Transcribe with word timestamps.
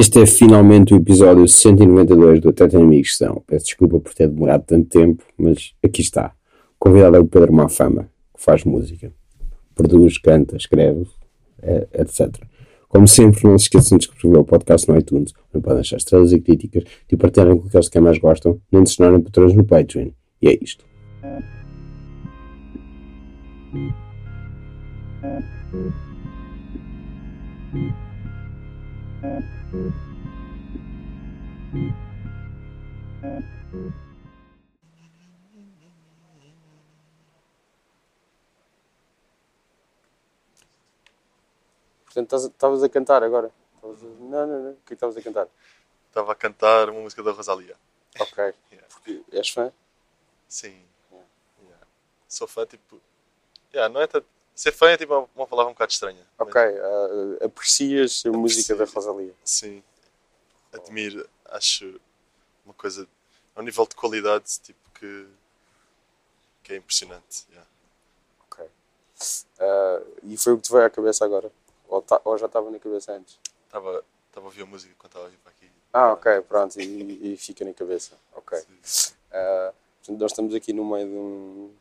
Este 0.00 0.20
é 0.20 0.26
finalmente 0.26 0.92
o 0.92 0.98
episódio 0.98 1.48
192 1.48 2.40
do 2.40 2.50
Até 2.50 2.68
Tem 2.68 2.82
Amigos 2.82 3.16
São. 3.16 3.42
Peço 3.46 3.64
desculpa 3.66 3.98
por 3.98 4.12
ter 4.12 4.28
demorado 4.28 4.64
tanto 4.66 4.88
tempo, 4.88 5.24
mas 5.38 5.74
aqui 5.82 6.02
está. 6.02 6.34
O 6.74 6.78
convidado 6.78 7.16
é 7.16 7.18
o 7.18 7.26
Pedro 7.26 7.52
Mafama, 7.52 8.10
que 8.34 8.42
faz 8.42 8.64
música. 8.64 9.10
Produz, 9.74 10.18
canta, 10.18 10.56
escreve, 10.56 11.06
é, 11.62 11.88
etc. 11.94 12.49
Como 12.90 13.06
sempre, 13.06 13.44
não 13.44 13.56
se 13.56 13.66
esqueçam 13.66 13.96
de 13.96 14.04
subscrever 14.04 14.40
o 14.40 14.44
podcast 14.44 14.88
no 14.90 14.98
iTunes, 14.98 15.32
onde 15.54 15.62
podem 15.62 15.76
deixar 15.76 15.96
estrelas 15.96 16.32
e 16.32 16.40
críticas, 16.40 16.82
de 17.08 17.16
partilharem 17.16 17.56
com 17.56 17.68
aqueles 17.68 17.88
que 17.88 18.00
mais 18.00 18.18
gostam, 18.18 18.60
nem 18.70 18.82
de 18.82 18.90
se 18.90 18.96
tornarem 18.96 19.22
patrões 19.22 19.54
no 19.54 19.64
Patreon. 19.64 20.10
E 20.42 20.48
é 20.48 20.58
isto. 20.60 20.84
Portanto, 42.12 42.36
estavas 42.36 42.82
a 42.82 42.88
cantar 42.88 43.22
agora. 43.22 43.52
A... 43.82 43.86
Não, 43.86 44.46
não, 44.46 44.62
não. 44.64 44.70
O 44.72 44.76
que 44.84 44.92
é 44.92 44.94
estavas 44.94 45.16
a 45.16 45.22
cantar? 45.22 45.46
Estava 46.08 46.32
a 46.32 46.34
cantar 46.34 46.90
uma 46.90 47.00
música 47.00 47.22
da 47.22 47.30
Rosalia. 47.30 47.76
Ok. 48.18 48.52
Yeah. 48.70 48.88
Porque 48.88 49.22
és 49.32 49.48
fã? 49.48 49.72
Sim. 50.48 50.84
Yeah. 51.10 51.28
Yeah. 51.62 51.86
Sou 52.28 52.46
fã, 52.46 52.66
tipo. 52.66 53.00
Yeah, 53.72 53.92
não 53.92 54.00
é 54.00 54.06
tanto... 54.06 54.26
Ser 54.54 54.72
fã 54.72 54.90
é 54.90 54.96
tipo 54.96 55.14
uma, 55.14 55.28
uma 55.34 55.46
palavra 55.46 55.70
um 55.70 55.74
bocado 55.74 55.92
estranha. 55.92 56.26
Ok. 56.38 56.54
Mas... 56.54 56.74
Uh, 56.74 57.44
aprecias 57.44 58.22
a 58.26 58.30
música 58.30 58.74
da 58.74 58.84
Rosalia? 58.84 59.34
Sim. 59.44 59.82
Admiro. 60.72 61.28
Acho 61.46 62.00
uma 62.64 62.74
coisa. 62.74 63.08
A 63.54 63.60
um 63.60 63.64
nível 63.64 63.86
de 63.86 63.94
qualidade, 63.94 64.60
tipo, 64.60 64.90
que. 64.94 65.26
que 66.62 66.72
é 66.74 66.76
impressionante. 66.76 67.46
Ok. 68.46 68.64
Uh, 68.64 70.16
e 70.24 70.36
foi 70.36 70.52
o 70.52 70.56
que 70.56 70.62
te 70.62 70.72
veio 70.72 70.84
à 70.84 70.90
cabeça 70.90 71.24
agora? 71.24 71.50
Ou, 71.90 72.00
ta, 72.00 72.20
ou 72.24 72.38
já 72.38 72.46
estava 72.46 72.70
na 72.70 72.78
cabeça 72.78 73.12
antes? 73.12 73.38
Estava 73.66 74.04
a 74.36 74.40
ouvir 74.40 74.62
a 74.62 74.66
música 74.66 74.94
quando 74.96 75.10
estava 75.10 75.26
a 75.26 75.28
vir 75.28 75.38
para 75.38 75.50
aqui. 75.50 75.70
Ah, 75.92 76.12
ok, 76.12 76.40
pronto, 76.42 76.80
e, 76.80 77.32
e 77.32 77.36
fica 77.36 77.64
na 77.64 77.74
cabeça. 77.74 78.16
Ok. 78.32 78.56
Uh, 78.58 79.74
portanto, 79.98 80.20
nós 80.20 80.30
estamos 80.30 80.54
aqui 80.54 80.72
no 80.72 80.84
meio 80.84 81.08
de 81.08 81.14
um. 81.14 81.74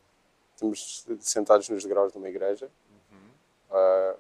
Estamos 0.56 1.06
sentados 1.22 1.70
nos 1.70 1.84
degraus 1.84 2.12
de 2.12 2.18
uma 2.18 2.28
igreja. 2.28 2.70
Uhum. 3.12 3.30
Uh, 3.78 4.20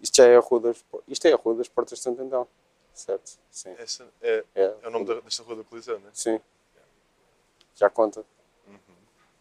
isto 0.00 0.16
já 0.16 0.26
é 0.26 0.36
a 0.36 0.40
rua 0.40 0.60
das, 0.60 0.84
isto 1.06 1.26
é 1.26 1.32
a 1.32 1.36
rua 1.36 1.54
das 1.54 1.68
Portas 1.68 1.98
de 1.98 2.04
Santo 2.04 2.20
Antão, 2.20 2.46
certo? 2.92 3.38
Sim. 3.50 3.74
Essa 3.78 4.06
é, 4.20 4.44
é, 4.54 4.74
é 4.82 4.88
o 4.88 4.90
nome 4.90 5.06
da, 5.06 5.20
desta 5.20 5.44
rua 5.44 5.56
da 5.56 5.64
Coliseu, 5.64 5.98
não 6.00 6.08
é? 6.08 6.10
Sim. 6.12 6.40
Já 7.76 7.88
conta. 7.88 8.24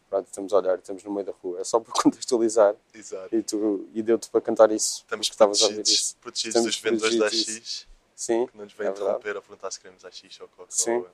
Pronto, 0.09 0.27
estamos 0.27 0.53
a 0.53 0.57
olhar, 0.57 0.77
estamos 0.77 1.03
no 1.03 1.11
meio 1.11 1.25
da 1.25 1.33
rua. 1.43 1.59
É 1.59 1.63
só 1.63 1.79
para 1.79 1.91
contextualizar. 2.01 2.75
Exato. 2.93 3.35
E, 3.35 3.43
tu, 3.43 3.87
e 3.93 4.01
deu-te 4.01 4.29
para 4.29 4.41
cantar 4.41 4.71
isso. 4.71 5.01
Estamos 5.01 5.27
que 5.27 5.33
estavas 5.33 5.61
a 5.61 5.65
ouvir 5.65 5.81
isso. 5.81 6.15
Protegidos 6.17 6.63
dos 6.63 6.79
vendedores 6.79 7.17
da 7.17 7.25
AX. 7.27 7.87
Sim. 8.15 8.47
Que 8.47 8.57
não 8.57 8.63
nos 8.63 8.73
vêm 8.73 8.87
é 8.87 8.91
interromper 8.91 9.35
ou 9.35 9.41
perguntar 9.41 9.71
se 9.71 9.79
queremos 9.79 10.03
AX 10.03 10.21
ou 10.39 10.47
Coca-Cola. 10.47 10.67
Sim. 10.69 11.05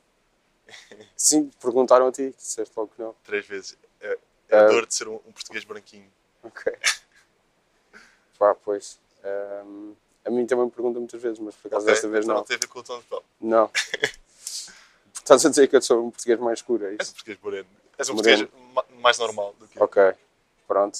Sim, 1.15 1.51
perguntaram 1.61 2.07
a 2.07 2.11
ti, 2.11 2.33
disseste 2.37 2.73
logo 2.77 2.91
que 2.95 3.01
não. 3.01 3.13
Três 3.23 3.45
vezes. 3.45 3.77
É, 3.99 4.17
é 4.49 4.59
a 4.59 4.65
uh, 4.65 4.69
dor 4.69 4.85
de 4.85 4.93
ser 4.93 5.07
um, 5.07 5.15
um, 5.15 5.31
português 5.31 5.65
branquinho. 5.65 6.09
Ok. 6.41 6.71
Pá, 8.39 8.55
pois. 8.55 8.99
Um, 9.65 9.93
a 10.25 10.29
mim 10.29 10.45
também 10.45 10.65
me 10.65 10.71
perguntam 10.71 11.01
muitas 11.01 11.21
vezes, 11.21 11.39
mas 11.39 11.55
por 11.55 11.67
acaso 11.67 11.83
okay, 11.83 11.93
desta 11.93 12.07
vez 12.07 12.23
então 12.23 12.35
não. 12.35 12.41
Não 12.41 12.47
tem 12.47 12.55
a 12.55 12.59
ver 12.59 12.67
com 12.67 12.79
o 12.79 12.83
tom 12.83 12.99
de 12.99 13.05
pele. 13.05 13.21
Não. 13.41 13.69
Estás 15.13 15.45
a 15.45 15.49
dizer 15.49 15.67
que 15.67 15.75
eu 15.75 15.81
sou 15.81 16.05
um 16.05 16.11
português 16.11 16.39
mais 16.39 16.59
escuro, 16.59 16.85
é 16.85 16.91
isso? 16.91 17.01
És 17.01 17.09
um 17.09 17.13
português 17.13 17.39
moreno. 17.41 17.82
És 17.97 18.09
um 18.09 18.15
português 18.15 18.47
mais 18.99 19.17
normal 19.17 19.53
do 19.59 19.67
que 19.67 19.81
Ok, 19.81 20.13
pronto. 20.67 20.99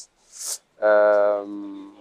Um, 1.45 1.93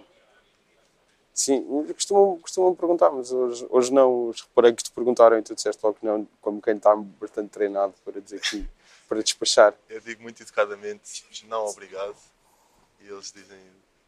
sim, 1.33 1.65
costumam, 1.93 2.39
costumam 2.39 2.75
perguntar, 2.75 3.09
mas 3.11 3.31
hoje, 3.31 3.65
hoje 3.69 3.93
não. 3.93 4.29
Os 4.29 4.41
reparei 4.41 4.73
que 4.73 4.83
te 4.83 4.91
perguntaram 4.91 5.37
e 5.37 5.41
tu 5.41 5.55
disseste 5.55 5.83
logo 5.83 5.97
que 5.99 6.05
não, 6.05 6.27
como 6.41 6.61
quem 6.61 6.75
está 6.75 6.95
bastante 6.95 7.49
treinado 7.49 7.93
para 8.03 8.19
dizer 8.19 8.39
que 8.41 8.67
para 9.07 9.21
despachar. 9.21 9.73
Eu 9.89 10.01
digo 10.01 10.21
muito 10.21 10.41
educadamente, 10.41 11.23
não 11.47 11.67
obrigado. 11.67 12.15
E 13.01 13.07
eles 13.07 13.31
dizem, 13.31 13.59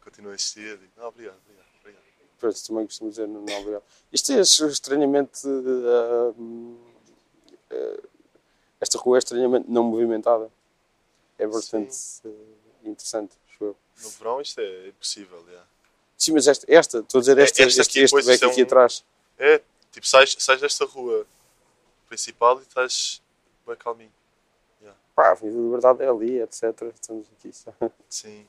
continuam 0.02 0.32
a 0.32 0.34
existir. 0.34 0.66
Eu 0.66 0.78
digo, 0.78 0.92
não, 0.96 1.08
obrigado, 1.08 1.36
obrigado. 1.44 1.66
obrigado. 1.80 2.02
Pois, 2.38 2.62
também 2.62 2.86
costumo 2.86 3.10
dizer, 3.10 3.28
não, 3.28 3.42
não 3.42 3.60
obrigado. 3.60 3.82
Isto 4.12 4.32
é 4.32 4.40
estranhamente. 4.40 5.46
Uh, 5.46 6.78
uh, 7.70 8.08
esta 8.80 8.98
rua 8.98 9.16
é 9.16 9.20
estranhamente 9.20 9.70
não 9.70 9.84
movimentada. 9.84 10.50
É 11.38 11.46
bastante 11.46 11.96
uh, 12.24 12.56
interessante, 12.84 13.36
acho 13.48 13.64
eu. 13.64 13.76
No 14.02 14.10
verão 14.10 14.40
isto 14.40 14.60
é 14.60 14.88
impossível, 14.88 15.42
yeah. 15.48 15.66
Sim, 16.16 16.32
mas 16.32 16.46
esta, 16.46 16.66
esta 16.68 16.98
estou 16.98 17.18
a 17.18 17.20
dizer 17.20 17.38
esta, 17.38 17.62
é, 17.62 17.66
esta 17.66 17.82
aqui, 17.82 18.00
este, 18.00 18.16
este 18.16 18.44
é 18.44 18.48
aqui 18.48 18.62
um, 18.62 18.64
atrás. 18.64 19.04
É, 19.38 19.60
tipo, 19.92 20.06
sais, 20.06 20.34
sais 20.38 20.60
desta 20.60 20.84
rua 20.86 21.26
principal 22.08 22.58
e 22.58 22.62
estás 22.62 23.22
bem 23.66 23.76
calminho. 23.76 24.12
Yeah. 24.80 24.98
Pá, 25.14 25.28
a 25.28 25.30
Avenida 25.32 25.58
Liberdade 25.58 26.02
é 26.02 26.08
ali, 26.08 26.40
etc. 26.40 26.62
Estamos 26.94 27.26
aqui 27.38 27.52
só. 27.52 27.72
Sim. 28.08 28.46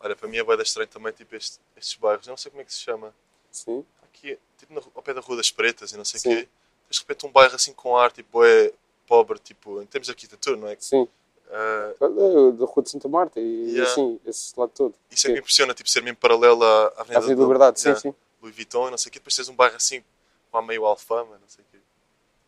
Olha, 0.00 0.16
para 0.16 0.28
mim 0.28 0.36
é 0.36 0.44
bem 0.44 0.60
estranho 0.60 0.88
também, 0.88 1.12
tipo, 1.12 1.34
este, 1.36 1.58
estes 1.76 1.94
bairros, 1.96 2.26
eu 2.26 2.32
não 2.32 2.36
sei 2.36 2.50
como 2.50 2.60
é 2.60 2.64
que 2.64 2.74
se 2.74 2.80
chama. 2.80 3.14
Sim. 3.50 3.84
Aqui, 4.02 4.38
tipo, 4.58 4.74
no, 4.74 4.82
ao 4.94 5.02
pé 5.02 5.14
da 5.14 5.20
Rua 5.20 5.36
das 5.36 5.50
Pretas 5.50 5.92
e 5.92 5.96
não 5.96 6.04
sei 6.04 6.18
o 6.18 6.22
quê. 6.22 6.48
Tens 6.88 6.96
de 6.96 7.00
repente 7.00 7.26
um 7.26 7.30
bairro 7.30 7.54
assim 7.54 7.72
com 7.72 7.96
ar, 7.96 8.12
tipo, 8.12 8.44
é 8.44 8.72
pobre, 9.06 9.38
tipo, 9.38 9.80
em 9.80 9.86
termos 9.86 10.06
de 10.06 10.12
arquitetura, 10.12 10.56
não 10.56 10.68
é? 10.68 10.76
Sim. 10.78 11.08
Uh, 11.54 12.52
da 12.52 12.64
Rua 12.64 12.82
de 12.82 12.90
Santa 12.90 13.08
Marta 13.08 13.38
e 13.38 13.70
yeah. 13.70 13.88
assim, 13.88 14.20
esse 14.26 14.58
lado 14.58 14.72
todo. 14.74 14.94
Isso 15.08 15.26
é 15.26 15.28
que 15.28 15.34
me 15.34 15.38
impressiona, 15.38 15.72
tipo, 15.72 15.88
ser 15.88 16.02
mesmo 16.02 16.16
paralelo 16.16 16.64
à 16.64 16.86
Avenida, 16.96 17.18
Avenida 17.18 17.36
da 17.36 17.42
Liberdade, 17.42 17.80
sim, 17.80 17.88
yeah. 17.90 18.00
sim. 18.00 18.14
Louis 18.42 18.54
Vuitton 18.56 18.88
e 18.88 18.90
não 18.90 18.98
sei 18.98 19.08
o 19.08 19.12
quê, 19.12 19.20
depois 19.20 19.36
tens 19.36 19.48
um 19.48 19.54
bairro 19.54 19.76
assim, 19.76 20.02
com 20.50 20.58
a 20.58 20.62
meio 20.62 20.84
Alfama, 20.84 21.38
não 21.38 21.48
sei 21.48 21.64
o 21.64 21.66
quê. 21.70 21.78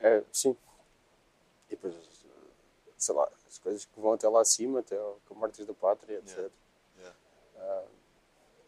É, 0.01 0.25
sim. 0.33 0.57
E 1.69 1.71
depois, 1.71 1.95
sei 2.99 3.15
lá, 3.15 3.29
as 3.47 3.59
coisas 3.59 3.85
que 3.85 4.01
vão 4.01 4.13
até 4.13 4.29
lá 4.29 4.41
acima, 4.41 4.81
até 4.81 4.99
o 5.01 5.35
Martins 5.37 5.67
da 5.67 5.75
Pátria, 5.75 6.17
etc. 6.19 6.37
Yeah. 6.37 6.51
Yeah. 6.99 7.17
Uh, 7.57 7.89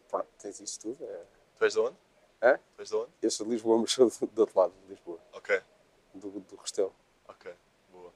pronto, 0.09 0.29
tens 0.39 0.61
isso 0.61 0.79
tudo. 0.79 1.05
É... 1.05 1.21
Tu 1.59 1.65
és 1.65 1.73
de 1.73 1.81
onde? 1.81 1.97
É? 2.41 2.57
Tu 2.57 2.81
és 2.81 2.89
de 2.89 2.95
onde? 2.95 3.11
Eu 3.21 3.31
sou 3.33 3.45
de 3.45 3.53
Lisboa, 3.53 3.79
mas 3.79 3.91
sou 3.91 4.09
do 4.09 4.41
outro 4.41 4.59
lado 4.59 4.73
de 4.85 4.95
Lisboa. 4.95 5.19
Ok. 5.33 5.61
Do, 6.15 6.31
do 6.31 6.57
Restelo. 6.57 6.95
Ok, 7.27 7.53
boa. 7.91 8.13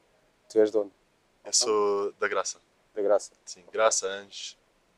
Tu 0.49 0.61
és 0.61 0.71
de 0.71 0.79
onde? 0.79 1.02
Eu 1.45 1.53
sou 1.53 2.13
da 2.13 2.29
Graça. 2.29 2.61
Da 2.95 3.03
Graça? 3.03 3.33
Sim, 3.45 3.65
Graça, 3.73 4.07
Anjos, 4.07 4.57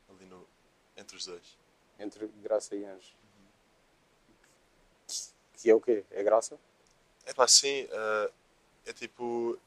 ali 0.09 0.25
no, 0.25 0.47
entre 0.95 1.17
os 1.17 1.25
dois. 1.25 1.57
Entre 1.99 2.27
Graça 2.41 2.75
e 2.75 2.85
Anjos. 2.85 3.15
Uhum. 3.37 3.47
Que 5.53 5.69
é 5.69 5.75
o 5.75 5.81
quê? 5.81 6.03
É 6.11 6.23
Graça? 6.23 6.59
É 7.25 7.33
pá, 7.33 7.47
sim. 7.47 7.85
Uh, 7.85 8.31
é 8.85 8.93
tipo. 8.93 9.59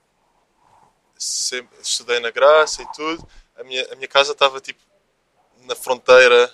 Sempre, 1.18 1.80
estudei 1.80 2.20
na 2.20 2.30
Graça 2.30 2.82
e 2.82 2.92
tudo. 2.92 3.28
A 3.56 3.64
minha, 3.64 3.92
a 3.92 3.96
minha 3.96 4.06
casa 4.06 4.32
estava 4.32 4.60
tipo 4.60 4.80
na 5.62 5.74
fronteira. 5.74 6.52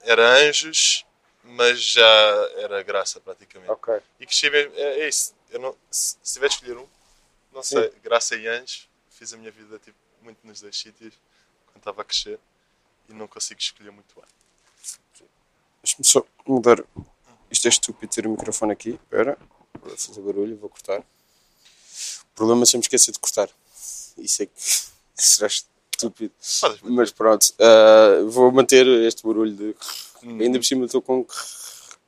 Era 0.00 0.26
Anjos, 0.40 1.06
mas 1.44 1.80
já 1.80 2.08
era 2.56 2.82
Graça 2.82 3.20
praticamente. 3.20 3.70
Ok. 3.70 3.94
E 4.18 4.26
cresci 4.26 4.50
mesmo. 4.50 4.72
É, 4.74 5.00
é 5.00 5.08
isso. 5.08 5.34
Eu 5.50 5.60
não, 5.60 5.76
se, 5.90 6.16
tiver 6.22 6.48
de 6.48 6.54
escolher 6.54 6.76
um, 6.78 6.88
não 7.52 7.62
sei, 7.62 7.90
sim. 7.90 8.00
Graça 8.00 8.34
e 8.34 8.48
Anjos 8.48 8.88
fiz 9.16 9.32
a 9.32 9.36
minha 9.38 9.50
vida 9.50 9.78
tipo, 9.78 9.96
muito 10.22 10.38
nos 10.44 10.60
dois 10.60 10.76
sítios 10.76 11.14
quando 11.66 11.78
estava 11.78 12.02
a 12.02 12.04
crescer 12.04 12.38
e 13.08 13.14
não 13.14 13.26
consigo 13.26 13.58
escolher 13.60 13.90
muito 13.90 14.14
bem. 14.14 14.24
Deixa-me 15.82 16.04
só 16.04 16.24
mudar. 16.46 16.84
Isto 17.50 17.66
é 17.66 17.68
estúpido 17.68 18.12
ter 18.12 18.26
o 18.26 18.30
microfone 18.30 18.72
aqui. 18.72 18.90
Espera, 18.90 19.38
vou 19.80 19.96
fazer 19.96 20.20
barulho, 20.20 20.56
vou 20.58 20.68
cortar. 20.68 21.00
O 21.00 22.34
problema 22.34 22.64
é 22.64 22.66
se 22.66 22.76
eu 22.76 22.78
me 22.78 22.82
esquecer 22.82 23.12
de 23.12 23.18
cortar. 23.18 23.48
Isso 24.18 24.42
é 24.42 24.46
que 24.46 24.52
será 25.14 25.46
estúpido. 25.46 26.34
Mas 26.82 27.10
pronto, 27.10 27.54
uh, 27.54 28.28
vou 28.28 28.50
manter 28.52 28.86
este 28.86 29.22
barulho 29.22 29.54
de. 29.54 29.76
Hum. 30.22 30.40
Ainda 30.40 30.58
por 30.58 30.64
cima 30.64 30.84
estou 30.84 31.00
com. 31.00 31.26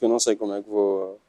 Eu 0.00 0.08
não 0.08 0.18
sei 0.18 0.36
como 0.36 0.54
é 0.54 0.62
que 0.62 0.68
vou. 0.68 1.20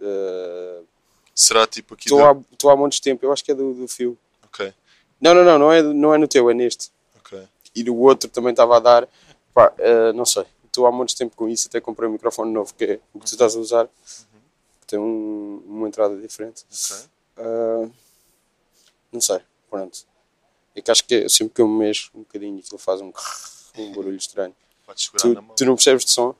Uh... 0.00 0.86
Será 1.34 1.66
tipo 1.66 1.94
aqui. 1.94 2.08
Estou 2.08 2.70
há, 2.70 2.72
há 2.72 2.76
montes 2.76 2.98
de 2.98 3.02
tempo, 3.02 3.24
eu 3.24 3.32
acho 3.32 3.42
que 3.42 3.52
é 3.52 3.54
do, 3.54 3.72
do 3.72 3.88
fio. 3.88 4.18
Ok. 4.44 4.74
Não, 5.22 5.34
não, 5.34 5.44
não, 5.44 5.58
não 5.58 5.72
é, 5.72 5.82
não 5.82 6.14
é 6.14 6.18
no 6.18 6.28
teu, 6.28 6.50
é 6.50 6.54
neste. 6.54 6.90
Ok. 7.16 7.42
E 7.74 7.82
no 7.84 7.96
outro 7.96 8.28
também 8.28 8.50
estava 8.50 8.76
a 8.76 8.80
dar. 8.80 9.08
Pá, 9.54 9.72
uh, 9.78 10.12
não 10.12 10.26
sei. 10.26 10.44
Estou 10.66 10.86
há 10.86 10.92
muito 10.92 11.14
tempo 11.16 11.34
com 11.36 11.48
isso, 11.48 11.68
até 11.68 11.80
comprei 11.80 12.08
um 12.08 12.12
microfone 12.12 12.50
novo 12.52 12.74
que 12.74 12.84
é 12.84 13.00
o 13.14 13.20
que 13.20 13.26
tu 13.26 13.32
estás 13.32 13.54
a 13.56 13.58
usar. 13.58 13.84
Uhum. 13.84 14.40
tem 14.86 14.98
um- 14.98 15.62
uma 15.66 15.88
entrada 15.88 16.14
diferente. 16.20 16.64
Ok. 16.70 17.06
Ah, 17.38 17.88
não 19.12 19.20
sei, 19.20 19.40
pronto. 19.70 20.00
É 20.74 20.82
que 20.82 20.90
acho 20.90 21.04
que 21.04 21.14
é 21.14 21.28
sempre 21.28 21.54
que 21.54 21.60
eu 21.62 21.68
me 21.68 21.78
mexo 21.78 22.10
um 22.14 22.20
bocadinho 22.20 22.58
aquilo 22.58 22.78
faz 22.78 23.00
um, 23.00 23.12
um 23.78 23.92
barulho 23.94 24.16
estranho. 24.16 24.54
Podes 24.84 25.04
segurar 25.04 25.22
Tu, 25.22 25.34
na 25.34 25.40
mão. 25.42 25.54
tu 25.56 25.64
não 25.64 25.76
percebes 25.76 26.04
de 26.04 26.10
som, 26.10 26.34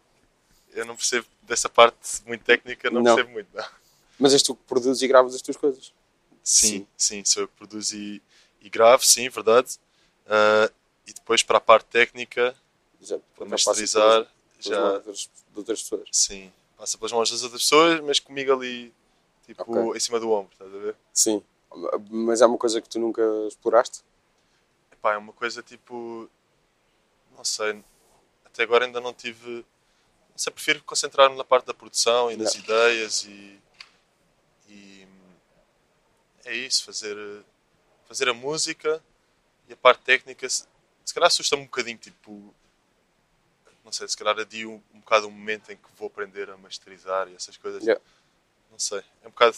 Eu 0.75 0.85
não 0.87 0.97
percebo 0.97 1.27
dessa 1.43 1.69
parte 1.69 2.23
muito 2.27 2.45
técnica, 2.45 2.91
não, 2.91 3.03
Não. 3.03 3.15
percebo 3.15 3.33
muito. 3.35 3.49
não. 3.55 3.65
mas 4.19 4.33
és 4.33 4.43
tu 4.43 4.55
que 4.55 4.63
produzes 4.65 5.03
e 5.03 5.09
gravas 5.09 5.35
as 5.35 5.43
tuas 5.43 5.57
coisas. 5.57 5.93
Sim, 6.43 6.87
sim, 6.97 7.23
sou 7.25 7.43
eu 7.45 7.49
que 7.49 7.55
produzo 7.57 7.95
e, 7.97 8.23
e 8.63 8.71
gravo, 8.71 9.05
sim, 9.05 9.29
verdade. 9.29 9.79
Ah, 10.27 10.71
e 11.07 11.13
depois 11.13 11.43
para 11.43 11.59
a 11.59 11.61
parte 11.61 11.87
técnica, 11.87 12.55
Já, 13.01 13.19
para 13.37 13.45
já 13.47 13.51
masterizar, 13.51 14.03
passa 14.25 14.31
pelas- 14.63 14.65
pelas 14.65 14.79
já, 14.79 14.81
mãos 15.07 15.31
de 15.53 15.59
outras- 15.59 15.83
pessoas. 15.83 16.09
sim, 16.13 16.53
passa 16.77 16.97
pelas 16.99 17.13
mãos 17.13 17.31
das 17.31 17.43
outras 17.43 17.63
pessoas, 17.63 18.01
mas 18.01 18.19
comigo 18.21 18.53
ali, 18.53 18.93
tipo, 19.47 19.63
Ok. 19.63 19.97
em 19.97 20.01
cima 20.01 20.21
do 20.21 20.31
ombro, 20.31 20.53
estás 20.53 20.73
a 20.75 20.79
ver? 20.79 20.97
Sim, 21.13 21.43
mas 22.11 22.41
é 22.41 22.47
uma 22.47 22.59
coisa 22.59 22.81
que 22.81 22.89
tu 22.89 22.99
nunca 22.99 23.23
exploraste? 23.49 24.01
Epá, 24.93 25.15
é 25.15 25.17
uma 25.17 25.33
coisa 25.33 25.63
tipo, 25.63 26.31
não 27.37 27.45
sei, 27.45 27.83
até 28.45 28.63
agora 28.63 28.85
ainda 28.85 29.01
não 29.01 29.13
tive, 29.13 29.51
não 30.31 30.37
sei, 30.39 30.53
prefiro 30.53 30.83
concentrar-me 30.85 31.37
na 31.37 31.43
parte 31.45 31.67
da 31.67 31.75
produção 31.75 32.31
e 32.31 32.37
nas 32.37 32.55
Não. 32.55 32.61
ideias 32.63 33.25
e, 33.25 33.59
e 34.69 35.09
é 36.45 36.55
isso, 36.55 36.85
fazer, 36.85 37.17
fazer 38.13 38.29
a 38.29 38.35
música 38.35 39.03
e 39.69 39.73
a 39.73 39.77
parte 39.77 40.03
técnica, 40.03 40.49
se, 40.49 40.65
se 41.03 41.15
calhar 41.15 41.29
assusta-me 41.29 41.63
um 41.63 41.65
bocadinho, 41.65 41.97
tipo, 41.97 42.55
não 43.83 43.91
sei, 43.91 44.07
se 44.07 44.17
calhar 44.17 44.39
adio 44.39 44.71
um, 44.71 44.83
um 44.95 45.01
bocado 45.01 45.27
o 45.27 45.31
momento 45.31 45.73
em 45.73 45.77
que 45.77 45.89
vou 45.97 46.09
aprender 46.09 46.51
a 46.51 46.57
masterizar 46.59 47.29
e 47.29 47.35
essas 47.35 47.57
coisas, 47.57 47.83
Yeah. 47.83 48.01
não 48.71 48.79
sei, 48.79 49.03
é 49.23 49.29
um 49.29 49.31
bocado, 49.31 49.57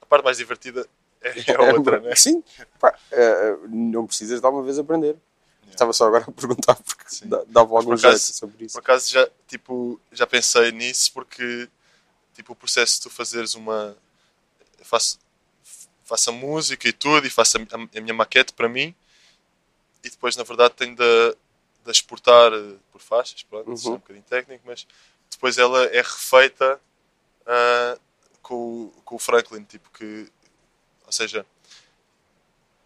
a 0.00 0.06
parte 0.06 0.24
mais 0.24 0.38
divertida 0.38 0.88
é, 1.20 1.30
a 1.54 1.72
outra, 1.74 2.00
né? 2.00 2.14
Sim, 2.16 2.42
pá, 2.80 2.98
eh, 3.10 3.56
não 3.68 4.06
precisas 4.06 4.40
de 4.40 4.46
alguma 4.46 4.64
vez 4.64 4.78
aprender. 4.78 5.16
Estava 5.68 5.92
só 5.92 6.06
agora 6.06 6.24
a 6.28 6.32
perguntar 6.32 6.74
porque 6.74 7.04
Sim. 7.06 7.30
dava 7.46 7.76
algum 7.76 7.96
jeito 7.96 8.18
sobre 8.18 8.66
isso. 8.66 8.74
Por 8.74 8.80
acaso 8.80 9.10
já, 9.10 9.26
tipo, 9.46 9.98
já 10.10 10.26
pensei 10.26 10.70
nisso 10.70 11.12
porque 11.12 11.68
tipo, 12.34 12.52
o 12.52 12.56
processo 12.56 12.96
de 12.96 13.02
tu 13.02 13.10
fazeres 13.10 13.54
uma. 13.54 13.96
eu 14.78 14.84
Faço, 14.84 15.18
faço 16.04 16.30
a 16.30 16.32
música 16.32 16.88
e 16.88 16.92
tudo 16.92 17.26
e 17.26 17.30
faço 17.30 17.58
a, 17.58 17.60
a- 17.60 18.00
minha 18.00 18.14
maquete 18.14 18.52
para 18.52 18.68
mim 18.68 18.94
e 20.04 20.10
depois, 20.10 20.36
na 20.36 20.42
verdade, 20.42 20.74
tenho 20.74 20.96
de, 20.96 21.36
de 21.84 21.90
exportar 21.90 22.52
eh, 22.52 22.74
por 22.90 23.00
faixas. 23.00 23.42
Pronto, 23.44 23.72
isso 23.72 23.86
é 23.86 23.90
um 23.90 23.92
Uhum. 23.94 23.98
bocadinho 23.98 24.24
técnico, 24.24 24.62
mas 24.66 24.86
depois 25.30 25.58
ela 25.58 25.84
é 25.86 26.00
refeita 26.02 26.80
ah, 27.46 27.98
com, 28.42 28.54
o- 28.86 28.92
com 29.04 29.14
o 29.14 29.18
Franklin. 29.18 29.62
Tipo, 29.64 29.88
que. 29.90 30.28
Ou 31.06 31.12
seja, 31.12 31.46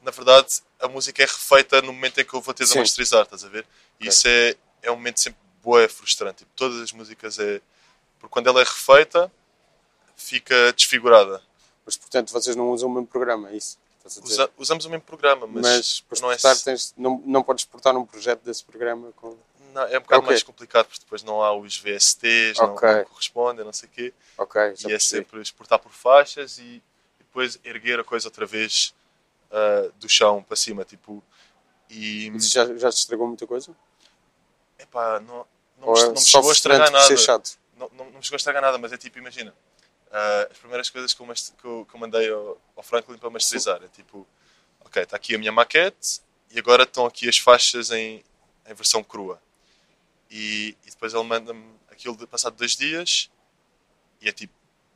na 0.03 0.11
verdade, 0.11 0.61
a 0.81 0.89
música 0.89 1.23
é 1.23 1.27
refeita 1.27 1.81
no 1.83 1.93
momento 1.93 2.21
em 2.21 2.25
que 2.25 2.35
eu 2.35 2.41
vou 2.41 2.53
ter 2.55 2.65
de 2.67 2.77
masterizar, 2.79 3.23
estás 3.23 3.45
a 3.45 3.49
ver? 3.49 3.67
E 3.99 4.09
isso 4.09 4.29
é, 4.29 4.55
é 4.83 4.91
um 4.91 4.97
momento 4.97 5.19
sempre 5.21 5.41
boa, 5.63 5.89
frustrante. 5.89 6.39
Tipo, 6.39 6.51
todas 6.55 6.81
as 6.81 6.93
músicas 6.93 7.39
é. 7.39 7.61
Porque 8.19 8.33
quando 8.33 8.49
ela 8.49 8.61
é 8.61 8.65
refeita, 8.65 9.33
fica 10.17 10.73
desfigurada. 10.75 11.43
Mas 11.87 11.97
portanto 11.97 12.33
vocês 12.33 12.57
não 12.57 12.71
usam 12.73 12.89
o 12.89 12.93
mesmo 12.93 13.07
programa, 13.07 13.49
é 13.51 13.57
isso? 13.57 13.79
Usa- 14.23 14.51
usamos 14.57 14.85
o 14.85 14.91
mesmo 14.91 15.05
programa, 15.05 15.47
mas, 15.47 15.63
mas 15.63 16.01
para 16.03 16.21
não 16.21 16.31
é. 16.33 16.37
exportar 16.37 16.63
tens, 16.63 16.95
não, 16.97 17.23
não 17.25 17.43
podes 17.43 17.63
exportar 17.65 17.97
um 17.97 18.05
projeto 18.05 18.43
desse 18.43 18.65
programa 18.65 19.13
com. 19.17 19.37
Não, 19.73 19.83
é 19.83 19.99
um 19.99 20.03
bocado 20.03 20.21
Ok. 20.21 20.27
mais 20.27 20.43
complicado 20.43 20.87
porque 20.87 21.01
depois 21.01 21.23
não 21.23 21.43
há 21.43 21.53
os 21.53 21.77
VSTs, 21.79 22.59
não, 22.59 22.75
Ok. 22.75 22.89
não 22.89 23.05
correspondem, 23.05 23.65
não 23.65 23.73
sei 23.73 23.89
o 23.89 23.93
quê. 23.93 24.15
Ok, 24.39 24.75
já 24.77 24.89
e 24.89 24.93
é 24.95 24.99
sempre 24.99 25.41
exportar 25.41 25.79
por 25.79 25.93
faixas 25.93 26.59
e 26.59 26.83
depois 27.19 27.59
erguer 27.65 27.99
a 28.01 28.05
coisa 28.05 28.29
outra 28.29 28.47
vez 28.47 28.95
ah, 29.51 29.91
do 29.97 30.09
chão 30.09 30.43
para 30.43 30.57
cima. 30.57 30.85
Tipo, 30.85 31.23
e. 31.91 32.31
Mas 32.31 32.51
já, 32.51 32.65
já 32.77 32.91
te 32.91 32.99
estragou 32.99 33.27
muita 33.27 33.47
coisa? 33.47 33.75
Epá, 34.79 35.21
não, 35.21 35.47
não, 35.79 35.93
me, 35.93 36.01
é 36.01 36.05
não 36.05 36.13
me 36.13 36.21
chegou 36.21 36.51
a 36.51 36.53
estragar 36.53 36.91
nada. 36.91 37.15
Não, 37.77 37.91
não, 37.93 38.05
não 38.07 38.19
me 38.19 38.23
chegou 38.23 38.37
a 38.37 38.39
estragar 38.39 38.63
nada, 38.63 38.79
mas 38.79 38.93
é 38.93 38.97
tipo, 38.97 39.19
imagina. 39.19 39.53
Ah, 40.11 40.49
as 40.51 40.59
primeiras 40.59 40.89
coisas 40.91 41.13
que 41.13 41.21
eu, 41.21 41.27
que 41.27 41.65
eu, 41.67 41.87
que 41.89 41.95
eu 41.97 42.01
mandei 42.01 42.31
ao, 42.31 42.61
ao 42.77 42.83
Franklin 42.83 43.19
para 43.19 43.31
masterizar 43.31 43.83
é 43.83 43.89
tipo, 43.89 44.27
ok, 44.85 45.03
está 45.03 45.17
aqui 45.17 45.35
a 45.35 45.39
minha 45.39 45.53
maquete 45.53 46.21
e 46.51 46.59
agora 46.59 46.85
estão 46.85 47.07
aqui 47.07 47.29
as 47.29 47.39
faixas 47.39 47.91
em, 47.91 48.25
em 48.67 48.75
versão 48.75 49.03
crua. 49.03 49.41
E, 50.31 50.77
e 50.87 50.91
depois 50.91 51.15
ele 51.15 51.23
manda-me 51.25 51.65
aquilo 51.91 52.17
de 52.17 52.27
passado 52.27 52.57
dois 52.57 52.77
dias 52.77 53.31
e 54.21 54.29
é 54.29 54.33
tipo 54.33 54.53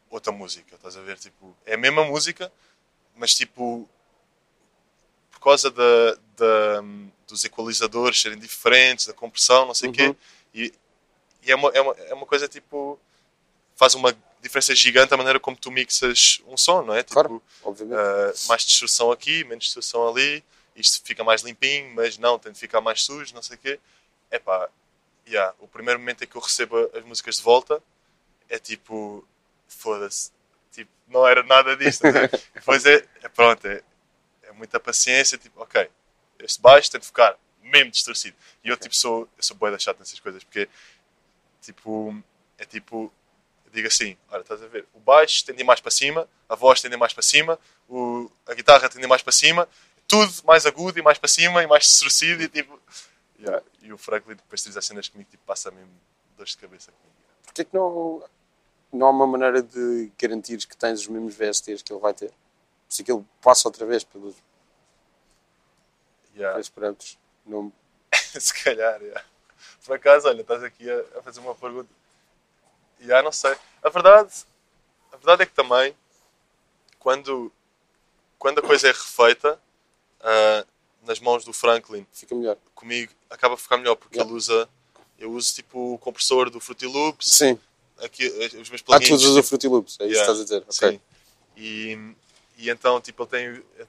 outra 0.09 0.33
música, 0.33 0.75
estás 0.75 0.97
a 0.97 1.01
ver? 1.03 1.19
Tipo, 1.19 1.57
é 1.65 1.75
a 1.75 1.79
mesma 1.79 2.05
música, 2.05 2.53
mas 3.15 3.35
tipo 3.35 3.89
por 5.31 5.41
causa 5.41 5.71
da, 5.71 6.15
da- 6.37 6.83
dos 7.27 7.45
equalizadores 7.45 8.21
serem 8.21 8.39
diferentes, 8.39 9.07
da 9.07 9.13
compressão, 9.15 9.67
não 9.67 9.75
sei 9.75 9.89
o 9.89 9.91
Uhum. 9.91 9.97
quê, 9.97 10.17
e, 10.53 10.75
e 11.43 11.53
é, 11.53 11.55
uma, 11.55 11.69
é, 11.71 11.81
uma, 11.81 11.93
é 11.95 12.15
uma 12.15 12.27
coisa 12.27 12.49
tipo 12.49 12.99
faz 13.77 13.95
uma 13.95 14.13
diferença 14.41 14.75
gigante 14.75 15.13
a 15.13 15.17
maneira 15.17 15.39
como 15.39 15.57
tu 15.57 15.71
mixas 15.71 16.41
um 16.47 16.57
som, 16.57 16.83
não 16.83 16.95
é? 16.95 17.03
Tipo, 17.03 17.15
Claro. 17.15 17.43
Obviamente. 17.63 17.99
ah, 17.99 18.33
mais 18.49 18.63
distorção 18.65 19.11
aqui, 19.11 19.45
menos 19.45 19.65
distorção 19.65 20.09
ali, 20.09 20.43
isto 20.75 21.03
fica 21.05 21.23
mais 21.23 21.43
limpinho, 21.43 21.95
mas 21.95 22.17
não, 22.19 22.39
tem 22.39 22.53
de 22.53 22.59
ficar 22.59 22.81
mais 22.81 23.03
sujo, 23.05 23.35
não 23.35 23.43
sei 23.43 23.57
o 23.57 23.59
quê. 23.59 23.81
É 24.31 24.39
pá, 24.39 24.69
yeah, 25.27 25.55
o 25.59 25.69
primeiro 25.69 25.99
momento 26.01 26.25
em 26.25 26.27
que 26.27 26.37
eu 26.37 26.41
recebo 26.41 26.91
as 26.95 27.05
músicas 27.05 27.37
de 27.37 27.43
volta 27.43 27.83
é 28.49 28.59
tipo, 28.59 29.27
foda-se, 29.69 30.31
tipo, 30.73 30.91
não 31.09 31.27
era 31.27 31.43
nada 31.43 31.77
disto. 31.77 32.05
né? 32.05 32.29
Depois 32.55 32.85
é, 32.87 33.05
é 33.23 33.29
pronto, 33.29 33.67
é, 33.67 33.83
é 34.43 34.53
muita 34.53 34.81
paciência, 34.81 35.39
tipo, 35.39 35.61
ok, 35.63 35.89
este 36.39 36.61
baixo 36.61 36.91
tem 36.91 37.01
de 37.01 37.07
ficar 37.07 37.37
mesmo 37.63 37.91
distorcido. 37.91 38.37
E 38.65 38.69
eu 38.69 38.77
tipo 38.77 38.95
sou, 38.95 39.29
eu 39.37 39.43
sou 39.43 39.57
boa 39.57 39.71
da 39.71 39.79
chato 39.79 39.99
nessas 39.99 40.19
coisas, 40.19 40.43
porque 40.43 40.69
tipo, 41.61 42.17
é 42.59 42.65
tipo, 42.65 43.13
eu 43.71 43.75
digo 43.75 43.89
assim, 43.89 44.17
olha, 44.31 44.41
estás 44.43 44.63
a 44.63 44.67
ver, 44.67 44.87
o 44.93 44.99
baixo 44.99 45.45
tende 45.45 45.63
mais 45.63 45.81
para 45.81 45.91
cima, 45.91 46.29
a 46.49 46.55
voz 46.57 46.81
tende 46.81 46.97
mais 46.97 47.13
para 47.13 47.23
cima, 47.23 47.59
o, 47.89 48.31
a 48.47 48.55
guitarra 48.55 48.89
tende 48.89 49.07
mais 49.07 49.23
para 49.23 49.33
cima, 49.33 49.69
tudo 50.09 50.33
mais 50.45 50.67
agudo 50.67 50.99
e 50.99 51.03
mais 51.03 51.19
para 51.19 51.29
cima 51.29 51.63
e 51.63 51.67
mais 51.67 51.85
distorcido 51.85 52.43
e 52.43 52.49
tipo, 52.49 52.81
yeah. 53.39 53.63
e 53.81 53.93
o 53.93 53.99
Franklin 53.99 54.35
depois 54.35 54.63
diz 54.63 54.77
as 54.77 54.85
cenas 54.85 55.09
comigo, 55.09 55.31
tipo, 55.31 55.45
passa 55.45 55.71
mesmo 55.71 55.91
dores 56.37 56.53
de 56.53 56.59
cabeça 56.59 56.91
comigo. 56.91 57.17
Porquê 57.45 57.65
que 57.65 57.75
não, 57.75 58.25
não 58.93 59.07
há 59.07 59.11
uma 59.11 59.27
maneira 59.27 59.63
de 59.63 60.11
garantir 60.19 60.59
que 60.67 60.77
tens 60.77 61.01
os 61.01 61.09
mesmos 61.09 61.35
VSTs 61.37 61.83
que 61.83 61.93
ele 61.93 62.01
vai 62.01 62.13
ter? 62.13 62.33
Se 62.89 63.03
aquilo 63.03 63.25
passa 63.41 63.69
outra 63.69 63.87
vez 63.87 64.03
pelos, 64.03 64.35
Yeah. 66.35 66.55
pelos 66.55 66.69
parâmetros. 66.69 67.19
Não, 67.45 67.73
Se 68.41 68.65
calhar, 68.65 69.01
yeah. 69.03 69.25
Por 69.85 69.97
acaso, 69.97 70.29
olha, 70.29 70.41
estás 70.41 70.63
aqui 70.63 70.89
a, 70.91 71.19
a 71.19 71.23
fazer 71.23 71.41
uma 71.41 71.55
pergunta. 71.55 71.89
E 73.01 73.05
yeah, 73.07 73.23
não 73.23 73.33
sei. 73.33 73.55
A 73.83 73.89
verdade, 73.89 74.33
a 75.13 75.17
verdade 75.17 75.43
é 75.43 75.47
que 75.47 75.53
também, 75.53 75.95
quando, 76.99 77.51
quando 78.39 78.59
a 78.59 78.63
coisa 78.63 78.89
é 78.89 78.93
refeita, 78.93 79.61
ah, 80.21 80.67
nas 81.03 81.19
mãos 81.19 81.45
do 81.45 81.53
Franklin, 81.53 82.07
fica 82.13 82.35
melhor. 82.35 82.57
comigo, 82.75 83.13
acaba 83.31 83.55
a 83.55 83.57
ficar 83.57 83.79
melhor, 83.79 83.97
porque 83.97 84.17
Yeah. 84.17 84.29
ele 84.31 84.37
usa, 84.37 84.69
eu 85.19 85.33
uso 85.33 85.55
tipo 85.55 85.95
o 85.95 85.99
compressor 85.99 86.51
do 86.51 86.61
Fruity 86.61 86.87
Loops, 86.87 87.27
Sim. 87.27 87.59
aqui, 87.99 88.27
os 88.61 88.69
meus 88.69 88.83
Ah, 88.83 88.85
plugins. 88.85 89.09
tu 89.09 89.15
usas 89.15 89.37
o 89.37 89.43
Fruity 89.43 89.69
Loops, 89.69 89.97
é 90.01 90.05
isso 90.05 90.15
Yeah, 90.15 90.27
que 90.27 90.31
estás 90.33 90.41
a 90.41 90.45
dizer. 90.45 90.63
Ok. 90.69 90.99
Sim. 90.99 91.01
E, 91.57 92.15
e 92.59 92.71
então, 92.71 93.01
tipo, 93.01 93.23
ele 93.23 93.31
tem, 93.31 93.45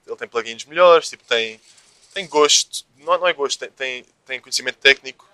ele 0.08 0.16
tem 0.18 0.28
plugins 0.28 0.64
melhores, 0.66 1.10
tipo, 1.10 1.24
tem, 1.26 1.60
tem 2.14 2.26
gosto, 2.28 2.86
não, 2.98 3.18
não 3.18 3.28
é 3.28 3.34
gosto, 3.34 3.60
tem, 3.60 3.70
tem, 3.72 4.06
tem 4.26 4.40
conhecimento 4.40 4.78
técnico, 4.78 5.28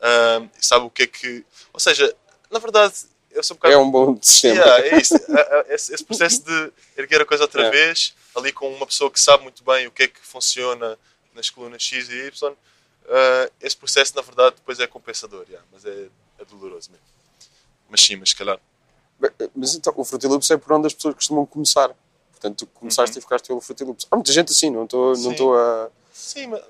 ahm, 0.00 0.48
e 0.60 0.66
sabe 0.66 0.84
o 0.84 0.90
que 0.90 1.04
é 1.04 1.06
que. 1.06 1.44
Ou 1.72 1.78
seja, 1.78 2.12
na 2.50 2.58
verdade, 2.58 2.94
eu 3.30 3.42
sou 3.42 3.54
um 3.54 3.58
bocado. 3.58 3.74
É 3.74 3.78
um 3.78 3.90
bom 3.90 4.18
sistema. 4.22 4.60
Yeah, 4.60 4.86
é 4.86 5.00
isso. 5.00 5.14
A- 5.14 5.40
a- 5.40 5.64
Esse, 5.74 5.94
esse 5.94 6.04
processo 6.04 6.42
de 6.44 6.72
erguer 6.96 7.20
a 7.22 7.24
coisa 7.26 7.44
outra 7.44 7.62
Yeah. 7.62 7.78
vez, 7.86 8.14
ali 8.36 8.52
com 8.52 8.68
uma 8.72 8.86
pessoa 8.86 9.10
que 9.10 9.20
sabe 9.20 9.42
muito 9.44 9.62
bem 9.64 9.86
o 9.86 9.90
que 9.90 10.04
é 10.04 10.08
que 10.08 10.20
funciona 10.20 10.98
nas 11.34 11.48
colunas 11.50 11.82
X 11.82 12.08
e 12.08 12.26
Y, 12.26 12.56
ah, 13.08 13.50
esse 13.60 13.76
processo, 13.76 14.14
na 14.16 14.22
verdade, 14.22 14.56
depois 14.56 14.78
é 14.80 14.86
compensador, 14.86 15.44
yeah, 15.48 15.64
mas 15.72 15.84
é, 15.84 16.08
é 16.38 16.44
doloroso 16.44 16.90
mesmo. 16.90 17.06
Mas 17.88 18.00
sim, 18.02 18.16
mas 18.16 18.30
se 18.30 18.36
calhar. 18.36 18.58
Mas 19.54 19.74
então, 19.74 19.92
o 19.96 20.04
Fruity 20.04 20.26
Loops 20.26 20.50
é 20.50 20.56
por 20.56 20.72
onde 20.72 20.86
as 20.86 20.94
pessoas 20.94 21.14
costumam 21.14 21.44
começar. 21.44 21.94
Portanto, 22.30 22.58
tu 22.58 22.66
começaste 22.68 23.18
e 23.18 23.20
ficaste 23.20 23.46
pelo 23.48 23.60
Fruity 23.60 23.84
Loops. 23.84 24.06
Há 24.10 24.16
muita 24.16 24.32
gente 24.32 24.50
assim, 24.50 24.70
não 24.70 24.84
estou 24.84 25.14
não 25.18 25.30
Uhum. 25.30 25.54
A... 25.54 25.90
Sim, 26.12 26.46
mas 26.46 26.62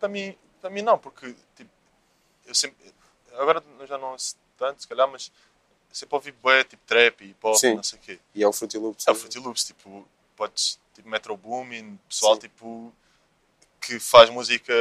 para, 0.00 0.08
mim, 0.08 0.36
para 0.60 0.68
mim 0.70 0.82
não, 0.82 0.98
porque 0.98 1.32
tipo, 1.56 1.70
eu 2.44 2.54
sempre. 2.54 2.76
Agora 3.38 3.62
já 3.86 3.96
não 3.98 4.16
tanto, 4.58 4.80
se 4.82 4.88
calhar, 4.88 5.06
mas 5.08 5.30
sempre 5.92 6.14
ouvi 6.14 6.32
bué, 6.32 6.64
tipo 6.64 6.82
trap 6.86 7.22
e 7.22 7.34
pop, 7.34 7.58
Sim. 7.58 7.74
não 7.74 7.82
sei 7.82 7.98
o 7.98 8.02
quê. 8.02 8.18
E 8.34 8.42
é 8.42 8.48
o 8.48 8.52
Fruity 8.52 8.78
Loops. 8.78 9.06
É 9.06 9.10
o 9.10 9.14
Fruity 9.14 9.38
Loops, 9.38 9.64
tipo, 9.64 10.06
podes, 10.36 10.78
tipo 10.94 11.08
Metro 11.08 11.36
Boomin, 11.36 11.98
pessoal 12.08 12.34
Sim. 12.34 12.40
tipo 12.40 12.92
que 13.80 13.98
faz 14.00 14.28
música 14.30 14.72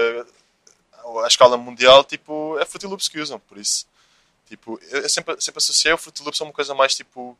à 1.23 1.27
escala 1.27 1.57
mundial, 1.57 2.03
tipo, 2.03 2.57
é 2.59 2.65
Fruity 2.65 2.87
Loops 2.87 3.07
que 3.07 3.19
usam, 3.19 3.39
por 3.39 3.57
isso. 3.57 3.87
Tipo, 4.47 4.79
eu 4.89 5.07
sempre, 5.09 5.39
sempre 5.41 5.57
associei 5.57 5.93
o 5.93 5.97
Fruity 5.97 6.23
Loops 6.23 6.41
a 6.41 6.43
uma 6.43 6.53
coisa 6.53 6.73
mais 6.73 6.95
tipo 6.95 7.37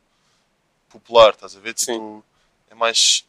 popular, 0.88 1.30
estás 1.30 1.56
a 1.56 1.60
ver? 1.60 1.74
Sim. 1.76 1.92
Tipo, 1.92 2.24
é 2.70 2.74
mais. 2.74 3.24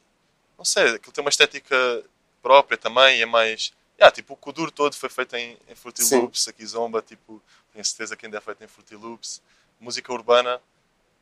Não 0.58 0.66
sei, 0.66 0.96
aquilo 0.96 1.12
tem 1.12 1.24
uma 1.24 1.30
estética 1.30 2.04
própria 2.42 2.78
também, 2.78 3.22
é 3.22 3.26
mais. 3.26 3.74
Yeah, 4.00 4.14
tipo, 4.14 4.34
o 4.34 4.38
Kuduro 4.38 4.72
todo 4.72 4.96
foi 4.96 5.10
feito 5.10 5.36
em, 5.36 5.58
em 5.68 5.76
Fruity 5.76 6.04
Sim. 6.04 6.22
Loops, 6.22 6.48
aqui 6.48 6.66
Zomba, 6.66 7.02
tipo, 7.02 7.42
tenho 7.74 7.84
certeza 7.84 8.16
que 8.16 8.26
ainda 8.26 8.38
é 8.38 8.42
feito 8.42 8.64
em 8.64 8.68
Fruity 8.68 8.96
Loops. 8.96 9.42
Música 9.80 10.12
urbana 10.12 10.62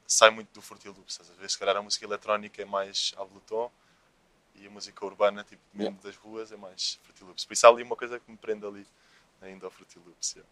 sai 0.08 0.30
muito 0.30 0.54
do 0.54 0.62
Fruity 0.62 0.88
Loops, 0.88 1.20
a 1.20 1.42
ver? 1.42 1.50
Se 1.50 1.58
calhar 1.58 1.76
a 1.76 1.82
música 1.82 2.06
eletrónica 2.06 2.62
é 2.62 2.66
mais 2.66 3.14
Ableton 3.18 3.72
e 4.56 4.68
a 4.68 4.70
música 4.70 5.06
urbana, 5.06 5.44
tipo, 5.44 5.62
mesmo 5.74 6.00
das 6.02 6.16
ruas, 6.16 6.52
é 6.52 6.58
mais 6.58 7.00
Fruity 7.04 7.24
Loops. 7.24 7.46
Por 7.46 7.54
isso 7.54 7.66
há 7.66 7.70
ali 7.70 7.84
uma 7.84 7.96
coisa 7.96 8.20
que 8.20 8.30
me 8.32 8.38
prende 8.38 8.66
ali, 8.66 8.86
ainda 9.42 9.66
ao 9.66 9.72
Fruity 9.72 10.00
Loops. 10.00 10.34
yeah. 10.34 10.50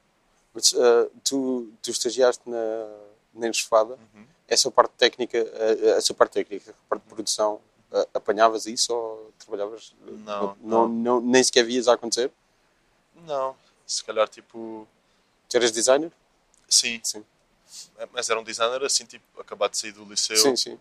Mas 0.53 0.73
ah, 0.73 1.09
tu, 1.23 1.71
tu 1.81 1.89
estagiaste 1.89 2.47
na, 2.49 2.57
na 3.33 3.47
Enxofada. 3.47 3.97
Uhum. 4.13 4.25
Essa 4.47 4.69
parte 4.69 4.93
técnica, 4.97 5.37
ah, 5.37 5.97
essa 5.97 6.13
parte 6.13 6.33
técnica, 6.33 6.71
a 6.71 6.89
parte 6.89 7.03
de 7.03 7.09
produção, 7.09 7.61
ah, 7.91 8.07
apanhavas 8.13 8.65
isso 8.65 8.93
ou 8.93 9.31
trabalhavas? 9.39 9.95
Não, 10.01 10.57
não, 10.61 10.87
não, 10.87 11.21
nem 11.21 11.43
sequer 11.43 11.63
vias 11.63 11.87
a 11.87 11.93
acontecer? 11.93 12.31
Não, 13.25 13.55
se 13.85 14.03
calhar 14.03 14.27
tipo. 14.27 14.87
Tu 15.49 15.57
eras 15.57 15.71
designer? 15.71 16.11
Sim, 16.67 16.99
Sim. 17.03 17.23
Mas 18.11 18.29
era 18.29 18.39
um 18.39 18.43
designer 18.43 18.83
assim, 18.83 19.05
tipo, 19.05 19.23
acabado 19.39 19.71
de 19.71 19.77
sair 19.77 19.91
do 19.91 20.03
liceu, 20.05 20.35
Sim, 20.37 20.55
sim. 20.55 20.79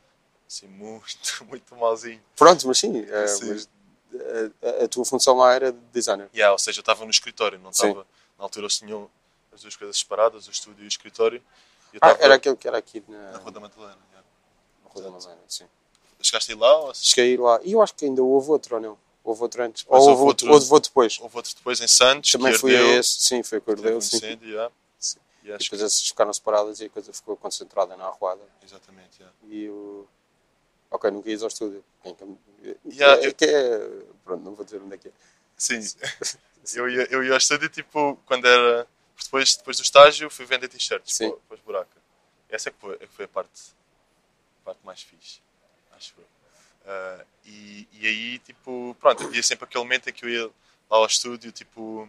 assim, 0.49 0.67
muito, 0.67 1.45
muito 1.47 1.75
malzinho. 1.77 2.23
Pronto, 2.37 2.67
mas 2.67 2.79
sim. 2.79 3.07
ah, 3.11 3.27
Sim. 3.29 3.49
mas, 3.49 3.69
a, 4.63 4.85
a 4.85 4.89
tua 4.89 5.05
função 5.05 5.37
lá 5.37 5.53
era 5.55 5.73
de 5.73 5.79
designer. 5.93 6.29
Yeah, 6.35 6.53
ou 6.53 6.59
seja, 6.59 6.79
eu 6.79 6.83
estava 6.83 7.05
no 7.05 7.11
escritório, 7.11 7.59
não 7.59 7.71
estava. 7.71 8.07
Na 8.39 8.45
altura 8.45 8.65
eles 8.67 8.79
tinham 8.79 9.11
as 9.53 9.63
duas 9.63 9.77
coisas 9.77 9.97
separadas, 9.99 10.47
o 10.49 10.51
estúdio 10.51 10.83
e 10.83 10.87
o 10.87 10.89
escritório. 10.89 11.43
E 11.95 11.99
Ah, 12.01 12.17
era 12.21 12.35
aquele 12.35 12.57
que 12.57 12.67
era 12.69 12.79
aqui 12.79 13.03
na, 13.09 13.33
na 13.33 13.39
Rua 13.39 13.53
da 13.53 13.61
Madalena. 13.61 13.99
yeah. 14.11 14.29
na 14.85 14.91
Rua 14.91 15.03
da 15.05 15.11
Madalena, 15.11 15.41
sim. 15.49 15.65
Chegaste 16.21 16.53
a 16.53 16.55
ir 16.55 16.59
lá 16.59 16.79
ou 16.79 16.95
Cheguei 16.95 17.25
a 17.25 17.35
ir 17.35 17.41
lá. 17.41 17.61
E 17.65 17.73
eu 17.73 17.83
acho 17.83 17.95
que 17.95 18.05
ainda 18.05 18.23
houve 18.23 18.51
outro, 18.51 18.77
ou 18.77 18.81
não? 18.81 18.99
Houve 19.25 19.43
outro 19.43 19.63
antes. 19.63 19.85
Ou 19.89 19.97
houve 19.99 20.11
houve 20.11 20.23
outro, 20.23 20.47
outro- 20.47 20.55
houve 20.63 20.73
outro 20.75 20.91
depois. 20.91 21.19
houve 21.21 21.37
outro 21.37 21.55
depois 21.55 21.81
em 21.81 21.87
Santos, 21.89 22.31
Também 22.33 22.55
fui 22.55 22.77
a 22.77 22.83
esse. 22.99 23.21
Sim, 23.21 23.43
foi 23.43 23.59
um 23.67 23.71
ardeu, 23.73 24.01
sim. 24.01 24.17
incêndio, 24.17 24.49
yeah. 24.49 24.73
E 25.43 25.49
E 25.49 25.53
acho 25.53 25.65
depois 25.65 25.81
que, 25.81 25.87
essas 25.87 26.09
ficaram 26.09 26.33
separadas 26.33 26.81
e 26.81 26.85
a 26.87 26.91
coisa 26.91 27.13
ficou 27.13 27.37
concentrada 27.37 27.97
na 27.97 28.07
arruada. 28.07 28.43
exatamente, 28.63 29.19
yeah. 29.21 29.37
E 29.49 29.65
eu... 29.65 30.09
Ok, 30.91 31.11
nunca 31.11 31.31
ias 31.31 31.43
ao 31.43 31.49
estúdio. 31.49 31.85
Quem 32.03 32.15
que... 32.15 32.25
Yeah, 32.87 33.23
é, 33.23 33.27
eu- 33.29 33.35
que 33.35 33.45
é... 33.45 33.79
Pronto, 34.25 34.45
não 34.45 34.55
vou 34.55 34.65
dizer 34.65 34.81
onde 34.81 34.95
é 34.95 34.99
que 34.99 35.09
é. 35.09 35.13
Sim, 35.57 35.81
eu 36.75 36.89
ia, 36.89 37.09
eu 37.11 37.25
ia 37.25 37.33
ao 37.33 37.39
estúdio 37.39 37.69
tipo 37.69 38.17
quando 38.27 38.47
era. 38.47 38.87
Depois, 39.23 39.57
depois 39.57 39.77
do 39.77 39.83
estágio 39.83 40.29
fui 40.31 40.45
vender 40.45 40.69
t-shirts 40.69 41.19
para, 41.19 41.31
para 41.33 41.55
os 41.55 41.61
buracos. 41.61 42.03
Essa 42.49 42.69
é 42.69 42.73
que 42.73 42.79
foi, 42.79 42.95
é 42.95 42.99
que 43.07 43.15
foi 43.15 43.25
a 43.25 43.29
parte, 43.29 43.61
a 44.61 44.65
parte 44.65 44.81
mais 44.85 45.03
fixe, 45.03 45.41
acho 45.93 46.15
eu. 46.19 46.25
Ah, 46.85 47.25
e, 47.45 47.89
e 47.93 48.07
aí, 48.07 48.39
tipo, 48.41 48.97
pronto, 49.01 49.23
havia 49.25 49.43
sempre 49.43 49.65
aquele 49.65 49.85
momento 49.85 50.09
em 50.09 50.13
que 50.13 50.25
eu 50.25 50.29
ia 50.29 50.47
lá 50.91 50.99
ao 50.99 51.07
estúdio, 51.07 51.53
tipo, 51.53 52.09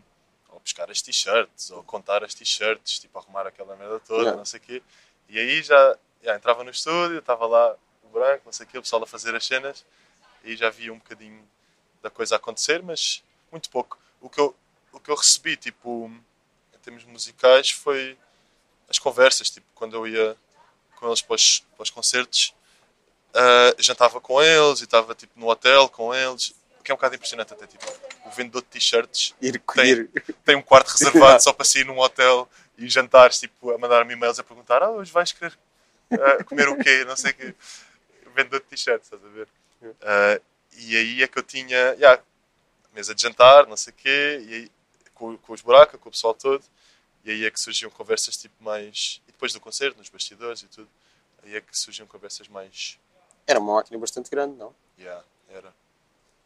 buscar 0.63 0.89
as 0.89 1.01
t-shirts, 1.01 1.71
ou 1.71 1.83
contar 1.83 2.23
as 2.23 2.33
t-shirts, 2.33 2.99
tipo, 2.99 3.17
arrumar 3.19 3.45
aquela 3.45 3.75
merda 3.75 3.99
toda, 3.99 4.21
Yeah. 4.21 4.37
não 4.37 4.45
sei 4.45 4.59
o 4.59 4.63
quê. 4.63 4.83
E 5.29 5.37
aí 5.37 5.61
já, 5.61 5.97
já 6.23 6.35
entrava 6.35 6.63
no 6.63 6.69
estúdio, 6.71 7.19
estava 7.19 7.45
lá 7.45 7.75
o 8.03 8.07
branco, 8.09 8.43
não 8.45 8.53
sei 8.53 8.65
o 8.65 8.69
quê, 8.69 8.77
o 8.77 8.81
pessoal 8.81 9.03
a 9.03 9.07
fazer 9.07 9.35
as 9.35 9.45
cenas, 9.45 9.85
e 10.43 10.55
já 10.55 10.69
via 10.69 10.93
um 10.93 10.97
bocadinho 10.97 11.45
da 12.01 12.09
coisa 12.09 12.35
acontecer, 12.35 12.81
mas 12.81 13.23
muito 13.51 13.69
pouco. 13.69 13.97
O 14.21 14.29
que 14.29 14.39
eu, 14.39 14.55
o 14.91 14.99
que 14.99 15.09
eu 15.09 15.15
recebi, 15.15 15.57
tipo, 15.57 16.11
em 16.73 16.79
termos 16.79 17.03
musicais, 17.03 17.69
foi 17.69 18.17
as 18.89 18.99
conversas, 18.99 19.49
tipo, 19.49 19.65
quando 19.75 19.95
eu 19.95 20.07
ia 20.07 20.37
com 20.95 21.07
eles 21.07 21.21
para 21.21 21.35
os, 21.35 21.59
para 21.75 21.83
os 21.83 21.89
concertos, 21.89 22.53
ah, 23.33 23.75
jantava 23.79 24.21
com 24.21 24.41
eles 24.41 24.81
e 24.81 24.83
estava, 24.83 25.15
tipo, 25.15 25.37
no 25.39 25.49
hotel 25.49 25.89
com 25.89 26.13
eles, 26.13 26.53
o 26.79 26.83
que 26.83 26.91
é 26.91 26.93
um 26.93 26.97
bocado 26.97 27.15
impressionante 27.15 27.53
até, 27.53 27.65
tipo, 27.67 27.85
o 28.25 28.29
vendedor 28.29 28.61
de 28.61 28.67
t-shirts 28.69 29.35
Ir 29.41 29.59
tem, 29.59 30.07
tem 30.45 30.55
um 30.55 30.61
quarto 30.61 30.89
reservado 30.91 31.41
só 31.43 31.53
para 31.53 31.65
sair 31.65 31.85
num 31.85 31.99
hotel 31.99 32.49
e 32.77 32.89
jantares, 32.89 33.39
tipo, 33.39 33.71
a 33.71 33.77
mandar-me 33.77 34.13
e-mails 34.13 34.39
a 34.39 34.43
perguntar, 34.43 34.81
ah, 34.81 34.89
hoje 34.89 35.11
vais 35.11 35.31
querer 35.31 35.57
ah, 36.11 36.43
comer 36.43 36.67
o 36.69 36.77
quê, 36.77 37.03
não 37.07 37.15
sei 37.15 37.31
o 37.31 37.35
quê. 37.35 37.55
Vendedor 38.35 38.59
de 38.61 38.65
t-shirts, 38.65 39.05
estás 39.05 39.23
a 39.23 39.29
ver? 39.29 39.47
Ah, 40.01 40.41
e 40.77 40.97
aí 40.97 41.23
é 41.23 41.27
que 41.27 41.37
eu 41.37 41.43
tinha, 41.43 41.93
yeah, 41.93 42.21
mesa 42.93 43.13
de 43.13 43.21
jantar, 43.21 43.67
não 43.67 43.77
sei 43.77 43.93
o 43.93 43.95
quê, 43.95 44.45
e 44.47 44.53
aí, 44.53 44.71
com, 45.13 45.37
com 45.37 45.53
os 45.53 45.61
buracos, 45.61 45.99
com 45.99 46.09
o 46.09 46.11
pessoal 46.11 46.33
todo, 46.33 46.63
e 47.23 47.31
aí 47.31 47.45
é 47.45 47.51
que 47.51 47.59
surgiam 47.59 47.91
conversas 47.91 48.35
tipo 48.37 48.55
mais. 48.63 49.21
E 49.27 49.31
depois 49.31 49.53
do 49.53 49.59
concerto, 49.59 49.97
nos 49.97 50.09
bastidores 50.09 50.61
e 50.61 50.67
tudo, 50.67 50.89
aí 51.43 51.55
é 51.55 51.61
que 51.61 51.77
surgiam 51.77 52.07
conversas 52.07 52.47
mais. 52.47 52.99
Era 53.45 53.59
uma 53.59 53.75
máquina 53.75 53.97
bastante 53.99 54.29
grande, 54.29 54.57
não? 54.57 54.73
Yeah, 54.97 55.23
era. 55.49 55.73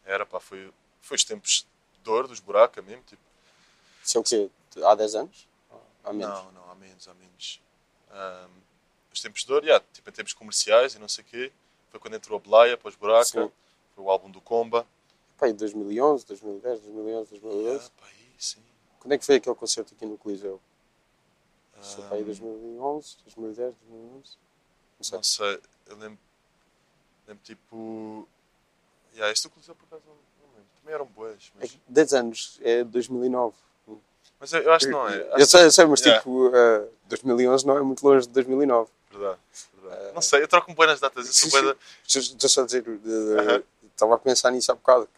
Era, 0.04 0.26
pá, 0.26 0.40
foi, 0.40 0.70
foi 1.08 1.16
os 1.16 1.24
tempos 1.24 1.66
de 1.94 2.00
dor 2.04 2.28
dos 2.28 2.38
buracos 2.38 2.84
mesmo, 2.84 3.02
tipo. 3.04 3.22
Isso 4.04 4.18
é 4.18 4.20
o 4.20 4.22
quê? 4.22 4.50
Há 4.84 4.94
10 4.94 5.14
anos? 5.14 5.48
Há 6.04 6.12
menos? 6.12 6.38
Não, 6.38 6.52
não, 6.52 6.70
há 6.70 6.74
menos, 6.74 7.08
há 7.08 7.14
menos. 7.14 7.60
Ahm, 8.10 8.50
os 9.12 9.20
tempos 9.20 9.40
de 9.40 9.46
dor, 9.46 9.64
yeah, 9.64 9.84
tipo 9.92 10.08
em 10.08 10.12
tempos 10.12 10.34
comerciais 10.34 10.94
e 10.94 10.98
não 10.98 11.08
sei 11.08 11.24
o 11.24 11.26
quê, 11.26 11.52
foi 11.90 11.98
quando 11.98 12.14
entrou 12.14 12.38
a 12.38 12.42
Blaia 12.42 12.76
para 12.76 12.88
os 12.88 12.94
buracos, 12.94 13.30
foi 13.30 13.50
o 13.96 14.10
álbum 14.10 14.30
do 14.30 14.40
Comba. 14.40 14.86
Pá, 15.38 15.46
aí 15.46 15.52
2011, 15.52 16.26
2010, 16.26 16.80
2011, 16.80 17.30
2012. 17.30 17.64
Yeah, 17.64 17.90
pá, 17.98 18.06
aí, 18.06 18.34
sim. 18.38 18.62
Quando 19.00 19.12
é 19.12 19.18
que 19.18 19.24
foi 19.24 19.36
aquele 19.36 19.56
concerto 19.56 19.94
aqui 19.94 20.04
no 20.04 20.18
Coliseu? 20.18 20.60
Foi 21.72 22.04
Ahm, 22.04 22.08
pá, 22.08 22.14
aí 22.16 22.24
2011, 22.24 23.16
2010, 23.24 23.74
2011? 23.74 24.38
Não 24.98 25.04
sei. 25.04 25.16
Não 25.18 25.22
sei, 25.22 25.60
eu 25.86 25.96
lembro, 25.96 26.18
lembro 27.26 27.44
tipo. 27.44 28.28
Yeah, 29.14 29.32
este 29.32 29.48
do 29.48 29.50
Coliseu 29.50 29.74
por 29.74 29.86
acaso 29.86 30.02
não 30.06 30.27
também 30.88 30.94
eram 30.94 31.06
boas. 31.06 31.52
Mas... 31.54 31.70
É 31.70 31.78
10 31.88 32.14
anos, 32.14 32.60
é 32.62 32.84
2009. 32.84 33.54
Mas 34.40 34.52
eu, 34.52 34.62
eu 34.62 34.72
acho 34.72 34.86
que 34.86 34.92
não 34.92 35.08
é. 35.08 35.28
Eu 35.36 35.46
sei, 35.46 35.64
eu 35.64 35.70
sei 35.70 35.84
mas 35.84 36.00
yeah. 36.00 36.20
tipo, 36.20 36.54
eh, 36.54 36.78
uh, 36.80 36.90
2011 37.08 37.66
não 37.66 37.76
é 37.76 37.82
muito 37.82 38.06
longe 38.06 38.26
de 38.26 38.32
2009. 38.32 38.88
Verdade, 39.10 39.38
verdade. 39.74 40.10
Uh, 40.10 40.14
não 40.14 40.22
sei, 40.22 40.42
eu 40.42 40.48
troco 40.48 40.70
um 40.70 40.74
pouco 40.74 40.90
nas 40.90 41.00
datas. 41.00 41.26
Sim. 41.28 41.50
Da... 41.50 41.76
Estou 42.06 42.48
só 42.48 42.62
a 42.62 42.66
dizer, 42.66 42.84
eh, 42.86 42.90
uh 42.90 42.96
-huh. 42.96 43.64
estava 43.92 44.14
a 44.14 44.18
pensar 44.18 44.50
nisso 44.52 44.70
há 44.70 44.74
bocado. 44.74 45.08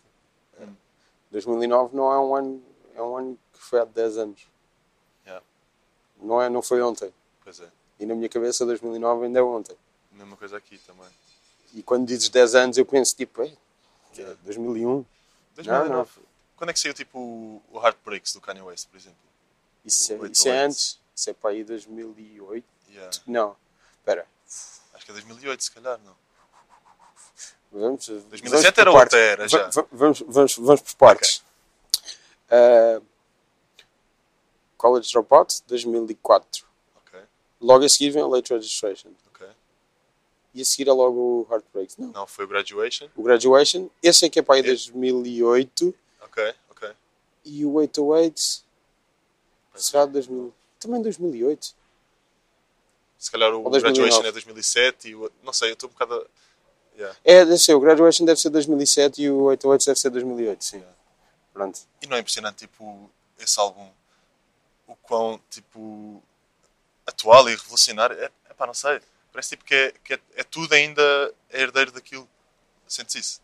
2009 1.31 1.95
hum. 1.95 1.97
não 1.97 2.13
é 2.13 2.19
um 2.19 2.35
ano, 2.35 2.63
é 2.95 3.03
um 3.03 3.17
ano 3.17 3.39
que 3.53 3.63
foi 3.63 3.81
há 3.81 3.85
10 3.85 4.19
anos. 4.19 4.41
Yeah. 5.27 5.45
Não, 6.21 6.43
é, 6.43 6.49
não 6.49 6.63
foi 6.63 6.81
ontem. 6.81 7.13
Pois 7.45 7.61
é. 7.61 7.69
E 8.01 8.07
na 8.07 8.15
minha 8.15 8.29
cabeça 8.29 8.65
2009 8.65 9.27
ainda 9.27 9.39
é 9.39 9.43
ontem. 9.43 9.77
Mesma 10.13 10.37
coisa 10.37 10.57
aqui 10.57 10.79
também. 10.79 11.07
E 11.75 11.83
quando 11.83 12.07
dizes 12.07 12.31
10 12.31 12.55
anos 12.55 12.79
eu 12.79 12.87
penso 12.87 13.15
tipo, 13.15 13.47
2001. 14.45 15.05
Não, 15.67 15.89
não. 15.89 16.09
Quando 16.57 16.71
é 16.71 16.73
que 16.73 16.81
saiu 16.81 16.95
tipo 16.95 17.19
o 17.19 17.81
Heartbreaks 17.83 18.35
do 18.35 18.41
Kanye 18.41 18.63
West, 18.63 18.89
por 18.89 18.97
exemplo? 18.97 19.19
Isso 19.85 20.13
é, 20.13 20.17
isso 20.29 20.49
é 20.49 20.59
antes. 20.59 21.01
Isso 21.15 21.31
é 21.31 21.33
para 21.33 21.51
aí 21.51 21.65
2008. 21.65 22.65
Yeah. 22.91 23.17
Não, 23.27 23.57
espera. 23.99 24.27
Acho 24.95 25.05
que 25.05 25.11
é 25.11 25.15
2008, 25.15 25.65
se 25.65 25.71
calhar, 25.71 25.99
não. 26.05 26.15
Vamos, 27.73 28.07
2007 28.07 28.51
vamos 28.51 28.79
era 28.79 28.91
outra 28.91 29.19
era 29.19 29.49
já. 29.49 29.71
Vamos, 29.93 30.21
vamos, 30.27 30.57
vamos 30.57 30.81
por 30.81 30.95
partes. 30.97 31.43
Okay. 32.47 32.99
Uh, 32.99 33.05
College 34.77 35.13
Dropout, 35.13 35.63
2004. 35.69 36.67
Okay. 37.07 37.21
Logo 37.61 37.85
a 37.85 37.89
seguir 37.89 38.11
vem 38.11 38.23
a 38.23 38.27
Late 38.27 38.53
Registration. 38.53 39.11
E 40.53 40.63
a 40.63 40.65
seguir 40.65 40.89
é 40.89 40.93
logo 40.93 41.47
o 41.49 41.53
Heartbreaks. 41.53 41.97
Não. 41.97 42.09
Não, 42.09 42.27
foi 42.27 42.45
o 42.45 42.49
Graduation. 42.49 43.09
O 43.17 43.23
Graduation. 43.23 43.89
Esse 44.03 44.27
é 44.27 44.29
que 44.29 44.39
é 44.39 44.43
para 44.43 44.57
aí 44.57 44.61
É. 44.61 44.65
2008. 44.65 45.95
Ok, 46.23 46.55
ok. 46.71 46.91
E 47.45 47.65
o 47.65 47.75
808 47.75 48.65
será 49.77 50.07
de 50.07 50.13
2000. 50.13 50.53
Também 50.79 51.03
2008. 51.03 51.75
Se 53.19 53.31
calhar 53.31 53.53
o 53.53 53.63
Ou 53.63 53.71
2009. 53.71 54.01
Graduation 54.11 54.29
é 54.29 54.33
2007 54.33 55.09
e 55.09 55.15
o 55.15 55.31
Não 55.43 55.53
sei, 55.53 55.71
eu 55.71 55.75
estou 55.75 55.89
um 55.89 55.93
bocado. 55.93 56.27
Yeah. 56.97 57.19
É, 57.25 57.45
deve 57.45 57.59
ser. 57.59 57.75
O 57.75 57.81
Graduation 57.81 58.25
deve 58.25 58.41
ser 58.41 58.51
2007 58.51 59.23
e 59.23 59.31
o 59.31 59.43
88 59.45 59.87
deve 59.87 59.99
ser 60.01 60.11
2008. 60.11 60.65
Sim. 60.65 60.85
Pronto. 61.53 61.81
E 62.03 62.07
não 62.07 62.17
é 62.17 62.21
impressionante, 62.21 62.59
tipo, 62.59 63.11
esse 63.39 63.59
álbum, 63.59 63.89
o 64.87 64.95
quão, 64.97 65.41
tipo, 65.51 66.23
atual 67.07 67.49
e 67.49 67.55
revolucionário. 67.55 68.17
É, 68.19 68.31
é 68.49 68.55
pá, 68.55 68.67
não 68.67 68.75
sei. 68.75 69.01
Parece 69.33 69.51
tipo 69.51 69.65
que, 69.65 69.75
é, 69.75 69.93
que 70.05 70.15
é, 70.15 70.19
é 70.37 70.43
tudo 70.43 70.73
ainda 70.75 71.03
é 71.51 71.63
herdeiro 71.63 71.93
daquilo. 71.93 72.29
Sentes 72.87 73.15
isso? 73.15 73.41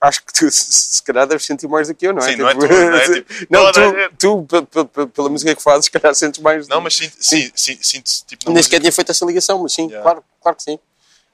Acho 0.00 0.24
que 0.24 0.32
tu, 0.32 0.50
se 0.50 1.02
calhar, 1.02 1.26
deves 1.26 1.44
sentir 1.44 1.68
mais 1.68 1.88
do 1.88 1.94
que 1.94 2.06
eu, 2.06 2.12
não 2.14 2.22
é? 2.22 2.30
Sim, 2.30 2.36
não 2.36 2.48
é 2.48 2.54
tudo, 2.54 2.68
não 2.68 2.96
é? 2.96 3.04
Tipo, 3.20 3.46
não, 3.50 3.70
tu, 3.70 3.80
a- 3.80 4.10
tu 4.18 4.46
pe- 4.46 4.62
pe- 4.62 4.84
pe- 4.86 5.06
pela 5.08 5.28
música 5.28 5.54
que 5.54 5.62
fazes, 5.62 5.84
se 5.84 5.90
calhar 5.90 6.14
sentes 6.14 6.40
mais. 6.40 6.66
Não, 6.68 6.80
mas 6.80 6.96
sinto, 6.96 7.16
sim, 7.20 7.52
sim, 7.54 7.78
sinto 7.82 8.10
tipo, 8.26 8.50
Nem 8.50 8.62
sequer 8.62 8.80
tinha 8.80 8.90
feito 8.90 9.10
essa 9.10 9.24
ligação, 9.26 9.58
mas 9.62 9.72
sim, 9.74 9.86
Yeah. 9.88 10.02
claro, 10.02 10.24
claro 10.40 10.56
que 10.56 10.62
sim. 10.62 10.78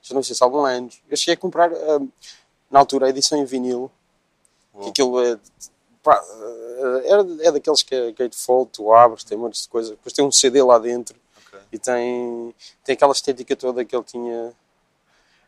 Já 0.03 0.15
não 0.15 0.23
sei 0.23 0.35
se 0.35 0.43
há 0.43 0.47
algum 0.47 0.65
anos. 0.65 1.01
Eu 1.09 1.17
cheguei 1.17 1.35
a 1.35 1.37
comprar, 1.37 1.71
ah, 1.73 2.01
na 2.71 2.81
altura, 2.81 3.07
a 3.07 3.09
edição 3.11 3.39
em 3.39 3.45
vinil, 3.45 3.91
que 4.83 4.89
aquilo 4.91 5.23
é. 5.25 5.39
Pá, 6.03 6.21
é, 7.41 7.47
é 7.49 7.53
daqueles 7.53 7.83
que 7.83 7.95
é 7.95 8.13
gatefold, 8.13 8.71
tu 8.73 8.93
abres, 8.93 9.25
tem 9.25 9.39
montes 9.39 9.63
de 9.63 9.69
coisa. 9.69 9.91
Depois 9.91 10.13
tem 10.13 10.25
um 10.25 10.31
CD 10.33 10.61
lá 10.63 10.79
dentro. 10.79 11.17
E 11.77 11.79
tem, 11.79 12.55
tem 12.83 12.95
aquela 12.95 13.13
estética 13.13 13.55
toda 13.55 13.85
que 13.85 13.95
ele 13.95 14.05
tinha. 14.05 14.55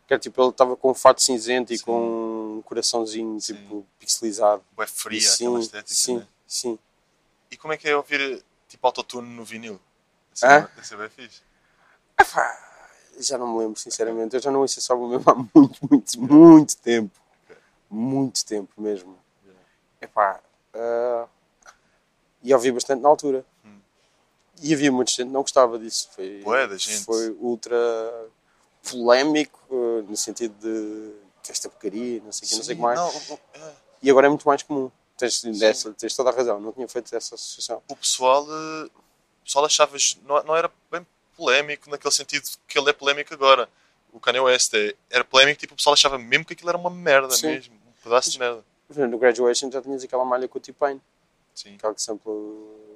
Que 0.07 0.13
era 0.13 0.19
tipo, 0.19 0.41
ele 0.41 0.49
estava 0.49 0.75
com 0.75 0.91
um 0.91 0.93
fato 0.93 1.21
cinzento 1.21 1.73
e 1.73 1.77
Sim. 1.77 1.83
com 1.83 2.57
um 2.57 2.61
coraçãozinho 2.63 3.39
Sim. 3.41 3.53
tipo 3.53 3.85
pixelizado. 3.99 4.63
Bué 4.75 4.87
fria, 4.87 5.21
sim, 5.21 5.45
aquela 5.45 5.59
estética, 5.59 5.93
sim, 5.93 6.17
né? 6.17 6.27
sim. 6.47 6.79
E 7.51 7.57
como 7.57 7.73
é 7.73 7.77
que 7.77 7.87
é 7.87 7.95
ouvir 7.95 8.43
tipo 8.67 8.85
autotune 8.87 9.27
no 9.27 9.43
vinil? 9.43 9.79
Deve 10.39 10.87
ser 10.87 10.97
bem 10.97 11.09
fixe. 11.09 11.41
Epá, 12.19 12.57
já 13.19 13.37
não 13.37 13.53
me 13.53 13.59
lembro, 13.59 13.79
sinceramente. 13.79 14.35
Eu 14.35 14.41
já 14.41 14.51
não 14.51 14.61
ouço 14.61 14.79
esse 14.79 14.91
álbum 14.91 15.09
mesmo 15.09 15.29
há 15.29 15.35
muito, 15.53 15.79
muito, 15.89 16.21
muito 16.21 16.77
tempo. 16.77 17.19
Muito 17.89 18.45
tempo 18.45 18.81
mesmo. 18.81 19.17
Epá, 20.01 20.39
ah, 20.73 21.27
e 22.41 22.53
ouvi 22.53 22.71
bastante 22.71 23.01
na 23.01 23.09
altura. 23.09 23.45
E 24.61 24.73
havia 24.73 24.91
muita 24.91 25.11
gente 25.11 25.27
que 25.27 25.33
não 25.33 25.41
gostava 25.41 25.79
disso. 25.79 26.09
Foi, 26.15 26.43
gente. 26.77 27.05
foi 27.05 27.29
ultra 27.39 27.77
polémico, 28.89 29.59
ah, 29.71 30.03
no 30.07 30.17
sentido 30.17 30.53
de 30.59 31.13
que 31.43 31.51
esta 31.51 31.69
porcaria, 31.69 32.21
não 32.23 32.31
sei 32.31 32.45
o 32.45 32.49
que, 32.49 32.55
não 32.55 32.63
sei 32.63 32.73
o 32.73 32.77
que 32.77 32.81
mais. 32.81 32.99
Não, 32.99 33.39
é. 33.55 33.73
E 34.01 34.09
agora 34.09 34.27
é 34.27 34.29
muito 34.29 34.47
mais 34.47 34.63
comum. 34.63 34.91
Tens, 35.17 35.41
dessa, 35.41 35.91
tens 35.93 36.15
toda 36.15 36.29
a 36.29 36.33
razão, 36.33 36.61
não 36.61 36.71
tinha 36.71 36.87
feito 36.87 37.13
essa 37.13 37.35
associação. 37.35 37.83
o 37.89 37.95
pessoal, 37.95 38.47
eh, 38.49 38.85
o 38.85 39.43
pessoal 39.43 39.65
achava, 39.65 39.97
não, 40.25 40.41
não 40.43 40.55
era 40.55 40.71
bem 40.89 41.05
polémico 41.35 41.89
naquele 41.89 42.13
sentido 42.13 42.47
que 42.65 42.79
ele 42.79 42.89
é 42.89 42.93
polémico 42.93 43.33
agora. 43.33 43.67
O 44.13 44.19
Kanye 44.19 44.39
West 44.39 44.73
é, 44.73 44.95
era 45.09 45.25
polémico, 45.25 45.59
tipo, 45.59 45.73
o 45.73 45.77
pessoal 45.77 45.93
achava 45.93 46.17
mesmo 46.17 46.45
que 46.45 46.53
aquilo 46.53 46.69
era 46.69 46.77
uma 46.77 46.89
merda 46.89 47.31
Sim. 47.31 47.47
mesmo, 47.47 47.75
um 47.75 48.01
pedaço 48.01 48.31
de 48.31 48.39
merda. 48.39 48.63
No 48.89 49.17
Graduation 49.17 49.69
já 49.69 49.81
tinhas 49.81 50.03
aquela 50.03 50.23
malha 50.23 50.47
com 50.47 50.57
o 50.57 50.61
T-Pain, 50.61 51.01
Sim, 51.53 51.75
aquela 51.75 51.93
que 51.93 52.01
sample 52.01 52.31
o 52.31 52.88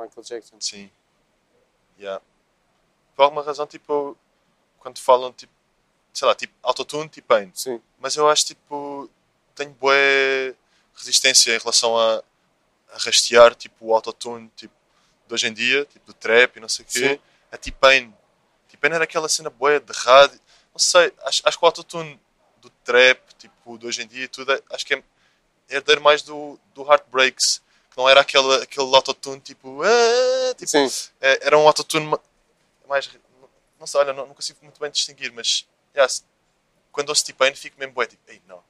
Michael 0.00 0.24
Jackson. 0.24 0.56
sim. 0.60 0.90
Yeah. 1.98 2.22
Por 3.14 3.24
alguma 3.24 3.42
razão, 3.42 3.66
tipo, 3.66 4.16
quando 4.78 4.98
falam, 4.98 5.32
tipo, 5.32 5.52
sei 6.14 6.26
lá, 6.26 6.34
tipo, 6.34 6.54
autotune, 6.62 7.08
tipo, 7.08 7.28
pain. 7.28 7.50
Sim, 7.54 7.80
Mas 7.98 8.16
eu 8.16 8.26
acho, 8.28 8.46
tipo, 8.46 9.10
tenho 9.54 9.70
boa 9.74 9.92
resistência 10.94 11.54
em 11.54 11.58
relação 11.58 11.96
a, 11.98 12.22
a 12.92 12.98
rastear, 12.98 13.54
tipo, 13.54 13.86
o 13.88 13.94
autotune, 13.94 14.50
tipo, 14.56 14.72
de 15.26 15.34
hoje 15.34 15.46
em 15.48 15.52
dia, 15.52 15.84
tipo, 15.84 16.06
do 16.06 16.14
trap 16.14 16.56
e 16.56 16.60
não 16.60 16.68
sei 16.68 16.84
o 16.84 16.88
quê, 16.88 17.08
Sim. 17.14 17.20
a 17.52 17.58
T-Pain. 17.58 18.14
T-Pain 18.68 18.92
era 18.94 19.04
aquela 19.04 19.28
cena 19.28 19.50
boa 19.50 19.78
de 19.78 19.92
rádio, 19.92 20.40
não 20.72 20.78
sei, 20.78 21.12
acho, 21.24 21.42
acho 21.44 21.58
que 21.58 21.64
o 21.64 21.66
autotune 21.66 22.18
do 22.62 22.70
trap, 22.82 23.20
tipo, 23.38 23.76
de 23.78 23.86
hoje 23.86 24.02
em 24.02 24.06
dia 24.06 24.24
e 24.24 24.28
tudo, 24.28 24.52
é- 24.52 24.62
acho 24.70 24.86
que 24.86 24.94
é 24.94 25.02
herdeiro 25.68 26.00
mais 26.00 26.22
do, 26.22 26.58
do 26.74 26.82
Heartbreaks, 26.90 27.62
não 28.00 28.08
era 28.08 28.22
aquele, 28.22 28.62
aquele 28.62 28.94
autotune, 28.96 29.40
tipo, 29.40 29.82
"Ah", 29.82 30.54
tipo 30.54 30.68
sim. 30.70 30.88
é, 31.20 31.46
era 31.46 31.58
um 31.58 31.66
autotune 31.66 32.06
ma- 32.06 32.20
mais. 32.88 33.10
Não 33.78 33.86
sei, 33.86 34.00
olha, 34.00 34.12
não, 34.12 34.26
não 34.26 34.34
consigo 34.34 34.58
muito 34.62 34.80
bem 34.80 34.90
distinguir, 34.90 35.30
mas 35.32 35.66
yeah, 35.94 36.10
quando 36.92 37.10
ouço 37.10 37.24
T-Pain 37.26 37.54
fico 37.54 37.78
mesmo 37.78 37.92
bué, 37.94 38.06
tipo, 38.06 38.22
ei, 38.28 38.40
não. 38.48 38.62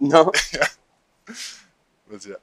Não? 0.00 0.30
Mas 2.06 2.24
yeah. 2.24 2.42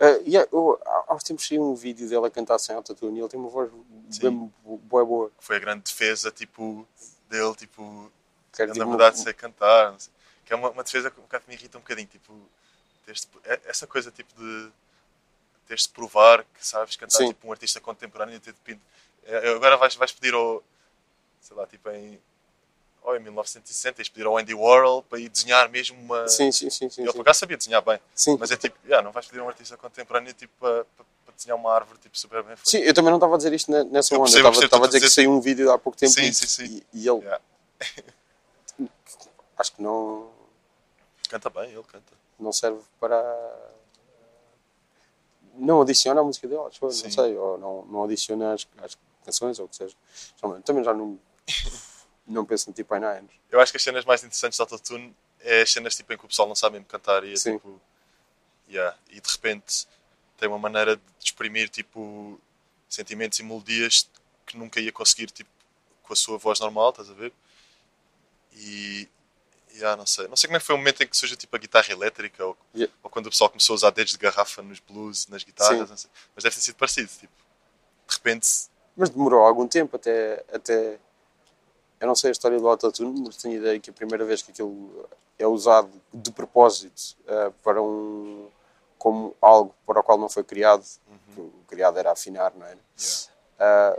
Uh, 0.00 0.22
yeah, 0.28 0.48
eu, 0.52 0.78
há 0.84 1.04
há 1.08 1.14
uns 1.14 1.22
tempos 1.22 1.46
saiu 1.46 1.62
um 1.62 1.74
vídeo 1.74 2.08
dele 2.08 2.26
a 2.26 2.30
cantar 2.30 2.58
sem 2.58 2.74
autotune 2.74 3.18
e 3.18 3.20
ele 3.22 3.28
tem 3.28 3.38
uma 3.38 3.48
voz 3.48 3.70
Sim. 4.10 4.20
bem 4.22 4.52
bo- 4.64 4.78
boa 4.78 5.04
boa. 5.04 5.32
foi 5.38 5.56
a 5.56 5.60
grande 5.60 5.84
defesa, 5.84 6.30
tipo, 6.30 6.86
dele, 7.28 7.54
tipo, 7.54 8.10
Quer 8.52 8.68
na 8.68 8.84
verdade, 8.84 9.16
uma- 9.16 9.24
sei 9.24 9.32
cantar, 9.32 9.96
que 10.44 10.52
é 10.52 10.56
uma, 10.56 10.70
uma 10.70 10.82
defesa 10.82 11.10
que 11.10 11.18
um 11.20 11.22
bocado 11.22 11.44
me 11.46 11.54
irrita 11.54 11.78
um 11.78 11.80
bocadinho, 11.80 12.08
tipo, 12.08 12.32
de- 13.06 13.12
é- 13.44 13.60
essa 13.66 13.86
coisa, 13.86 14.10
tipo, 14.10 14.34
de 14.34 14.70
teres 15.66 15.82
de 15.84 15.88
provar 15.90 16.44
que 16.44 16.66
sabes 16.66 16.96
cantar, 16.96 17.18
Sim. 17.18 17.28
tipo, 17.28 17.46
um 17.48 17.52
artista 17.52 17.80
contemporâneo 17.80 18.38
ter 18.40 18.52
de 18.52 18.60
pin- 18.60 18.80
é, 19.24 19.50
Agora 19.50 19.76
vais, 19.76 19.94
vais 19.94 20.12
pedir 20.12 20.34
ao, 20.34 20.62
sei 21.40 21.56
lá, 21.56 21.66
tipo, 21.66 21.88
em, 21.90 22.20
ou 23.02 23.16
em 23.16 23.20
1960, 23.20 23.96
tens 23.96 24.04
de 24.06 24.10
pedir 24.12 24.26
ao 24.26 24.36
Andy 24.38 24.54
Warhol 24.54 25.02
para 25.02 25.18
ir 25.18 25.28
desenhar 25.28 25.68
mesmo 25.68 25.98
uma... 26.00 26.26
Sim, 26.28 26.50
sim, 26.52 26.70
sim, 26.70 26.88
sim. 26.90 27.02
Ele 27.02 27.10
sim. 27.10 27.16
por 27.16 27.22
acaso 27.22 27.40
sabia 27.40 27.56
desenhar 27.56 27.82
bem, 27.82 27.98
Sim. 28.14 28.36
mas 28.38 28.50
é 28.50 28.56
tipo, 28.56 28.76
yeah, 28.84 29.02
não 29.02 29.12
vais 29.12 29.26
pedir 29.26 29.40
a 29.40 29.44
um 29.44 29.48
artista 29.48 29.76
contemporâneo 29.76 30.32
tipo, 30.34 30.52
para, 30.58 30.84
para, 30.84 31.34
desenhar 31.36 31.56
uma 31.58 31.72
árvore 31.74 31.98
tipo, 31.98 32.16
super 32.18 32.42
bem 32.42 32.54
feita. 32.56 32.70
Sim, 32.70 32.78
eu 32.78 32.94
também 32.94 33.10
não 33.10 33.16
estava 33.18 33.34
a 33.34 33.36
dizer 33.36 33.52
isto 33.52 33.70
ne- 33.70 33.84
nessa 33.84 34.14
Eu 34.14 34.20
onda. 34.20 34.30
percebo, 34.30 34.46
Eu 34.48 34.50
estava 34.52 34.64
estava 34.66 34.84
a 34.84 34.86
dizer 34.88 34.98
a 34.98 35.00
que 35.00 35.10
saiu 35.10 35.30
um 35.32 35.40
vídeo 35.40 35.70
há 35.72 35.78
pouco 35.78 35.98
tempo 35.98 36.12
Sim, 36.12 36.22
e, 36.28 36.32
sim, 36.34 36.46
sim. 36.46 36.64
e- 36.94 37.00
e 37.02 37.08
ele, 37.08 37.18
Yeah. 37.20 37.40
acho 39.58 39.72
que 39.72 39.82
não, 39.82 40.30
Canta 41.28 41.50
bem, 41.50 41.70
ele 41.72 41.82
canta. 41.84 42.12
não 42.38 42.52
serve 42.52 42.80
para. 43.00 43.16
Não 45.56 45.80
adiciona 45.82 46.20
a 46.20 46.24
música 46.24 46.48
dele, 46.48 46.60
acho 46.62 46.84
eu, 46.84 46.90
Sim. 46.90 47.04
não 47.04 47.10
sei, 47.10 47.36
ou 47.36 47.58
não, 47.58 47.84
não 47.86 48.04
adiciona 48.04 48.54
às, 48.54 48.66
às 48.78 48.98
canções, 49.24 49.58
ou 49.58 49.66
o 49.66 49.68
que 49.68 49.76
seja. 49.76 49.94
Também- 50.64 50.84
já 50.84 50.92
não, 50.94 51.18
não 52.26 52.44
penso 52.44 52.68
no 52.68 52.74
tipo 52.74 52.92
há 52.94 52.98
anos. 52.98 53.32
Eu 53.50 53.60
acho 53.60 53.72
que 53.72 53.76
as 53.76 53.82
cenas 53.82 54.04
mais 54.04 54.22
interessantes 54.22 54.56
de 54.56 54.62
autotune 54.62 55.14
é 55.40 55.62
as 55.62 55.72
cenas 55.72 55.94
tipo, 55.94 56.12
em 56.12 56.18
que 56.18 56.24
o 56.24 56.28
pessoal 56.28 56.48
não 56.48 56.54
sabe 56.54 56.74
mesmo 56.74 56.86
cantar 56.88 57.24
e 57.24 57.32
é 57.32 57.36
Sim. 57.36 57.52
tipo. 57.58 57.80
Yeah, 58.68 58.96
e 59.10 59.20
de 59.20 59.30
repente 59.30 59.86
tem 60.38 60.48
uma 60.48 60.58
maneira 60.58 60.96
de 60.96 61.02
exprimir 61.22 61.68
tipo 61.68 62.40
sentimentos 62.88 63.38
e 63.38 63.42
melodias 63.42 64.08
que 64.46 64.56
nunca 64.56 64.80
ia 64.80 64.90
conseguir 64.90 65.30
tipo, 65.30 65.50
com 66.02 66.12
a 66.12 66.16
sua 66.16 66.38
voz 66.38 66.60
normal, 66.60 66.90
estás 66.90 67.10
a 67.10 67.14
ver? 67.14 67.32
E. 68.54 69.08
Yeah, 69.74 69.96
não 69.96 70.06
sei. 70.06 70.28
Não 70.28 70.36
sei 70.36 70.46
como 70.48 70.56
é 70.56 70.60
que 70.60 70.66
foi 70.66 70.74
o 70.74 70.78
momento 70.78 71.02
em 71.02 71.06
que 71.08 71.16
surgiu 71.16 71.36
tipo 71.36 71.54
a 71.56 71.58
guitarra 71.58 71.90
elétrica 71.92 72.44
ou, 72.46 72.56
Yeah. 72.74 72.94
ou 73.02 73.10
quando 73.10 73.26
o 73.26 73.30
pessoal 73.30 73.50
começou 73.50 73.74
a 73.74 73.76
usar 73.76 73.90
dedos 73.90 74.12
de 74.12 74.18
garrafa 74.18 74.62
nos 74.62 74.78
blues, 74.78 75.26
nas 75.28 75.42
guitarras, 75.42 75.80
Sim. 75.80 75.86
não 75.90 75.96
sei. 75.96 76.10
mas 76.34 76.44
deve 76.44 76.54
ter 76.56 76.62
sido 76.62 76.76
parecido. 76.76 77.08
Tipo, 77.08 77.32
de 78.08 78.14
repente 78.14 78.48
Mas 78.96 79.10
demorou 79.10 79.40
algum 79.44 79.66
tempo 79.66 79.96
até, 79.96 80.44
até. 80.52 80.98
Eu 82.00 82.06
não 82.06 82.14
sei 82.14 82.28
a 82.30 82.32
história 82.32 82.58
do 82.58 82.68
autotune, 82.68 83.20
mas 83.26 83.36
tenho 83.36 83.54
a 83.54 83.56
ideia 83.58 83.80
que 83.80 83.90
a 83.90 83.92
primeira 83.92 84.24
vez 84.24 84.42
que 84.42 84.50
aquilo 84.52 85.08
é 85.38 85.46
usado 85.46 85.90
de 86.12 86.30
propósito 86.30 87.16
eh, 87.26 87.50
para 87.62 87.82
um. 87.82 88.48
como 88.98 89.34
algo 89.42 89.74
para 89.86 90.00
o 90.00 90.02
qual 90.04 90.18
não 90.18 90.28
foi 90.28 90.44
criado, 90.44 90.84
que 91.34 91.40
o 91.40 91.52
criado 91.66 91.98
era 91.98 92.12
afinar, 92.12 92.52
não 92.54 92.64
era? 92.66 92.78
Yeah. 92.98 93.32
Ah, 93.58 93.98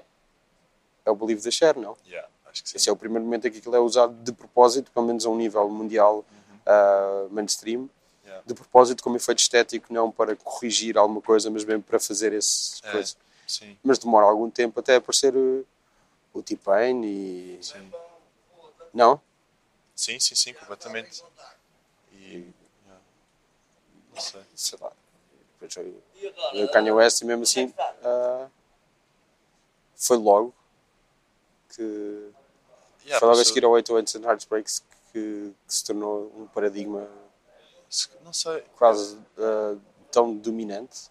é 1.06 1.12
o 1.12 1.16
Believe 1.16 1.42
the 1.42 1.52
Share, 1.52 1.78
não? 1.80 1.98
Yeah, 2.08 2.28
acho 2.56 2.63
que 2.63 2.70
sim. 2.70 2.78
Esse 2.78 2.89
é 2.89 2.91
o 2.91 2.96
primeiro 2.96 3.26
momento 3.26 3.48
em 3.48 3.52
que 3.52 3.58
aquilo 3.60 3.76
é 3.76 3.80
usado 3.80 4.13
de 4.24 4.32
propósito, 4.32 4.89
pelo 4.91 5.06
menos 5.06 5.26
a 5.26 5.30
um 5.30 5.36
nível 5.36 5.70
mundial 5.70 6.26
ah, 6.65 7.28
mainstream, 7.30 7.89
Yeah. 8.26 8.41
de 8.44 8.56
propósito 8.56 9.04
como 9.04 9.18
efeito 9.18 9.38
estético, 9.38 9.94
não 9.94 10.10
para 10.12 10.36
corrigir 10.36 10.98
alguma 10.98 11.22
coisa, 11.22 11.48
mas 11.52 11.63
mesmo 11.63 11.84
para 11.84 12.00
fazer 12.00 12.34
esse 12.34 12.82
É, 12.84 12.91
coisa. 12.91 13.15
sim, 13.46 13.78
Mas 13.84 14.00
demora 14.00 14.26
algum 14.26 14.50
tempo 14.50 14.80
até 14.80 14.96
aparecer 14.96 15.36
uh, 15.36 15.63
o 16.34 16.41
T-Pain 16.41 17.04
e. 17.06 17.60
sim. 17.62 17.91
Não? 18.91 19.22
Sim, 19.96 20.20
sim, 20.20 20.34
sim, 20.34 20.54
completamente. 20.56 21.24
E. 22.13 22.18
yeah, 22.84 23.02
Não 24.12 24.20
sei. 24.20 24.41
Sei 24.56 24.80
lá. 24.82 24.91
Depois 25.62 25.76
veio 25.76 26.65
o 26.65 26.72
Kanye 26.72 26.91
West 26.94 27.22
e 27.22 27.26
mesmo 27.26 27.44
assim 27.44 27.72
ah, 28.04 28.48
foi 29.96 30.18
logo 30.18 30.52
que. 31.70 32.32
Yeah, 33.06 33.20
foi 33.20 33.30
logo 33.30 33.39
a 33.41 33.46
seguir 33.46 33.63
ao 33.65 33.72
808 33.72 34.18
and 34.18 34.22
Heartbreaks 34.28 34.80
que, 35.13 35.54
que 35.68 35.74
se 35.74 35.84
tornou 35.86 36.34
um 36.38 36.48
paradigma 36.48 37.08
se- 37.89 38.10
Não 38.24 38.34
sei. 38.34 38.63
quase 38.76 39.18
ah, 39.38 39.76
tão 40.12 40.36
dominante. 40.36 41.10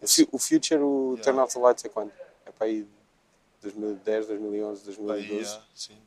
O, 0.00 0.36
o 0.36 0.38
Future, 0.38 0.80
o 0.80 1.12
Yeah. 1.14 1.22
Turn 1.24 1.38
Off 1.40 1.54
the 1.54 1.60
Lights 1.60 1.84
é 1.84 1.88
quando? 1.88 2.12
É 2.46 2.50
para 2.52 2.66
aí 2.66 2.86
2010, 3.62 4.26
2011, 4.26 4.80
Bem, 4.84 4.96
2012. 4.96 5.42
yeah, 5.44 5.64
sim. 5.74 5.98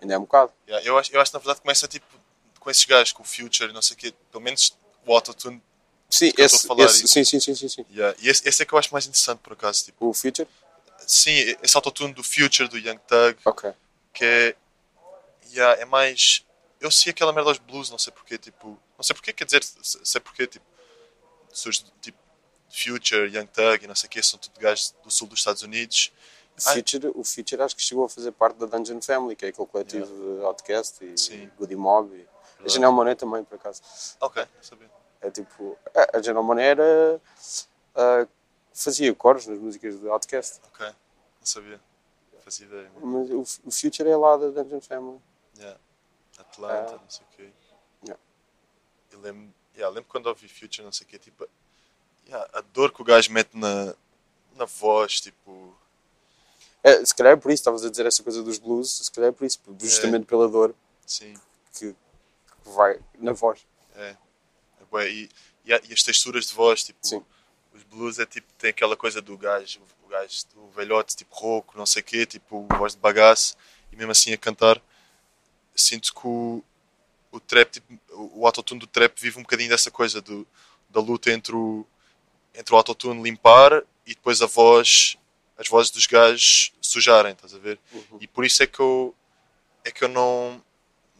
Ainda 0.00 0.14
é 0.14 0.18
um 0.18 0.22
bocado. 0.22 0.52
Yeah, 0.68 0.86
eu, 0.86 0.98
acho, 0.98 1.12
eu 1.12 1.20
acho 1.20 1.30
que 1.30 1.36
na 1.36 1.40
verdade 1.40 1.60
começa 1.60 1.88
tipo 1.88 2.06
com 2.60 2.70
esses 2.70 2.84
gajos, 2.84 3.12
com 3.12 3.22
o 3.22 3.26
Future 3.26 3.70
e 3.70 3.72
não 3.72 3.80
sei 3.82 3.94
o 3.94 3.98
quê, 3.98 4.14
pelo 4.30 4.42
menos 4.44 4.76
o 5.06 5.14
autotune. 5.14 5.62
Sim, 6.10 6.32
esse, 6.38 6.54
esse- 6.56 6.72
aí. 6.72 7.08
sim, 7.08 7.24
sim, 7.24 7.40
sim, 7.40 7.54
sim, 7.54 7.68
sim. 7.68 7.86
Yeah, 7.90 8.16
e 8.20 8.28
esse, 8.28 8.46
esse 8.48 8.62
é 8.62 8.66
que 8.66 8.72
eu 8.74 8.78
acho 8.78 8.92
mais 8.92 9.06
interessante 9.06 9.38
por 9.38 9.54
acaso. 9.54 9.84
Tipo, 9.86 10.06
O 10.08 10.12
Future? 10.12 10.48
sim, 11.06 11.32
esse 11.62 11.76
autotune 11.76 12.12
do 12.12 12.22
Future, 12.22 12.68
do 12.68 12.76
Young 12.78 12.98
Thug, 13.06 13.38
Ok. 13.44 13.72
que 14.12 14.24
é. 14.24 14.56
Yeah, 15.56 15.80
é 15.80 15.84
mais. 15.84 16.44
Eu 16.80 16.90
sei 16.90 17.10
aquela 17.10 17.32
merda 17.32 17.50
aos 17.50 17.58
blues, 17.58 17.88
não 17.90 17.98
sei 17.98 18.12
porquê, 18.12 18.36
tipo. 18.36 18.78
Não 18.96 19.02
sei 19.02 19.14
porquê, 19.14 19.32
quer 19.32 19.44
dizer, 19.44 19.64
se- 19.64 19.98
sei 20.04 20.20
porquê, 20.20 20.46
tipo. 20.46 20.64
Surge 21.52 21.84
tipo. 22.00 22.18
Future, 22.68 23.34
Young 23.34 23.46
Thug 23.46 23.84
e 23.84 23.86
não 23.86 23.94
sei 23.94 24.06
o 24.06 24.10
quê, 24.10 24.22
são 24.22 24.38
tudo 24.38 24.60
gajos 24.60 24.94
do 25.02 25.10
sul 25.10 25.26
dos 25.28 25.38
Estados 25.38 25.62
Unidos. 25.62 26.12
Future, 26.58 27.12
o 27.14 27.24
Future 27.24 27.62
acho 27.62 27.74
que 27.76 27.82
chegou 27.82 28.04
a 28.04 28.08
fazer 28.08 28.32
parte 28.32 28.56
da 28.58 28.66
Dungeon 28.66 29.00
Family, 29.00 29.34
que 29.36 29.46
é 29.46 29.48
aquele 29.48 29.66
coletivo 29.66 30.06
de 30.06 30.44
Outcast 30.44 31.02
e 31.02 31.16
Sim. 31.18 31.50
Goody 31.58 31.76
Mob. 31.76 32.14
E... 32.14 32.26
A 32.64 32.68
Janelle 32.68 32.92
Monáe 32.92 33.14
também, 33.14 33.44
por 33.44 33.54
acaso. 33.54 33.80
Ok, 34.20 34.44
sabia. 34.60 34.90
É 35.22 35.30
tipo... 35.30 35.78
A 36.12 36.20
Janelle 36.20 36.44
Monáe 36.44 36.64
era... 36.66 37.20
ah, 37.94 38.26
fazia 38.74 39.14
coros 39.14 39.46
nas 39.46 39.58
músicas 39.58 39.98
de 39.98 40.08
Outcast. 40.08 40.60
Ok, 40.74 40.86
não 40.86 40.94
sabia. 41.46 41.80
Fazia 42.44 42.66
ideia. 42.66 42.90
Mas 43.00 43.30
o, 43.30 43.68
o 43.68 43.70
Future 43.70 44.08
é 44.08 44.16
lá 44.16 44.36
da 44.36 44.48
Dungeon 44.50 44.80
Family. 44.80 45.20
Yeah. 45.58 45.78
Atlanta, 46.38 46.94
Ah. 46.94 46.98
não 46.98 47.10
sei 47.10 47.24
o 47.24 47.36
quê. 47.36 47.50
Yeah. 48.04 48.22
Eu 49.10 49.20
lembro, 49.20 49.54
yeah, 49.74 49.94
lembro 49.94 50.10
quando 50.10 50.26
ouvi 50.26 50.48
Future, 50.48 50.82
não 50.84 50.92
sei 50.92 51.06
o 51.06 51.10
quê, 51.10 51.18
tipo, 51.18 51.48
yeah, 52.26 52.48
a 52.52 52.60
dor 52.60 52.92
que 52.92 53.00
o 53.00 53.04
gajo 53.04 53.32
mete 53.32 53.56
na, 53.56 53.94
na 54.54 54.64
voz, 54.64 55.20
tipo, 55.20 55.74
É, 56.82 57.04
se 57.04 57.14
calhar 57.14 57.32
é 57.32 57.36
por 57.36 57.50
isso, 57.50 57.60
estavas 57.62 57.84
a 57.84 57.90
dizer 57.90 58.06
essa 58.06 58.22
coisa 58.22 58.42
dos 58.42 58.58
blues, 58.58 58.98
se 59.04 59.10
calhar 59.10 59.30
é 59.30 59.32
por 59.32 59.44
isso, 59.44 59.58
justamente 59.80 60.24
pela 60.26 60.48
dor. 60.48 60.74
Sim. 61.04 61.34
que, 61.72 61.92
que 61.92 62.70
vai 62.70 63.00
na 63.18 63.32
voz. 63.32 63.66
É. 63.96 64.16
é 64.92 65.08
e, 65.10 65.28
e, 65.64 65.70
e 65.70 65.92
as 65.92 66.02
texturas 66.02 66.46
de 66.46 66.54
voz, 66.54 66.84
tipo, 66.84 66.98
Sim. 67.02 67.24
os 67.72 67.82
blues 67.84 68.18
é 68.18 68.26
tipo, 68.26 68.46
tem 68.58 68.70
aquela 68.70 68.96
coisa 68.96 69.20
do 69.20 69.36
gajo, 69.36 69.80
o 70.04 70.08
gajo 70.08 70.46
do 70.54 70.68
velhote, 70.70 71.16
tipo 71.16 71.34
rouco, 71.34 71.76
não 71.76 71.86
sei 71.86 72.02
o 72.02 72.04
quê, 72.04 72.24
tipo, 72.26 72.66
voz 72.78 72.94
de 72.94 73.00
bagaço, 73.00 73.56
e 73.90 73.96
mesmo 73.96 74.12
assim 74.12 74.32
a 74.32 74.38
cantar, 74.38 74.80
sinto 75.76 76.14
que 76.14 76.26
o, 76.26 76.62
o 77.30 77.40
trap, 77.40 77.70
tipo, 77.70 78.00
o 78.10 78.46
autotune 78.46 78.80
do 78.80 78.86
trap 78.86 79.18
vive 79.20 79.38
um 79.38 79.42
bocadinho 79.42 79.70
dessa 79.70 79.90
coisa 79.90 80.20
do, 80.20 80.46
da 80.88 81.00
luta 81.00 81.30
entre 81.30 81.54
o, 81.54 81.86
entre 82.54 82.74
o 82.74 82.76
autotune 82.76 83.22
limpar 83.22 83.82
e 84.06 84.14
depois 84.14 84.40
a 84.40 84.46
voz, 84.46 85.16
as 85.58 85.68
vozes 85.68 85.90
dos 85.90 86.06
gajos 86.06 86.72
sujarem, 86.80 87.32
estás 87.32 87.54
a 87.54 87.58
ver? 87.58 87.78
E 88.20 88.26
por 88.26 88.44
isso 88.44 88.62
é 88.62 88.66
que 88.66 88.80
eu, 88.80 89.14
é 89.84 89.90
que 89.90 90.04
eu 90.04 90.08
não, 90.08 90.62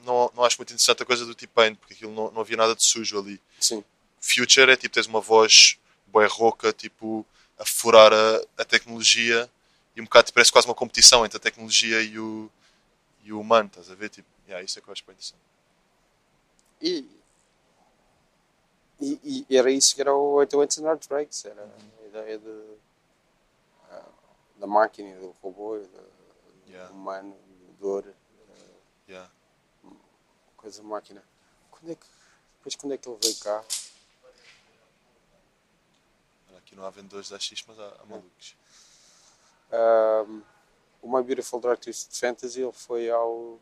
não, 0.04 0.30
não 0.34 0.44
acho 0.44 0.58
muito 0.58 0.70
interessante 0.70 1.02
a 1.02 1.06
coisa 1.06 1.26
do 1.26 1.34
T-Pain, 1.34 1.74
porque 1.74 1.94
aquilo 1.94 2.12
não, 2.12 2.30
não 2.30 2.40
havia 2.40 2.56
nada 2.56 2.74
de 2.74 2.84
sujo 2.84 3.18
ali. 3.18 3.40
Sim. 3.60 3.84
Future 4.20 4.70
é 4.70 4.76
tipo, 4.76 4.94
tens 4.94 5.06
uma 5.06 5.20
voz 5.20 5.78
bué 6.06 6.26
rouca, 6.26 6.72
tipo, 6.72 7.26
a 7.58 7.64
furar 7.64 8.12
a, 8.12 8.40
a 8.58 8.64
tecnologia 8.64 9.50
e 9.94 10.00
um 10.00 10.04
bocado 10.04 10.32
parece 10.32 10.52
quase 10.52 10.66
uma 10.66 10.74
competição 10.74 11.24
entre 11.24 11.36
a 11.36 11.40
tecnologia 11.40 12.02
e 12.02 12.18
o, 12.18 12.50
e 13.24 13.32
o 13.32 13.40
humano, 13.40 13.68
estás 13.68 13.90
a 13.90 13.94
ver? 13.94 14.10
Tipo, 14.10 14.28
yeah, 14.46 14.62
isso 14.64 14.78
é 14.78 14.82
que 14.82 14.88
eu 14.88 14.92
acho 14.92 15.04
bem 15.04 15.12
interessante. 15.14 15.40
E, 16.80 17.08
e, 19.00 19.46
e 19.48 19.56
era 19.56 19.70
isso 19.70 19.94
que 19.94 20.00
era 20.00 20.14
o 20.14 20.34
88 20.34 20.82
Hard 20.82 21.06
Breaks, 21.08 21.44
era 21.44 21.62
a 22.02 22.06
ideia 22.06 22.38
de, 22.38 22.76
ah, 23.90 24.08
da 24.56 24.66
máquina, 24.66 25.18
do 25.18 25.30
robô, 25.42 25.76
e 25.78 25.86
do, 25.86 26.16
Yeah. 26.68 26.88
do 26.92 26.94
humano, 26.98 27.36
dor, 27.78 28.12
Yeah. 29.08 29.30
coisa 30.56 30.82
máquina. 30.82 31.22
Quando 31.70 31.92
é 31.92 31.94
que, 31.94 32.06
depois 32.58 32.74
quando 32.74 32.92
é 32.94 32.98
que 32.98 33.08
ele 33.08 33.18
veio 33.22 33.36
cá? 33.36 33.64
Aqui 36.58 36.74
não 36.74 36.84
há 36.84 36.90
vendedores 36.90 37.28
da 37.28 37.38
X, 37.38 37.62
mas 37.68 37.78
há, 37.78 37.88
há 38.00 38.04
malucos. 38.06 38.56
Ahm, 39.70 40.42
o 41.00 41.08
My 41.16 41.22
Beautiful 41.22 41.60
Dark 41.60 41.80
Twisted 41.80 42.18
Fantasy 42.18 42.60
ele 42.62 42.72
foi 42.72 43.08
ao 43.08 43.60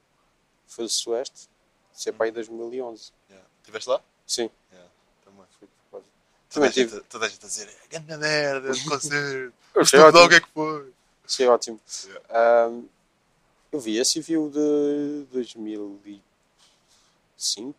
foi 0.66 0.85
do 0.85 0.90
Sueste, 0.90 1.48
isso 1.94 2.09
é 2.09 2.12
para 2.12 2.27
aí 2.27 2.33
2011. 2.33 3.12
Yeah. 3.31 3.48
Estiveste 3.61 3.88
lá? 3.88 4.00
Sim, 4.27 4.50
Yeah. 4.72 4.90
Também. 5.24 5.44
de 5.61 5.66
propósito. 5.66 5.70
Toda 5.90 6.05
Também 6.50 6.70
tive. 6.70 6.90
gente, 6.96 7.05
toda 7.09 7.27
a 7.27 7.29
gente 7.29 7.44
a 7.44 7.48
dizer, 7.48 7.68
é 7.68 7.87
grande 7.98 8.16
merda, 8.16 8.68
concerto. 8.88 9.55
Eu 9.74 9.81
Mas 9.81 9.88
achei 9.88 10.00
tudo 10.00 10.14
lá 10.16 10.20
o 10.20 10.24
ótimo. 10.24 10.29
que 10.29 10.35
é 10.35 10.40
que 10.40 10.48
foi? 10.53 10.92
Achei 11.24 11.48
ótimo. 11.48 11.81
Yeah. 12.05 12.64
Ahm, 12.66 12.85
eu 13.72 13.81
vi 13.81 13.96
esse 13.98 14.18
e 14.18 14.22
vi 14.22 14.37
o 14.37 14.48
de 14.50 15.27
2005, 15.33 17.74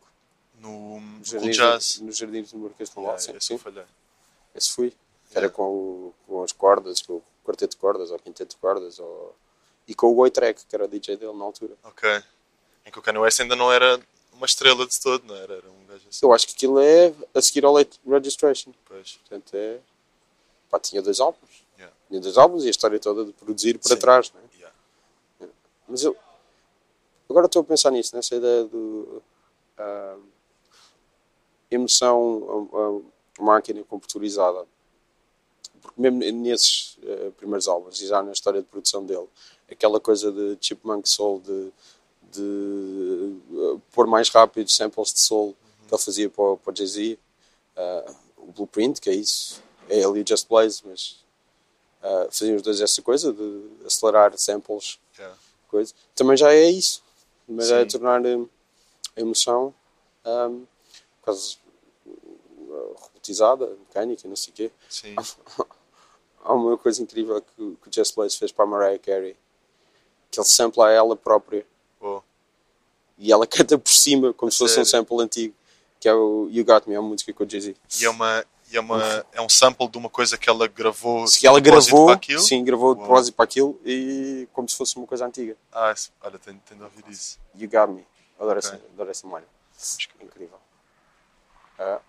No, 0.59 0.99
no 0.99 1.19
no 1.19 1.23
Jardins, 1.23 1.55
Jazz. 1.55 1.99
nos 2.01 2.17
Jardins 2.17 2.51
do 2.51 2.57
Marquês 2.59 2.89
de 2.89 2.95
Pombal. 2.95 3.15
Yeah, 3.17 3.31
sim, 3.31 3.37
esse 3.37 3.47
sim. 3.47 3.59
Esse 4.53 4.69
fui. 4.71 4.87
Yeah. 4.87 4.99
Era 5.35 5.49
com, 5.49 5.63
o- 5.63 6.13
com 6.27 6.43
as 6.43 6.51
cordas, 6.51 7.01
com 7.01 7.13
o 7.13 7.23
quarteto 7.45 7.75
de 7.75 7.81
cordas, 7.81 8.11
ou 8.11 8.19
quinteto 8.19 8.55
de 8.55 8.61
cordas, 8.61 8.99
ou... 8.99 9.35
e 9.87 9.93
com 9.95 10.07
o 10.07 10.13
Goitrek, 10.15 10.65
que 10.65 10.75
era 10.75 10.85
o 10.85 10.87
DJ 10.87 11.15
dele 11.17 11.33
na 11.33 11.43
altura. 11.45 11.75
Ok. 11.83 12.23
Em 12.85 12.91
que 12.91 12.99
o 12.99 13.01
Kanye 13.01 13.19
West 13.19 13.39
ainda 13.39 13.55
não 13.55 13.71
era 13.71 13.99
uma 14.33 14.45
estrela 14.45 14.85
de 14.85 14.99
todo, 14.99 15.25
não 15.25 15.35
era? 15.35 15.55
Era 15.55 15.69
um 15.69 15.85
gajo 15.87 16.07
assim. 16.07 16.19
Eu 16.25 16.33
acho 16.33 16.47
que 16.47 16.53
aquilo 16.53 16.79
é 16.79 17.13
a 17.33 17.41
seguir 17.41 17.65
ao 17.65 17.73
Late 17.73 17.99
Registration. 18.05 18.71
Pois. 18.85 19.13
Portanto, 19.13 19.53
é. 19.55 19.79
Pá, 20.69 20.79
tinha 20.79 21.01
dois 21.01 21.19
álbuns. 21.19 21.65
Yeah. 21.77 21.95
Tinha 22.07 22.19
dois 22.19 22.37
álbuns 22.37 22.63
e 22.63 22.67
a 22.67 22.71
história 22.71 22.99
toda 22.99 23.25
de 23.25 23.33
produzir 23.33 23.77
para 23.79 23.95
Sim. 23.95 23.99
trás, 23.99 24.31
né? 24.31 24.41
Yeah. 24.55 24.75
Mas 25.87 26.03
eu. 26.03 26.15
Agora 27.29 27.47
estou 27.47 27.61
a 27.61 27.65
pensar 27.65 27.91
nisso, 27.91 28.15
nessa 28.15 28.35
ideia 28.35 28.65
do. 28.65 29.21
ah, 29.77 30.17
emoção, 31.71 32.69
a, 33.37 33.41
a 33.41 33.45
máquina 33.45 33.83
computurizada. 33.83 34.65
Porque 35.81 36.01
mesmo 36.01 36.19
nesses 36.41 36.97
eh, 37.03 37.31
primeiros 37.37 37.67
álbuns 37.67 38.01
e 38.01 38.07
já 38.07 38.23
na 38.23 38.31
história 38.31 38.61
de 38.61 38.67
produção 38.67 39.05
dele, 39.05 39.27
aquela 39.69 39.99
coisa 39.99 40.31
de 40.31 40.57
Chipmunk 40.59 41.07
Soul, 41.07 41.41
de, 41.41 41.71
de 42.35 43.35
eh, 43.53 43.79
pôr 43.91 44.07
mais 44.07 44.29
rápido 44.29 44.69
samples 44.71 45.13
de 45.13 45.19
soul 45.19 45.55
que 45.87 45.93
ele 45.93 46.01
fazia 46.01 46.29
para, 46.29 46.43
o- 46.43 46.57
para 46.57 46.73
o 46.73 46.75
Jay-Z, 46.75 47.17
ah, 47.75 48.13
o 48.37 48.51
Blueprint, 48.51 48.99
que 49.01 49.09
é 49.09 49.13
isso, 49.13 49.61
é 49.89 49.99
ele 49.99 50.19
e 50.19 50.23
o 50.23 50.27
Just 50.27 50.47
Blaze, 50.47 50.81
mas 50.85 51.23
ah, 52.03 52.27
faziam 52.31 52.55
os 52.55 52.61
dois 52.61 52.79
essa 52.81 53.01
coisa 53.01 53.31
de 53.33 53.63
acelerar 53.85 54.37
samples 54.37 54.99
Yeah. 55.17 55.37
coisa. 55.69 55.93
Também 56.13 56.35
já 56.35 56.53
é 56.53 56.69
isso. 56.69 57.01
Mas 57.47 57.69
é 57.71 57.81
Sim. 57.83 57.87
tornar 57.99 58.21
hum, 58.25 58.47
a 59.15 59.21
emoção 59.21 59.73
um, 60.25 60.65
quase 61.21 61.57
uh, 62.05 62.95
robotizada, 62.97 63.67
mecânica, 63.67 64.27
não 64.27 64.35
sei 64.35 64.51
o 64.51 64.55
quê. 64.55 64.71
Sim. 64.89 65.15
Há 66.43 66.53
uma 66.53 66.77
coisa 66.77 67.01
incrível 67.01 67.41
que, 67.41 67.61
o- 67.61 67.77
que 67.81 67.87
o 67.89 67.91
Just 67.93 68.13
Blaze 68.15 68.37
fez 68.37 68.51
para 68.51 68.65
a 68.65 68.67
Mariah 68.67 68.99
Carey, 68.99 69.35
que 70.31 70.39
ele 70.39 70.45
sampla 70.47 70.91
ela 70.91 71.15
própria. 71.15 71.65
E 73.17 73.31
ela 73.31 73.45
canta 73.47 73.77
por 73.77 73.91
cima 73.91 74.33
como 74.33 74.51
se 74.51 74.57
fosse 74.57 74.79
um 74.79 74.85
sample 74.85 75.21
antigo, 75.21 75.53
que 75.99 76.07
é 76.07 76.13
o 76.13 76.49
You 76.51 76.65
Got 76.65 76.87
Me, 76.87 76.95
é 76.95 76.99
uma 76.99 77.09
música 77.09 77.33
com 77.33 77.43
o 77.43 77.49
Jay-Z. 77.49 77.75
E 77.99 78.05
é 78.05 78.09
uma. 78.09 78.45
E 78.71 78.77
é, 78.77 78.79
uma, 78.79 79.25
é 79.31 79.41
um 79.41 79.47
sample 79.47 79.87
de 79.87 79.97
uma 79.97 80.09
coisa 80.09 80.37
que 80.39 80.49
ela 80.49 80.67
gravou. 80.67 81.27
Se 81.27 81.45
ela 81.45 81.59
gravou, 81.59 82.07
para 82.07 82.15
aquilo. 82.15 82.41
sim, 82.41 82.63
gravou 82.63 82.95
de 82.95 83.01
propósito 83.01 83.35
para 83.35 83.45
aquilo 83.45 83.79
e 83.85 84.47
como 84.51 84.67
se 84.67 84.75
fosse 84.75 84.97
uma 84.97 85.05
coisa 85.05 85.25
antiga. 85.25 85.55
Ah, 85.71 85.93
olha, 86.21 86.39
tenho, 86.39 86.59
tenho 86.67 86.79
de 86.79 86.83
ouvir 86.83 87.03
isso. 87.07 87.37
You 87.55 87.69
Got 87.69 87.93
Me. 87.93 88.05
Adoro, 88.39 88.57
Ok. 88.59 88.69
essa, 88.71 88.81
adoro 88.93 89.11
essa. 89.11 89.27
Incrível. 90.19 90.59
Ah, 91.77 91.99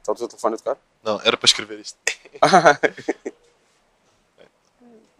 está 0.00 0.12
o 0.12 0.14
teu 0.14 0.26
telefone 0.26 0.54
a 0.54 0.58
tocar? 0.58 0.78
Não, 1.02 1.20
era 1.22 1.36
para 1.36 1.46
escrever 1.46 1.78
isto. 1.80 1.98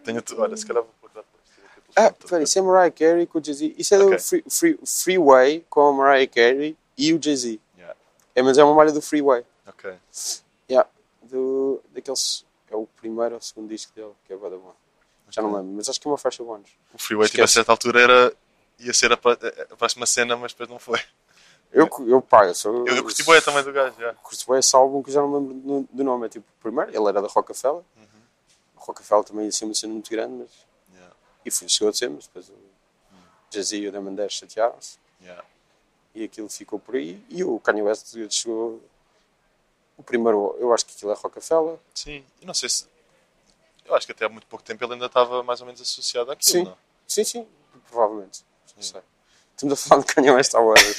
Tenho 0.05 0.23
tu, 0.23 0.41
olha, 0.41 0.57
se 0.57 0.67
calhar 0.67 0.83
vou. 0.83 1.00
Ah, 1.97 2.11
peraí, 2.13 2.45
isso 2.45 2.59
é 2.59 2.63
Mariah 2.63 2.91
Carey 2.91 3.27
com 3.27 3.39
o 3.39 3.45
Jay-Z. 3.45 3.75
Isso 3.77 3.95
é 3.95 3.99
Ok. 3.99 4.17
do 4.17 4.23
free, 4.23 4.45
free, 4.49 4.79
Freeway 4.85 5.65
com 5.69 5.89
a 5.89 5.93
Mariah 5.93 6.27
Carey 6.31 6.77
e 6.97 7.13
o 7.15 7.23
Jay-Z. 7.23 7.59
Yeah. 7.77 7.97
É, 8.35 8.43
mas 8.43 8.59
é 8.59 8.65
uma 8.65 8.75
malha 8.75 8.93
do 8.93 9.01
Freeway. 9.03 9.45
Ok. 9.67 9.93
Yeah. 10.71 10.89
Do, 11.23 11.81
daqueles, 11.93 12.45
é 12.71 12.77
o 12.77 12.87
primeiro 12.87 13.35
ou 13.35 13.39
o 13.41 13.43
segundo 13.43 13.69
disco 13.69 13.93
dele, 13.95 14.13
que 14.25 14.33
é 14.33 14.37
bué 14.37 14.51
da 14.51 14.57
bom. 14.57 14.75
Já 15.31 15.43
não 15.43 15.53
lembro, 15.55 15.73
mas 15.77 15.89
acho 15.89 16.01
que 16.01 16.09
é 16.09 16.11
uma 16.11 16.19
faixa 16.19 16.43
bónus. 16.43 16.71
O 16.93 16.99
Freeway, 16.99 17.29
tipo, 17.29 17.43
a 17.45 17.47
certa 17.47 17.71
altura 17.71 18.01
era. 18.01 18.33
ia 18.81 18.93
ser 18.93 19.13
a, 19.13 19.15
a 19.15 19.77
próxima 19.77 20.05
cena, 20.07 20.37
mas 20.37 20.53
depois 20.53 20.69
não 20.69 20.79
foi. 20.79 20.99
Eu, 21.73 21.89
eu 22.09 22.21
pago, 22.21 22.53
sou, 22.53 22.85
Eu, 22.89 22.97
eu 22.97 23.03
curti 23.05 23.23
bué 23.23 23.41
também 23.41 23.63
do 23.63 23.73
gajo, 23.73 23.95
já. 23.97 24.13
curti 24.15 24.45
bué 24.45 24.59
esse 24.59 24.75
álbum 24.75 25.03
que 25.05 25.11
eu 25.11 25.15
já 25.15 25.21
não 25.21 25.33
lembro 25.39 25.55
do, 25.55 25.89
do 25.93 26.03
nome. 26.05 26.27
É 26.27 26.29
tipo, 26.29 26.45
o 26.59 26.63
primeiro, 26.63 26.91
ele 26.91 27.09
era 27.09 27.23
da 27.23 27.29
Rockefeller. 27.29 27.83
Uhum. 27.97 28.21
Rockefeller 28.75 29.25
também 29.25 29.45
ia 29.45 29.53
ser 29.53 29.67
uma 29.67 29.75
cena 29.75 29.93
muito 29.93 30.11
grande, 30.11 30.35
mas. 30.35 30.51
E 31.45 31.51
foi, 31.51 31.69
chegou 31.69 31.89
a 31.91 31.93
ser, 31.93 32.11
mas 32.11 32.27
depois 32.27 32.49
o 32.49 32.55
Jay-Z 33.53 33.77
e 33.77 33.89
o 33.89 33.93
Damon 33.93 34.15
Dash 34.15 34.35
chatearam-se. 34.35 34.99
Yeah. 35.23 35.45
e 36.15 36.25
aquilo 36.25 36.49
ficou 36.49 36.79
por 36.79 36.97
aí. 36.97 37.23
E 37.29 37.45
o 37.45 37.59
Kanye 37.61 37.83
West 37.83 38.15
chegou. 38.31 38.81
O 39.97 40.03
primeiro, 40.03 40.57
eu 40.59 40.73
acho 40.73 40.87
que 40.87 40.95
aquilo 40.95 41.13
é 41.13 41.15
Rockefeller. 41.15 41.77
Sim, 41.95 42.25
e 42.41 42.47
não 42.47 42.55
sei 42.55 42.69
se. 42.69 42.87
Eu 43.85 43.95
acho 43.95 44.07
que 44.07 44.13
até 44.13 44.25
há 44.25 44.29
muito 44.29 44.47
pouco 44.47 44.65
tempo 44.65 44.83
ele 44.85 44.95
ainda 44.95 45.07
estava 45.07 45.43
mais 45.43 45.61
ou 45.61 45.67
menos 45.67 45.81
associado 45.81 46.31
àquilo, 46.31 46.53
Sim. 46.53 46.65
não? 46.65 46.77
Sim, 47.07 47.25
sim, 47.25 47.47
provavelmente. 47.89 48.45
Não 48.77 48.83
sei. 48.83 49.03
Estamos 49.55 49.73
a 49.75 49.89
falar 49.89 50.01
de 50.03 50.15
Kanye 50.15 50.31
West 50.31 50.55
há 50.55 50.61
horas. 50.61 50.97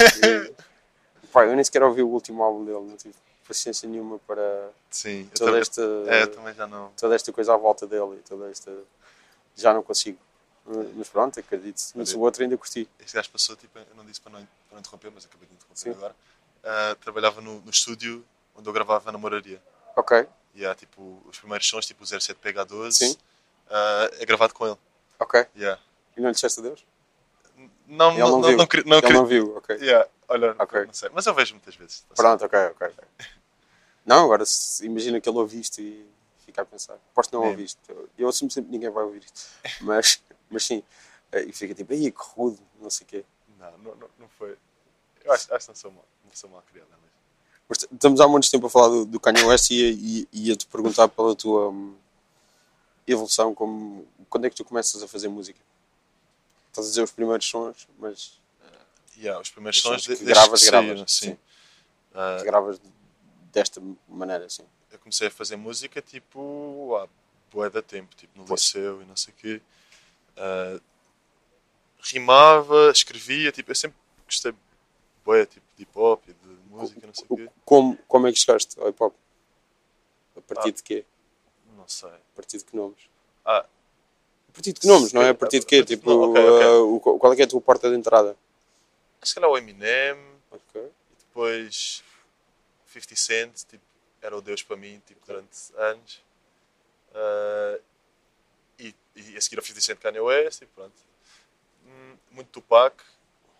Pá, 1.31 1.45
eu 1.45 1.55
nem 1.55 1.63
sequer 1.63 1.81
ouvi 1.81 2.03
o 2.03 2.09
último 2.09 2.43
álbum 2.43 2.65
dele, 2.65 2.81
não 2.81 2.97
tive 2.97 3.15
paciência 3.47 3.87
nenhuma 3.87 4.19
para 4.19 4.69
Sim, 4.89 5.21
eu 5.31 5.37
toda 5.37 5.45
também, 5.51 5.61
esta, 5.61 5.81
é, 6.07 6.23
eu 6.23 6.31
também 6.31 6.53
já 6.53 6.67
não. 6.67 6.91
toda 6.99 7.15
esta 7.15 7.31
coisa 7.31 7.53
à 7.53 7.57
volta 7.57 7.87
dele 7.87 8.17
e 8.17 8.19
toda 8.19 8.49
esta. 8.51 8.71
Já 9.55 9.73
não 9.73 9.81
consigo. 9.81 10.19
Mas 10.95 11.09
pronto, 11.09 11.39
acredito. 11.39 11.81
Mas 11.95 12.13
o 12.13 12.19
outro 12.19 12.43
ainda 12.43 12.57
curti. 12.57 12.87
Este 12.99 13.15
gajo 13.15 13.29
passou, 13.31 13.55
tipo, 13.55 13.77
eu 13.77 13.85
não 13.95 14.05
disse 14.05 14.21
para 14.21 14.31
não, 14.33 14.39
para 14.39 14.73
não 14.73 14.79
interromper, 14.79 15.11
mas 15.13 15.25
acabei 15.25 15.47
de 15.47 15.53
interromper 15.55 15.77
Sim. 15.79 15.89
agora. 15.91 16.15
Ah, 16.63 16.95
trabalhava 17.01 17.41
no, 17.41 17.59
no 17.61 17.69
estúdio 17.71 18.23
onde 18.55 18.67
eu 18.69 18.73
gravava 18.73 19.11
na 19.11 19.17
moraria. 19.17 19.61
Ok, 19.95 20.27
E 20.53 20.65
há, 20.65 20.73
tipo, 20.75 21.21
os 21.25 21.39
primeiros 21.39 21.67
sons, 21.67 21.85
tipo 21.85 22.03
o 22.03 22.07
07PH12, 22.07 22.91
Sim. 22.91 23.17
ah, 23.69 24.09
é 24.19 24.25
gravado 24.25 24.53
com 24.53 24.67
ele. 24.67 24.77
ok. 25.19 25.45
Yeah. 25.55 25.81
E 26.15 26.21
não 26.21 26.29
lhe 26.29 26.33
disseste 26.35 26.59
adeus? 26.59 26.85
Não, 27.87 28.11
Ele 28.11 28.19
não, 28.19 28.29
não 28.29 28.39
não, 28.41 28.47
viu. 28.49 28.57
não, 28.57 28.57
não 28.57 28.63
Ele 28.63 29.01
queria- 29.01 29.13
não 29.17 29.25
viu, 29.25 29.57
ok. 29.57 29.75
Yeah, 29.77 30.07
olha, 30.29 30.55
Ok. 30.59 30.85
não 30.85 30.93
sei. 30.93 31.09
Mas 31.13 31.25
eu 31.25 31.33
vejo 31.33 31.53
muitas 31.55 31.75
vezes. 31.75 32.01
tá 32.01 32.15
Pronto, 32.15 32.45
ok, 32.45 32.59
ok. 32.67 32.89
Não, 34.05 34.25
agora 34.25 34.43
imagina 34.81 35.19
que 35.21 35.29
ele 35.29 35.37
ouviste 35.37 35.81
e 35.81 36.05
fica 36.45 36.61
a 36.61 36.65
pensar. 36.65 36.97
Posso 37.13 37.29
não 37.33 37.43
É. 37.45 37.49
ouviste. 37.49 37.77
Eu, 37.87 38.09
eu 38.17 38.29
assumo 38.29 38.49
sempre 38.49 38.69
que 38.69 38.77
ninguém 38.77 38.89
vai 38.89 39.03
ouvir 39.03 39.23
isto. 39.23 39.41
Mas, 39.81 40.21
mas 40.51 40.65
sim, 40.65 40.83
eh, 41.31 41.43
e 41.45 41.53
fica 41.53 41.73
tipo, 41.73 41.91
aí 41.93 42.11
que 42.11 42.21
rude, 42.21 42.59
não 42.79 42.89
sei 42.89 43.05
o 43.05 43.07
quê. 43.07 43.25
Não, 43.57 43.77
não, 43.77 44.09
não, 44.19 44.29
foi. 44.29 44.57
Eu 45.23 45.31
acho, 45.31 45.53
acho 45.53 45.65
que 45.65 45.71
não 45.71 45.75
sou 45.75 45.91
mal, 45.91 46.05
não 46.25 46.31
sou 46.35 46.49
mal 46.49 46.63
criado, 46.71 46.87
mas. 47.01 47.11
Mas 47.69 47.77
t- 47.79 47.87
estamos 47.93 48.19
há 48.19 48.27
muito 48.27 48.49
tempo 48.51 48.67
a 48.67 48.69
falar 48.69 48.89
do, 48.89 49.05
do 49.05 49.19
Kanye 49.19 49.43
West 49.43 49.71
e, 49.71 49.75
e, 49.75 50.27
e 50.31 50.47
ia-te 50.49 50.67
perguntar 50.67 51.07
pela 51.07 51.35
tua 51.35 51.69
hum, 51.69 51.95
evolução, 53.07 53.55
como, 53.55 54.07
quando 54.29 54.45
é 54.45 54.49
que 54.49 54.55
tu 54.55 54.65
começas 54.65 55.01
a 55.01 55.07
fazer 55.07 55.27
música? 55.29 55.59
Estás 56.69 56.87
a 56.87 56.89
dizer 56.89 57.03
os 57.03 57.11
primeiros 57.11 57.45
sons, 57.45 57.87
mas 57.97 58.39
Yeah, 59.17 59.39
os 59.39 59.49
primeiros 59.49 59.77
Os 59.77 59.83
sons 59.83 60.03
sons 60.03 60.17
que 60.17 60.25
gravas, 60.25 60.59
que 60.61 60.65
gravas, 60.65 60.87
saíram, 60.87 61.07
sim. 61.07 61.25
sim. 61.31 61.37
Ah, 62.13 62.37
Que 62.39 62.45
gravas 62.45 62.81
desta 63.53 63.81
maneira, 64.07 64.45
assim. 64.45 64.63
eu 64.91 64.99
comecei 64.99 65.27
a 65.27 65.31
fazer 65.31 65.55
música 65.57 66.01
tipo 66.01 66.95
há 66.97 67.07
bué 67.51 67.69
da 67.69 67.81
tempo, 67.81 68.15
tipo 68.15 68.37
no 68.37 68.45
Pois. 68.45 68.61
liceu 68.61 69.01
e 69.01 69.05
não 69.05 69.15
sei 69.15 69.33
o 69.33 69.37
quê. 69.37 69.61
Ah, 70.43 70.79
rimava, 72.03 72.89
escrevia, 72.91 73.51
tipo, 73.51 73.69
eu 73.71 73.75
sempre 73.75 73.97
gostei 74.25 74.53
bué, 75.23 75.45
tipo, 75.45 75.65
de 75.77 75.83
hip 75.83 75.91
hop 75.99 76.23
e 76.27 76.33
de 76.33 76.47
música, 76.69 77.05
não 77.05 77.13
sei 77.13 77.25
o 77.29 77.37
quê. 77.37 77.49
Como, 77.63 77.97
como 78.07 78.27
é 78.27 78.31
que 78.33 78.39
chegaste 78.39 78.79
ao 78.79 78.89
hip 78.89 79.03
hop? 79.03 79.13
A 80.35 80.41
partir 80.41 80.69
Ah. 80.69 80.71
de 80.71 80.83
quê? 80.83 81.05
Não 81.77 81.87
sei. 81.87 82.09
A 82.09 82.35
partir 82.35 82.57
de 82.57 82.65
que 82.65 82.75
nomes? 82.75 82.97
Ah, 83.45 83.65
A 84.49 84.53
partir 84.53 84.73
de 84.73 84.79
que 84.81 84.87
nomes, 84.87 85.13
não 85.13 85.21
é? 85.21 85.29
A 85.29 85.33
partir 85.35 85.59
de 85.59 85.65
quê? 85.65 85.83
Tipo, 85.83 86.09
não, 86.09 86.31
ok, 86.31 86.41
ok. 86.43 86.67
uh, 86.67 86.95
o- 86.95 87.19
qual 87.19 87.31
é 87.31 87.35
que 87.35 87.41
é 87.43 87.45
a 87.45 87.47
tua 87.47 87.61
porta 87.61 87.89
de 87.89 87.95
entrada? 87.95 88.35
se 89.23 89.35
calhar 89.35 89.49
o 89.51 89.57
Eminem 89.57 90.17
Ok. 90.51 90.81
e 90.81 91.15
depois 91.19 92.03
50 92.87 93.15
Cent, 93.15 93.63
tipo, 93.69 93.83
era 94.21 94.35
o 94.35 94.41
Deus 94.41 94.63
para 94.63 94.75
mim, 94.75 94.99
tipo, 95.05 95.23
durante 95.27 95.55
anos. 95.77 96.21
Ah, 97.13 97.79
e, 98.87 98.95
e 99.15 99.37
a 99.37 99.41
seguir 99.41 99.57
ao 99.57 99.63
50 99.63 99.81
Cent 99.81 99.99
Kanye 99.99 100.19
West 100.19 100.61
e 100.61 100.65
pronto. 100.65 100.93
Hum, 101.85 102.17
muito 102.31 102.49
Tupac 102.49 103.03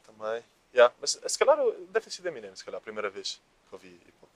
também. 0.05 0.43
Yeah, 0.73 0.93
mas 0.99 1.19
se 1.25 1.37
calhar 1.37 1.57
deve 1.89 2.05
ter 2.05 2.11
sido 2.11 2.27
Eminem, 2.27 2.55
se 2.55 2.63
calhar, 2.63 2.79
a 2.79 2.81
primeira 2.81 3.09
vez 3.09 3.41
que 3.67 3.75
ouvi 3.75 3.89
hip 3.89 4.13
hop. 4.21 4.29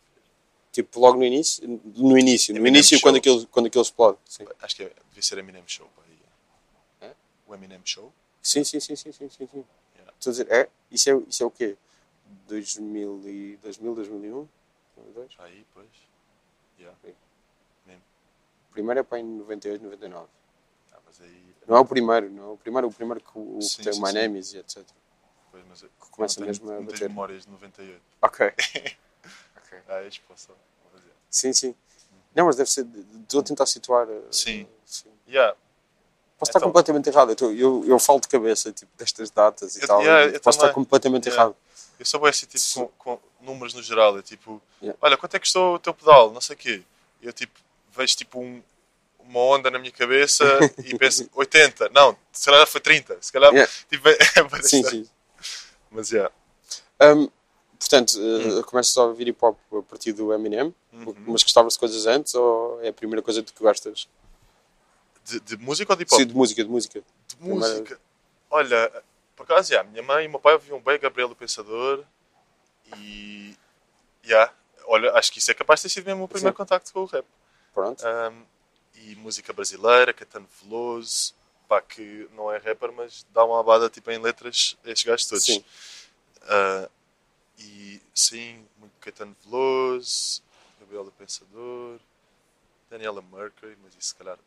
Tipo, 0.71 0.99
logo 0.99 1.17
no 1.17 1.23
início? 1.23 1.65
No 1.67 2.17
início, 2.17 2.53
no 2.53 2.59
Eminem 2.59 2.79
início 2.79 2.97
Show. 2.97 3.03
quando 3.03 3.15
aquilo, 3.15 3.47
quando 3.47 3.67
aquilo 3.67 3.81
explode. 3.81 4.17
Sim. 4.25 4.45
Acho 4.61 4.75
que 4.75 4.83
é- 4.83 4.93
devia 5.09 5.21
ser 5.21 5.37
Eminem 5.37 5.63
Show. 5.65 5.89
É? 6.99 7.11
O 7.47 7.55
Eminem 7.55 7.81
Show. 7.85 8.11
Sim, 8.41 8.63
sim, 8.63 8.79
sim, 8.79 8.95
sim, 8.95 9.11
sim, 9.13 9.29
sim. 9.29 9.47
sim. 9.47 9.65
Yeah. 9.95 10.13
Estou 10.19 10.31
a 10.31 10.33
dizer, 10.33 10.51
é? 10.51 10.69
Isso 10.91 11.09
é, 11.09 11.17
isso 11.29 11.43
é 11.43 11.45
o 11.45 11.51
quê? 11.51 11.77
2000, 12.47 13.21
e, 13.25 13.57
2000 13.57 13.95
2001? 13.95 14.47
2002? 14.97 15.31
Aí, 15.39 15.65
pois. 15.73 15.87
Yeah. 16.77 16.97
Primeiro 18.75 18.99
é 18.99 19.03
para 19.03 19.19
em 19.19 19.23
98, 19.23 19.81
99. 19.81 20.27
Mas 21.19 21.27
aí. 21.27 21.45
Não 21.67 21.77
é 21.77 21.79
o 21.79 21.85
primeiro, 21.85 22.29
não 22.29 22.43
é 22.43 22.47
o 22.53 22.57
primeiro, 22.57 22.87
o 22.87 22.91
primeiro 22.91 23.19
que, 23.23 23.31
o, 23.35 23.57
que 23.59 23.65
Sim, 23.65 23.83
tem 23.83 23.93
sim, 23.93 23.99
o 23.99 24.03
My. 24.05 24.13
Name 24.13 24.39
Is 24.39 24.53
e 24.53 24.57
etc. 24.59 24.83
Pois, 25.51 25.63
mas 25.67 25.81
eu 25.83 25.89
Que 25.89 26.09
começa 26.11 26.39
não 26.39 26.45
tenho 26.53 26.63
mesmo 26.65 26.71
a 26.71 26.91
bater. 26.91 27.09
memórias 27.09 27.43
de 27.45 27.51
98. 27.51 28.01
Ok. 28.21 28.47
ok. 29.57 29.79
Ah, 29.87 29.93
é 29.95 30.01
yeah. 30.03 30.11
Sim, 31.29 31.53
sim. 31.53 31.75
Não, 32.35 32.45
mas 32.45 32.55
deve 32.55 32.69
ser. 32.69 32.85
Estou 33.23 33.39
a 33.39 33.43
tentar 33.43 33.65
situar. 33.65 34.07
uh, 34.07 34.27
Sim. 34.31 34.67
sim. 34.85 35.09
Yeah, 35.27 35.55
Posso 36.37 36.49
estar 36.49 36.59
Então- 36.59 36.69
completamente 36.69 37.07
errado. 37.09 37.33
Eu, 37.39 37.55
eu, 37.55 37.85
eu 37.85 37.97
falo 37.99 38.19
de 38.19 38.27
cabeça 38.27 38.71
tipo, 38.71 38.91
destas 38.97 39.31
datas 39.31 39.77
e 39.77 39.81
Eu- 39.81 39.87
tal. 39.87 40.01
yeah, 40.01 40.37
posso 40.39 40.59
estar 40.59 40.73
completamente 40.73 41.27
Yeah. 41.27 41.43
errado. 41.43 41.55
Eu 41.97 42.05
sou 42.05 42.19
bem 42.19 42.29
assim, 42.29 42.45
tipo, 42.45 42.87
com, 42.97 43.17
com 43.17 43.19
números 43.45 43.73
no 43.73 43.81
geral. 43.81 44.17
É 44.19 44.21
tipo, 44.21 44.61
Yeah. 44.81 44.97
olha, 45.01 45.17
quanto 45.17 45.33
é 45.35 45.39
que 45.39 45.45
custou 45.45 45.75
o 45.75 45.79
teu 45.79 45.93
pedal? 45.93 46.31
Não 46.31 46.41
sei 46.41 46.55
o 46.55 46.59
quê. 46.59 46.83
Eu, 47.21 47.31
tipo, 47.31 47.57
vejo, 47.95 48.15
tipo, 48.17 48.39
um- 48.39 48.61
uma 49.27 49.39
onda 49.39 49.69
na 49.71 49.79
minha 49.79 49.91
cabeça 49.91 50.43
e 50.83 50.97
penso, 50.97 51.29
80. 51.33 51.89
Não, 51.89 52.17
se 52.31 52.45
calhar 52.45 52.65
foi 52.67 52.81
30. 52.81 53.17
Se 53.21 53.31
calhar, 53.31 53.51
Yeah. 53.53 53.71
tipo, 53.89 54.07
é, 54.09 54.61
Sim, 54.63 54.83
sim. 54.83 55.09
Mas, 55.91 56.11
yeah. 56.11 56.33
Um, 57.01 57.29
portanto, 57.79 58.17
Hum. 58.19 58.59
uh, 58.59 58.63
começas 58.63 58.95
a 58.97 59.03
ouvir 59.03 59.27
hip 59.27 59.37
hop 59.43 59.57
a 59.73 59.81
partir 59.81 60.13
do 60.13 60.33
Eminem, 60.33 60.73
Uhum. 60.93 61.13
mas 61.27 61.43
gostavas 61.43 61.73
de 61.73 61.79
coisas 61.79 62.05
antes 62.07 62.33
ou 62.35 62.81
é 62.81 62.87
a 62.87 62.93
primeira 62.93 63.21
coisa 63.21 63.41
de 63.41 63.51
que 63.51 63.61
gostas? 63.61 64.07
De, 65.25 65.39
de 65.41 65.57
música 65.57 65.91
ou 65.91 65.97
de 65.97 66.03
hip 66.03 66.13
hop? 66.13 66.19
Sim, 66.21 66.27
de 66.27 66.33
música, 66.35 66.63
de 66.63 66.69
música. 66.69 67.03
De 67.27 67.35
Primeira- 67.35 67.67
música. 67.67 67.99
Olha, 68.49 69.03
por 69.35 69.43
acaso, 69.43 69.73
yeah, 69.73 69.89
minha 69.89 70.01
mãe 70.03 70.25
e 70.25 70.27
meu 70.29 70.39
pai 70.39 70.53
ouviam 70.53 70.79
bem 70.79 70.97
Gabriel 70.99 71.29
o 71.31 71.35
Pensador 71.35 72.03
e. 72.97 73.55
Yeah, 74.25 74.51
olha, 74.85 75.11
acho 75.13 75.31
que 75.31 75.39
isso 75.39 75.51
é 75.51 75.53
capaz 75.53 75.79
de 75.81 75.83
ter 75.83 75.89
sido 75.95 76.05
mesmo 76.05 76.23
o 76.23 76.27
primeiro 76.27 76.53
Sim. 76.55 76.57
contacto 76.57 76.91
com 76.93 77.01
o 77.01 77.05
rap. 77.05 77.25
Pronto. 77.73 78.03
Um, 78.07 78.43
e 78.97 79.15
música 79.15 79.51
brasileira, 79.53 80.13
Caetano 80.13 80.47
Veloso, 80.61 81.33
pá, 81.67 81.81
que 81.81 82.29
não 82.33 82.51
é 82.51 82.57
rapper, 82.57 82.91
mas 82.91 83.25
dá 83.33 83.43
uma 83.43 83.59
abada 83.59 83.89
tipo, 83.89 84.09
em 84.11 84.17
letras 84.19 84.77
estes 84.85 85.03
gajos 85.05 85.27
todos. 85.27 85.45
Sim. 85.45 85.63
Uh, 86.43 86.89
e 87.59 88.01
sim, 88.13 88.65
muito 88.77 88.93
Caetano 88.99 89.35
Veloso, 89.43 90.41
Gabriel 90.79 91.03
o 91.07 91.11
Pensador, 91.11 91.99
Daniela 92.89 93.21
Mercury, 93.21 93.77
mas 93.83 93.93
isso 93.95 94.09
se 94.09 94.15
calhar, 94.15 94.37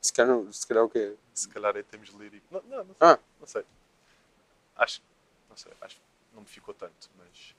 Se 0.00 0.12
calhar, 0.12 0.32
não- 0.36 0.52
se 0.52 0.66
calhar 0.66 0.84
o 0.84 0.88
quê? 0.90 1.16
se 1.34 1.48
calhar 1.48 1.76
em 1.76 1.82
termos 1.84 2.08
líricos. 2.10 2.48
Não, 2.50 2.62
não, 2.62 2.84
não, 2.84 2.96
Ah, 3.00 3.18
não 3.40 3.46
sei. 3.46 3.64
Acho, 4.76 5.00
não 5.48 5.56
sei, 5.56 5.72
acho 5.80 5.96
que 5.96 6.02
não 6.34 6.42
me 6.42 6.48
ficou 6.48 6.74
tanto, 6.74 7.10
mas. 7.18 7.54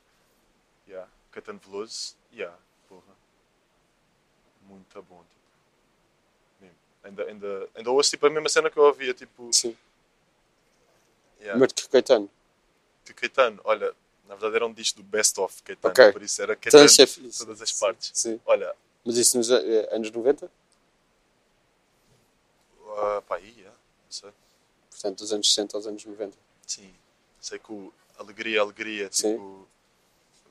Yeah, 0.88 1.10
Caetano 1.32 1.60
Veloso, 1.60 2.16
yeah, 2.32 2.58
porra. 2.90 3.16
Muito 4.64 5.02
bom, 5.04 5.24
tipo. 5.24 5.43
Ainda, 7.04 7.24
ainda, 7.26 7.70
ainda 7.76 7.92
ouço 7.92 8.10
tipo, 8.12 8.26
a 8.26 8.30
mesma 8.30 8.48
cena 8.50 8.70
que 8.70 8.78
eu 8.78 8.84
ouvia, 8.84 9.14
tipo. 9.14 9.50
sim. 9.52 9.76
Yeah, 11.40 11.60
Mas 11.60 11.74
que 11.74 11.88
Caetano. 11.90 12.30
de 13.04 13.14
Caetano, 13.14 13.60
olha, 13.66 13.94
na 14.30 14.36
verdade 14.36 14.56
era 14.56 14.66
um 14.66 14.72
disco 14.74 15.00
do 15.00 15.04
Best 15.04 15.38
of 15.40 15.62
Caetano, 15.64 15.92
Ok. 15.92 16.12
por 16.14 16.22
isso 16.24 16.42
era 16.42 16.54
Então, 16.54 16.62
Caetano 16.72 16.86
é 16.86 16.88
de 16.88 17.06
fixe. 17.08 17.40
todas 17.40 17.62
as 17.62 17.72
partes. 17.74 18.12
Sim. 18.14 18.40
Olha, 18.46 18.74
Mas 19.04 19.18
isso 19.18 19.38
nos 19.38 19.50
eh, 19.52 19.90
anos 19.92 20.10
90? 20.10 20.46
uh, 20.46 20.50
pá, 23.28 23.36
aí, 23.36 23.54
yeah, 23.58 23.76
não 24.06 24.12
sei. 24.12 24.32
Portanto, 24.90 25.18
dos 25.20 25.34
anos 25.34 25.54
60 25.54 25.76
aos 25.78 25.86
anos 25.88 26.06
90. 26.06 26.38
Sim, 26.66 26.94
sei 27.42 27.60
que 27.60 27.72
o 27.72 27.92
Alegria, 28.18 28.62
Alegria, 28.62 29.10
Sim. 29.12 29.34
tipo, 29.34 29.68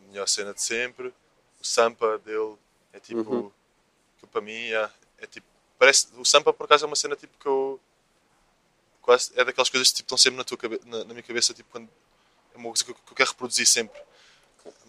a 0.05 0.09
melhor 0.09 0.29
cena 0.29 0.53
de 0.53 0.61
sempre. 0.61 1.09
O 1.61 1.65
Sampa 1.65 2.19
dele 2.19 2.57
é 2.93 3.01
tipo, 3.01 3.21
Uhum. 3.21 3.51
que 4.19 4.27
para 4.27 4.41
mim 4.43 4.71
é, 4.73 4.91
é 5.19 5.27
tipo, 5.27 5.47
parece, 5.83 6.07
o 6.15 6.25
Sampa 6.25 6.53
por 6.53 6.63
acaso 6.63 6.85
é 6.85 6.87
uma 6.87 6.95
cena 6.95 7.17
tipo 7.17 7.37
que 7.41 7.47
eu, 7.47 7.81
quase, 9.01 9.33
é 9.35 9.45
daquelas 9.45 9.69
coisas 9.69 9.89
que 9.89 9.97
tipo, 9.97 10.07
estão 10.07 10.17
sempre 10.17 10.37
na, 10.37 10.45
tua 10.45 10.57
na, 10.87 10.99
na 10.99 11.13
minha 11.13 11.25
cabeça, 11.25 11.53
tipo, 11.53 11.69
quando, 11.73 11.91
é 12.55 12.57
uma 12.57 12.69
coisa 12.69 12.85
que 12.85 12.93
eu, 12.93 12.95
que 12.95 13.11
eu 13.11 13.17
quero 13.17 13.31
reproduzir 13.31 13.67
sempre. 13.67 14.01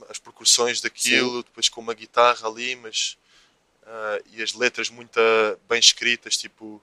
As 0.08 0.20
percussões 0.20 0.82
daquilo, 0.82 1.42
depois 1.42 1.68
com 1.68 1.82
uma 1.82 1.96
guitarra 1.96 2.48
ali, 2.48 2.76
mas, 2.76 3.18
ah, 3.88 4.20
e 4.34 4.44
as 4.44 4.54
letras 4.54 4.92
muito 4.92 5.20
ah, 5.20 5.58
bem 5.68 5.80
escritas, 5.80 6.38
tipo, 6.38 6.80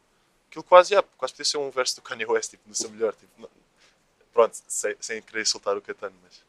aquilo 0.48 0.64
quase, 0.64 0.92
yeah, 0.92 1.08
quase 1.16 1.32
podia 1.32 1.44
ser 1.44 1.58
um 1.58 1.70
verso 1.70 1.94
do 1.94 2.02
Kanye 2.02 2.26
West, 2.26 2.50
tipo, 2.50 2.68
no 2.68 2.74
seu 2.74 2.90
melhor, 2.90 3.14
tipo, 3.14 3.30
não- 3.40 3.50
pronto, 4.32 4.58
sem, 4.66 4.96
sem 4.98 5.22
querer 5.22 5.46
soltar 5.46 5.76
o 5.76 5.80
Caetano, 5.80 6.16
mas. 6.20 6.42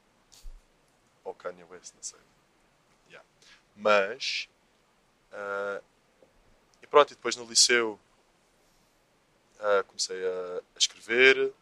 Ou 1.23 1.35
Kanye 1.35 1.63
West, 1.65 1.93
não 1.93 2.01
sei. 2.01 2.19
Yeah. 3.07 3.27
Mas. 3.75 4.47
e 5.31 5.81
pronto, 6.91 7.11
e 7.11 7.15
depois 7.15 7.35
no 7.35 7.45
liceu 7.45 7.97
ah, 9.59 9.83
comecei 9.87 10.23
a, 10.23 10.61
a 10.75 10.77
escrever, 10.77 11.53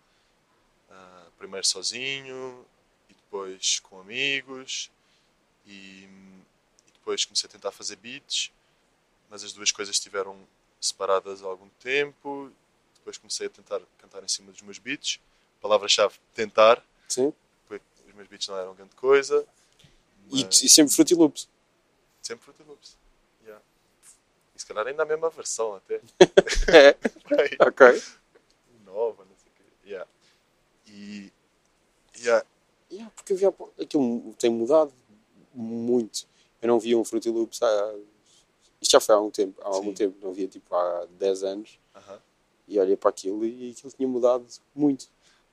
ah, 0.89 1.25
primeiro 1.37 1.65
sozinho 1.65 2.65
e 3.09 3.13
depois 3.13 3.79
com 3.81 4.01
amigos, 4.01 4.89
e, 5.65 6.03
e 6.87 6.91
depois 6.93 7.23
comecei 7.23 7.47
a 7.47 7.51
tentar 7.51 7.71
fazer 7.71 7.95
beats, 7.97 8.51
mas 9.29 9.43
as 9.43 9.53
duas 9.53 9.71
coisas 9.71 9.95
estiveram 9.95 10.37
separadas 10.81 11.43
há 11.43 11.45
algum 11.45 11.69
tempo. 11.81 12.51
Depois 12.95 13.17
comecei 13.17 13.47
a 13.47 13.49
tentar 13.49 13.81
cantar 13.99 14.23
em 14.23 14.27
cima 14.27 14.51
dos 14.51 14.61
meus 14.61 14.79
beats. 14.79 15.19
Palavra-chave: 15.61 16.15
tentar. 16.33 16.83
Sim. 17.07 17.33
porque 17.67 17.83
Os 18.07 18.13
meus 18.15 18.27
beats 18.27 18.47
não 18.47 18.57
eram 18.57 18.73
grande 18.73 18.95
coisa. 18.95 19.45
E, 20.31 20.43
mas 20.43 20.63
e 20.63 20.69
sempre 20.69 20.93
Fruity 20.93 21.15
Loops. 21.15 21.47
sempre 22.21 22.45
Fruity 22.45 22.63
Loops. 22.63 22.97
Yeah. 24.59 24.59
E 24.59 24.61
se 24.61 24.65
calhar 24.65 24.87
ainda 24.87 25.03
a 25.03 25.05
mesma 25.05 25.29
versão 25.29 25.75
até. 25.75 26.01
É, 26.71 26.95
ok. 27.65 28.03
Nova, 28.85 29.23
não 29.23 29.35
sei 29.37 29.49
o 29.49 29.55
quê. 29.55 29.63
Yeah. 29.85 30.09
E. 30.87 31.31
Yeah. 32.19 32.45
Yeah, 32.91 33.11
porque 33.15 33.33
havia, 33.33 33.53
aquilo 33.81 34.33
tem 34.37 34.49
mudado 34.49 34.91
muito. 35.53 36.27
Eu 36.61 36.67
não 36.67 36.79
via 36.79 36.97
um 36.97 37.05
Fruity 37.05 37.29
Loops 37.29 37.61
há. 37.61 37.95
Isto 38.81 38.91
já 38.91 38.99
foi 38.99 39.15
há 39.15 39.17
algum 39.17 39.31
tempo. 39.31 39.61
Há 39.61 39.67
algum 39.67 39.89
Sim. 39.89 39.93
tempo. 39.93 40.17
Não 40.21 40.33
via 40.33 40.47
tipo 40.47 40.75
há 40.75 41.07
10 41.17 41.43
anos. 41.43 41.79
aham. 41.95 42.19
E 42.67 42.79
olhei 42.79 42.95
para 42.95 43.09
aquilo 43.09 43.43
e 43.45 43.71
aquilo 43.71 43.91
tinha 43.93 44.07
mudado 44.07 44.45
muito. 44.75 45.07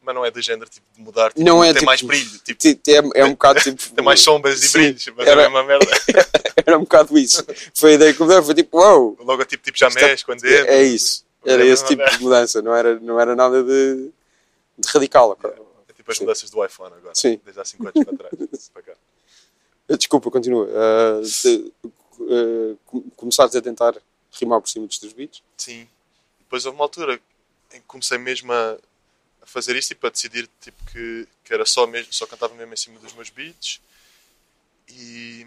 Mas 0.07 0.15
não 0.15 0.25
é 0.25 0.31
do 0.31 0.41
género 0.41 0.71
tipo, 0.71 0.87
de 0.95 1.01
mudar. 1.03 1.33
Tipo, 1.33 1.45
Não 1.45 1.63
é, 1.65 1.67
tem 1.69 1.75
tipo, 1.81 1.87
mais 1.87 2.01
brilho. 2.01 2.31
Tipo, 2.45 2.61
Ti- 2.61 2.75
ti- 2.77 2.93
É, 2.95 3.03
é 3.21 3.25
um 3.25 3.31
bocado 3.35 3.61
tipo. 3.61 3.91
tem 3.93 4.05
mais 4.05 4.21
sombras 4.21 4.63
e 4.63 4.69
Sim, 4.69 4.79
brilhos. 4.79 5.07
Mas 5.17 5.27
era- 5.27 5.43
é 5.43 5.47
a 5.47 5.49
mesma 5.51 5.65
merda. 5.65 5.87
Era 6.65 6.79
um 6.79 6.83
bocado 6.83 7.17
isso. 7.19 7.45
Foi 7.75 7.93
a 7.93 7.95
ideia 7.95 8.15
que 8.15 8.23
me 8.23 8.29
deu. 8.29 8.43
Foi 8.43 8.55
tipo, 8.55 8.79
uau! 8.79 9.17
O 9.19 9.25
logotipo 9.25 9.63
tipo 9.65 9.77
já 9.77 9.89
isto 9.89 9.99
é- 9.99 10.09
mexe 10.09 10.25
quando 10.25 10.45
entra. 10.45 10.67
É 10.73 10.83
isso. 10.83 11.25
Era 11.45 11.65
É 11.65 11.67
esse 11.69 11.85
tipo 11.87 12.09
de 12.09 12.19
mudança. 12.23 12.63
Não 12.63 12.75
era, 12.75 12.99
não 13.01 13.21
era 13.21 13.37
nada 13.37 13.63
de, 13.63 14.11
de 14.79 14.89
radical. 14.89 15.31
ok? 15.31 15.51
É 15.89 15.93
tipo 15.93 16.11
as 16.11 16.19
mudanças 16.21 16.49
do 16.51 16.65
iPhone 16.65 16.95
agora. 16.97 17.15
Sim. 17.15 17.41
Desde 17.45 17.61
há 17.61 17.65
5 17.65 17.83
anos 17.89 18.05
para 18.05 18.17
trás. 18.17 18.71
para 18.73 18.83
cá. 18.83 18.93
Desculpa, 19.99 20.31
continua. 20.31 20.67
Uh, 20.67 21.23
te- 21.23 21.73
uh, 22.21 22.79
a 23.57 23.61
tentar 23.61 23.95
rimar 24.41 24.61
por 24.61 24.69
cima 24.69 24.87
dos 24.87 24.99
teus 24.99 25.13
beats? 25.13 25.43
Sim. 25.57 25.87
Depois 26.41 26.65
houve 26.65 26.77
uma 26.79 26.85
altura 26.85 27.21
em 27.73 27.79
que 27.79 27.85
comecei 27.87 28.19
mesmo 28.19 28.53
a, 28.53 28.77
a 29.47 29.49
fazer 29.49 29.77
isto, 29.77 29.89
tipo, 29.89 30.07
a 30.07 30.11
decidir 30.11 30.49
tipo, 30.61 30.85
que, 30.91 31.29
que 31.45 31.55
era 31.55 31.65
só, 31.65 31.87
mesmo, 31.87 32.13
só 32.13 32.27
cantava 32.27 32.55
mesmo 32.55 32.75
em 32.75 32.77
cima 32.77 32.99
dos 32.99 33.13
meus 33.13 33.31
beats. 33.31 33.81
E 34.89 35.47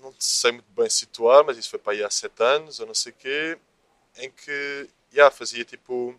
não 0.00 0.14
sei 0.18 0.52
muito 0.52 0.70
bem 0.70 0.88
situar, 0.88 1.44
mas 1.44 1.58
isso 1.58 1.70
foi 1.70 1.78
para 1.78 1.92
aí 1.92 2.02
há 2.02 2.10
7 2.10 2.42
anos, 2.42 2.80
ou 2.80 2.86
não 2.86 2.94
sei 2.94 3.12
o 3.12 3.14
quê, 3.16 3.58
em 4.16 4.30
que 4.30 4.88
yeah, 5.12 5.34
fazia 5.34 5.64
tipo 5.64 6.18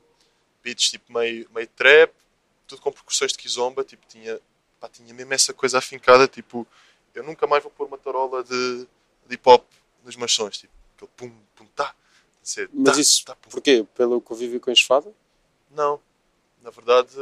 beats 0.64 0.92
tipo 0.92 1.12
meio, 1.12 1.50
meio 1.52 1.68
trap, 1.68 2.14
tudo 2.68 2.82
com 2.82 2.92
percussões 2.92 3.32
de 3.32 3.38
kizomba, 3.38 3.84
tipo, 3.84 4.06
tinha, 4.08 4.40
pá, 4.80 4.88
tinha 4.88 5.14
mesmo 5.14 5.34
essa 5.34 5.54
coisa 5.54 5.78
afincada, 5.78 6.28
tipo, 6.28 6.68
eu 7.14 7.24
nunca 7.24 7.48
mais 7.48 7.64
vou 7.64 7.72
pôr 7.72 7.88
uma 7.88 7.98
tarola 7.98 8.44
de, 8.44 8.88
de 9.28 9.36
hip 9.36 9.50
hop 9.50 9.66
nos 10.04 10.16
meus 10.16 10.34
sons, 10.34 10.58
tipo, 10.60 10.74
aquele 10.96 11.12
pum, 11.18 11.32
pum, 11.56 11.66
tá. 11.76 11.96
Dizer, 12.42 12.70
Mas 12.74 12.96
tá, 12.96 13.02
isso 13.02 13.26
tá, 13.26 13.36
pum. 13.36 13.50
porquê? 13.50 13.86
Pelo 13.96 14.22
convívio 14.22 14.60
com 14.60 14.70
a 14.70 14.74
enxofada? 14.74 15.12
Não, 15.70 16.02
na 16.62 16.70
verdade, 16.70 17.16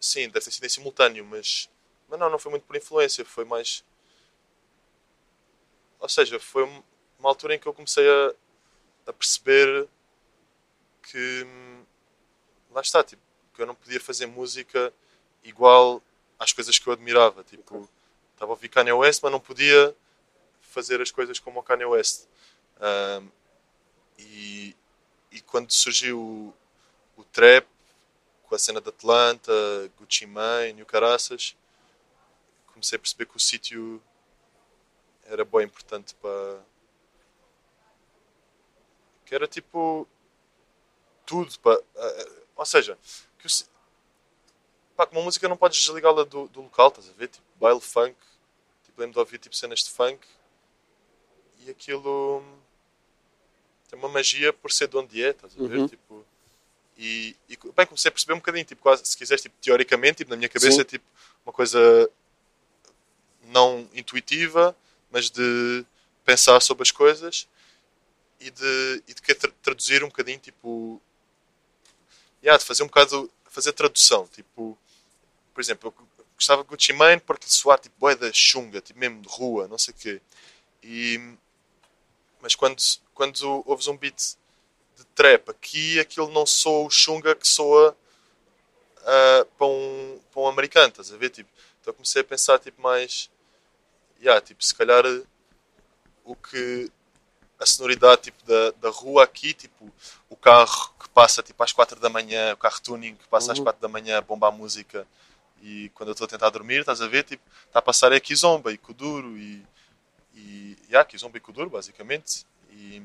sim, 0.00 0.28
deve 0.28 0.44
ter 0.44 0.50
sido 0.50 0.64
em 0.64 0.68
simultâneo, 0.68 1.24
mas, 1.24 1.68
mas 2.08 2.18
não, 2.18 2.30
não 2.30 2.38
foi 2.38 2.50
muito 2.50 2.64
por 2.66 2.76
influência, 2.76 3.24
foi 3.24 3.44
mais. 3.44 3.84
Ou 5.98 6.08
seja, 6.08 6.38
foi 6.38 6.64
um- 6.64 6.82
uma 7.18 7.28
altura 7.28 7.54
em 7.54 7.58
que 7.58 7.66
eu 7.66 7.74
comecei 7.74 8.08
a, 8.08 8.34
a 9.08 9.12
perceber 9.12 9.88
que 11.02 11.46
lá 12.70 12.80
está, 12.80 13.02
tipo, 13.02 13.22
que 13.54 13.62
eu 13.62 13.66
não 13.66 13.74
podia 13.74 14.00
fazer 14.00 14.26
música 14.26 14.92
igual 15.42 16.02
às 16.38 16.52
coisas 16.52 16.78
que 16.78 16.86
eu 16.86 16.92
admirava. 16.92 17.42
Tipo, 17.44 17.88
estava 18.32 18.52
a 18.52 18.54
ouvir 18.54 18.68
Kanye 18.68 18.92
West, 18.92 19.20
mas 19.22 19.32
não 19.32 19.40
podia 19.40 19.94
fazer 20.60 21.00
as 21.00 21.10
coisas 21.10 21.38
como 21.38 21.60
o 21.60 21.62
Kanye 21.62 21.86
West. 21.86 22.26
Ahm, 22.80 23.28
e, 24.18 24.76
e 25.32 25.40
quando 25.42 25.72
surgiu 25.72 26.54
o, 27.16 27.24
trap, 27.24 27.66
com 28.44 28.54
a 28.54 28.58
cena 28.58 28.80
de 28.80 28.88
Atlanta, 28.88 29.52
Gucci 29.98 30.26
Mane 30.26 30.80
e 30.80 30.82
o 30.82 30.86
Caraças, 30.86 31.56
comecei 32.66 32.96
a 32.96 32.98
perceber 32.98 33.26
que 33.26 33.36
o 33.36 33.40
sítio 33.40 34.02
era 35.24 35.44
bem 35.44 35.64
importante 35.64 36.14
para. 36.16 36.60
que 39.24 39.34
era 39.34 39.46
tipo. 39.46 40.06
tudo. 41.24 41.58
Pá. 41.60 41.78
Ou 42.56 42.64
seja, 42.64 42.98
que 43.38 43.46
o, 43.46 43.50
pá, 44.96 45.08
uma 45.12 45.22
música 45.22 45.48
não 45.48 45.56
podes 45.56 45.80
desligá-la 45.80 46.24
do, 46.24 46.48
do 46.48 46.62
local, 46.62 46.88
estás 46.88 47.08
a 47.08 47.12
ver? 47.12 47.28
Tipo, 47.28 47.46
baile 47.56 47.80
funk. 47.80 48.16
Tipo, 48.84 49.00
lembro 49.00 49.14
de 49.14 49.18
ouvir 49.20 49.38
tipo, 49.38 49.54
cenas 49.54 49.80
de 49.80 49.90
funk 49.90 50.26
e 51.66 51.70
aquilo 51.70 52.42
tem 53.88 53.98
uma 53.98 54.08
magia 54.08 54.52
por 54.52 54.72
ser 54.72 54.88
de 54.88 54.96
onde 54.96 55.22
é, 55.22 55.30
estás 55.30 55.54
a 55.58 55.66
ver? 55.66 55.78
Uhum. 55.78 55.88
Tipo, 55.88 56.25
e, 56.96 57.36
e 57.48 57.58
bem, 57.76 57.86
comecei 57.86 58.08
a 58.08 58.12
perceber 58.12 58.32
um 58.32 58.38
bocadinho, 58.38 58.64
tipo, 58.64 58.82
quase, 58.82 59.04
se 59.04 59.16
quiseres, 59.16 59.42
tipo, 59.42 59.54
teoricamente, 59.60 60.18
tipo, 60.18 60.30
na 60.30 60.36
minha 60.36 60.48
cabeça 60.48 60.78
Sim. 60.78 60.84
tipo 60.84 61.04
uma 61.44 61.52
coisa 61.52 62.10
não 63.44 63.88
intuitiva, 63.94 64.76
mas 65.10 65.30
de 65.30 65.84
pensar 66.24 66.60
sobre 66.60 66.82
as 66.82 66.90
coisas 66.90 67.46
e 68.40 68.50
de, 68.50 69.02
e 69.06 69.14
de 69.14 69.22
tra- 69.22 69.52
traduzir 69.62 70.02
um 70.02 70.08
bocadinho, 70.08 70.38
tipo, 70.38 71.00
yeah, 72.42 72.58
de 72.58 72.64
fazer 72.64 72.82
um 72.82 72.86
bocado, 72.86 73.30
fazer 73.44 73.72
tradução, 73.72 74.26
tipo, 74.28 74.76
por 75.54 75.60
exemplo, 75.60 75.94
eu 75.96 76.06
gostava 76.34 76.62
de 76.62 76.68
Gucci 76.68 76.92
Mane 76.92 77.20
porque 77.20 77.48
soar 77.48 77.78
tipo 77.78 77.94
boé 77.98 78.14
da 78.14 78.30
chunga, 78.32 78.80
tipo 78.80 78.98
mesmo 78.98 79.22
de 79.22 79.28
rua, 79.28 79.66
não 79.68 79.78
sei 79.78 79.94
o 79.94 79.96
quê. 79.96 80.20
E, 80.82 81.34
mas 82.40 82.54
quando, 82.54 82.76
quando 83.14 83.62
ouves 83.66 83.86
um 83.88 83.96
beat 83.96 84.36
trap 85.16 85.50
aqui, 85.50 85.98
aquilo 85.98 86.30
não 86.30 86.46
soa 86.46 86.86
o 86.86 86.90
chunga 86.90 87.34
que 87.34 87.48
soa 87.48 87.96
ah, 89.04 89.46
para, 89.56 89.66
um, 89.66 90.20
para 90.30 90.42
um 90.42 90.46
americano, 90.46 90.88
estás 90.88 91.12
a 91.12 91.16
ver? 91.16 91.30
Tipo, 91.30 91.48
então 91.80 91.90
eu 91.90 91.94
comecei 91.94 92.20
a 92.20 92.24
pensar 92.24 92.58
tipo 92.58 92.80
mais, 92.82 93.30
yeah, 94.20 94.40
tipo, 94.40 94.62
se 94.64 94.74
calhar 94.74 95.04
o 96.24 96.36
que 96.36 96.90
a 97.58 97.64
sonoridade 97.64 98.22
tipo, 98.22 98.44
da, 98.44 98.72
da 98.72 98.90
rua 98.90 99.24
aqui, 99.24 99.54
tipo, 99.54 99.90
o 100.28 100.36
carro 100.36 100.92
que 101.00 101.08
passa 101.08 101.42
tipo, 101.42 101.62
às 101.62 101.72
4 101.72 101.98
da 101.98 102.10
manhã, 102.10 102.52
o 102.52 102.56
carro 102.56 102.80
tuning 102.82 103.14
que 103.14 103.26
passa 103.28 103.52
às 103.52 103.58
Uhum. 103.58 103.64
4 103.64 103.80
da 103.80 103.88
manhã 103.88 104.18
a 104.18 104.20
bombar 104.20 104.52
a 104.52 104.56
música 104.56 105.06
e 105.62 105.88
quando 105.94 106.10
eu 106.10 106.12
estou 106.12 106.26
a 106.26 106.28
tentar 106.28 106.50
dormir, 106.50 106.80
estás 106.80 107.00
a 107.00 107.08
ver, 107.08 107.24
tipo, 107.24 107.42
está 107.66 107.78
a 107.78 107.82
passar 107.82 108.12
é 108.12 108.20
Kizomba 108.20 108.72
e 108.72 108.76
Kuduro 108.76 109.38
e, 109.38 109.64
e 110.34 110.76
yeah, 110.88 111.08
Kizomba 111.08 111.38
e 111.38 111.40
Kuduro, 111.40 111.70
basicamente. 111.70 112.44
E, 112.70 113.02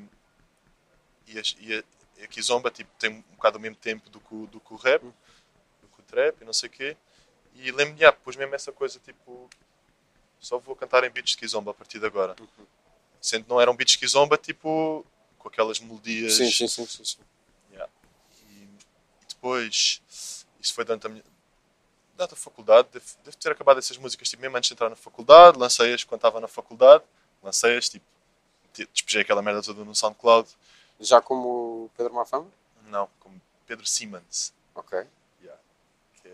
e, 1.27 1.39
e 1.61 1.83
e 2.21 2.23
a 2.23 2.27
Kizomba 2.27 2.69
tipo, 2.69 2.89
tem 2.99 3.09
um 3.11 3.21
bocado 3.35 3.57
o 3.57 3.61
mesmo 3.61 3.75
tempo 3.75 4.09
do 4.09 4.19
que, 4.19 4.33
o- 4.33 4.47
do 4.47 4.59
que 4.59 4.73
o 4.73 4.77
rap, 4.77 5.01
do 5.01 5.87
que 5.93 5.99
o 5.99 6.03
trap 6.03 6.39
e 6.41 6.45
não 6.45 6.53
sei 6.53 6.69
o 6.69 6.71
quê. 6.71 6.95
E 7.55 7.71
lembro-me, 7.71 7.99
yeah, 7.99 8.15
pus 8.23 8.35
mesmo 8.35 8.53
essa 8.55 8.71
coisa, 8.71 8.99
tipo, 8.99 9.49
só 10.39 10.57
vou 10.57 10.75
cantar 10.75 11.03
em 11.03 11.09
beats 11.09 11.31
de 11.31 11.37
Kizomba 11.37 11.71
a 11.71 11.73
partir 11.73 11.99
de 11.99 12.05
agora. 12.05 12.35
Sendo 13.19 13.43
que 13.43 13.49
não 13.49 13.59
eram 13.59 13.75
beats 13.75 13.93
de 13.93 13.99
Kizomba, 13.99 14.37
tipo, 14.37 15.05
com 15.37 15.47
aquelas 15.47 15.79
melodias 15.79 16.33
Sim, 16.33 16.49
sim, 16.51 16.67
sim, 16.67 16.85
sim, 16.85 17.03
sim. 17.03 17.19
Yeah. 17.71 17.91
E, 18.47 18.69
depois, 19.27 20.01
isso 20.59 20.73
foi 20.73 20.85
durante 20.85 21.07
a 21.07 21.09
minha 21.09 21.23
durante 22.15 22.33
a 22.33 22.37
faculdade, 22.37 22.87
devo, 22.91 23.05
devo 23.23 23.37
ter 23.37 23.51
acabado 23.51 23.79
essas 23.79 23.97
músicas 23.97 24.29
tipo, 24.29 24.41
mesmo 24.41 24.55
antes 24.55 24.67
de 24.67 24.73
entrar 24.75 24.89
na 24.89 24.95
faculdade, 24.95 25.57
lancei-as 25.57 26.03
quando 26.03 26.19
estava 26.19 26.39
na 26.39 26.47
faculdade, 26.47 27.03
lancei-as, 27.41 27.89
tipo, 27.89 28.05
despejei 28.93 29.21
aquela 29.23 29.41
merda 29.41 29.63
toda 29.63 29.83
no 29.83 29.95
SoundCloud, 29.95 30.47
Já 31.01 31.21
como 31.21 31.89
Pedro 31.97 32.13
Mafama? 32.13 32.47
não, 32.87 33.09
como 33.19 33.41
Pedro 33.65 33.85
Simmons, 33.85 34.53
Ok. 34.75 35.03
yeah, 35.41 35.59
que 36.21 36.29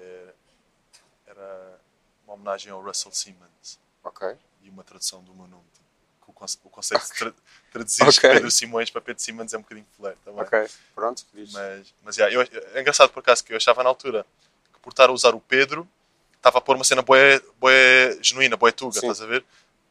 era, 1.28 1.80
uma 2.26 2.34
homenagem 2.34 2.72
ao 2.72 2.82
Russell 2.82 3.12
Simmons 3.12 3.80
Ok. 4.04 4.36
e 4.64 4.70
uma 4.70 4.84
tradução 4.84 5.24
do 5.24 5.34
meu 5.34 5.48
nome. 5.48 5.64
Tipo, 5.74 5.86
o, 6.28 6.34
conce- 6.34 6.58
o 6.64 6.70
conceito 6.70 7.04
de 7.06 7.14
tra 7.14 7.34
traduzir 7.72 8.04
Ok. 8.08 8.30
Pedro 8.30 8.52
Simões 8.52 8.90
para 8.90 9.02
Pedro 9.02 9.22
Simmons 9.24 9.54
é 9.54 9.58
um 9.58 9.62
bocadinho 9.62 9.88
flare 9.96 10.18
também. 10.26 10.42
Ok. 10.42 10.68
Pronto. 10.96 11.26
Diz. 11.34 11.52
Mas, 11.54 11.94
mas 12.04 12.18
yeah, 12.18 12.34
eu, 12.36 12.42
é 12.74 12.82
engraçado 12.82 13.12
por 13.12 13.20
acaso 13.20 13.44
que 13.44 13.54
eu 13.54 13.58
achava 13.58 13.84
na 13.84 13.90
altura 13.90 14.26
que 14.74 14.80
por 14.80 14.90
estar 14.90 15.10
a 15.10 15.14
usar 15.14 15.34
o 15.36 15.40
Pedro 15.40 15.88
estava 16.36 16.58
a 16.58 16.62
pôr 16.62 16.76
uma 16.76 16.84
cena 16.84 17.02
boé, 17.02 17.40
boé 17.60 18.18
genuína, 18.22 18.58
boé 18.58 18.72
tuga, 18.72 18.94
Sim. 18.94 19.00
estás 19.08 19.22
a 19.22 19.26
ver? 19.26 19.46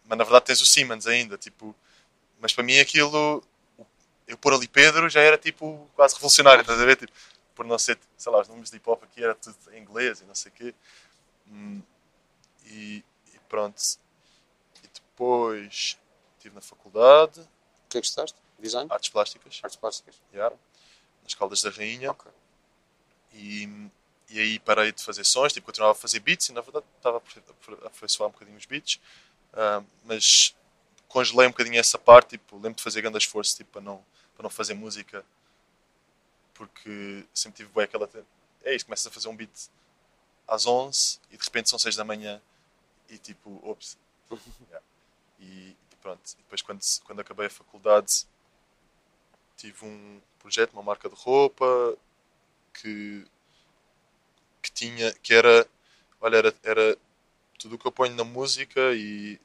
Mas 0.05 0.19
na 0.19 0.25
verdade 0.25 0.47
tens 0.47 0.61
o 0.61 0.67
Siemens 0.67 1.07
ainda, 1.07 1.39
tipo. 1.39 1.75
Mas 2.41 2.53
para 2.53 2.65
mim 2.65 2.79
aquilo, 2.79 3.43
eu 4.27 4.37
pôr 4.39 4.55
ali 4.55 4.69
Pedro 4.69 5.09
já 5.09 5.21
era 5.21 5.39
tipo 5.39 5.89
quase 5.95 6.15
revolucionário, 6.15 6.61
estás 6.63 6.81
a 6.81 6.85
ver? 6.85 6.97
Tipo, 6.97 7.13
por 7.55 7.65
não 7.67 7.79
ser, 7.79 7.99
sei 8.17 8.33
lá, 8.33 8.41
os 8.41 8.49
números 8.49 8.71
de 8.71 8.77
hip 8.77 8.89
hop 8.91 9.03
aqui 9.05 9.23
era 9.25 9.35
tudo 9.35 9.57
em 9.73 9.81
inglês 9.81 10.21
e 10.21 10.25
não 10.25 10.35
sei 10.35 10.53
o 10.53 10.55
quê. 10.55 10.75
Hum, 11.49 11.83
E, 12.67 13.05
e 13.35 13.39
pronto. 13.49 13.81
E 14.83 14.89
depois 14.89 15.99
estive 16.37 16.55
na 16.55 16.61
faculdade, 16.61 17.41
O 17.41 17.89
que 17.89 17.99
é 17.99 18.01
que 18.01 18.09
gostaste? 18.09 18.39
Design? 18.59 18.91
artes 18.91 19.11
plásticas, 19.11 19.61
Artes 19.63 19.77
plásticas? 19.77 20.15
yeah, 20.33 20.55
nas 21.23 21.35
Caldas 21.35 21.63
da 21.63 21.71
Rainha. 21.71 22.11
Ok. 22.13 22.31
E, 23.33 23.69
e 24.31 24.41
aí 24.41 24.59
parei 24.59 24.93
de 24.93 25.03
fazer 25.03 25.25
sons, 25.25 25.53
tipo, 25.53 25.67
continuava 25.67 25.93
a 25.93 26.01
fazer 26.01 26.21
beats 26.21 26.49
e 26.49 26.53
na 26.53 26.61
verdade 26.61 26.85
estava 26.97 27.17
a 27.17 27.19
aperfei- 27.19 27.43
a 27.83 27.87
aperfeiçoar 27.87 28.29
um 28.29 28.33
bocadinho 28.33 28.57
os 28.59 28.67
beats, 28.67 29.01
Ah, 29.55 29.83
mas 30.05 30.55
congelei 31.09 31.47
um 31.47 31.51
bocadinho 31.51 31.79
essa 31.81 31.99
parte, 31.99 32.31
tipo, 32.31 32.57
lembro 32.57 32.75
de 32.75 32.83
fazer 32.83 33.03
grande 33.03 33.19
esforço 33.19 33.57
tipo, 33.57 33.73
para, 33.73 33.81
não, 33.83 34.05
para 34.37 34.45
não 34.45 34.51
fazer 34.51 34.75
música, 34.75 35.25
porque 36.55 37.27
sempre 37.35 37.59
tive 37.59 37.73
bem 37.73 37.85
aquela. 37.85 38.09
É 38.63 38.75
isso, 38.75 38.85
começas 38.85 39.07
a 39.07 39.11
fazer 39.11 39.29
um 39.29 39.37
beat 39.37 39.71
às 40.47 40.67
11 40.67 41.21
e 41.31 41.37
de 41.37 41.45
repente 41.45 41.71
são 41.71 41.79
6 41.79 41.97
da 41.97 42.05
manhã 42.05 42.41
e 43.09 43.19
tipo, 43.19 43.61
ops. 43.69 43.99
Yeah. 44.69 44.85
E, 45.39 45.77
e 45.93 45.97
pronto, 46.01 46.21
e 46.33 46.37
depois 46.39 46.63
quando, 46.63 46.81
quando 47.05 47.21
acabei 47.21 47.47
a 47.47 47.51
faculdade 47.51 48.27
tive 49.57 49.85
um 49.85 50.21
projeto, 50.39 50.73
uma 50.73 50.83
marca 50.83 51.09
de 51.09 51.15
roupa 51.15 51.97
que, 52.75 53.25
que 54.63 54.73
tinha, 54.73 55.13
que 55.15 55.35
era, 55.35 55.67
olha, 56.21 56.37
era, 56.39 56.55
era 56.63 56.99
tudo 57.59 57.77
o 57.77 57.79
que 57.79 57.87
eu 57.87 57.93
ponho 57.93 58.15
na 58.15 58.25
música 58.25 58.93
e, 58.95 59.41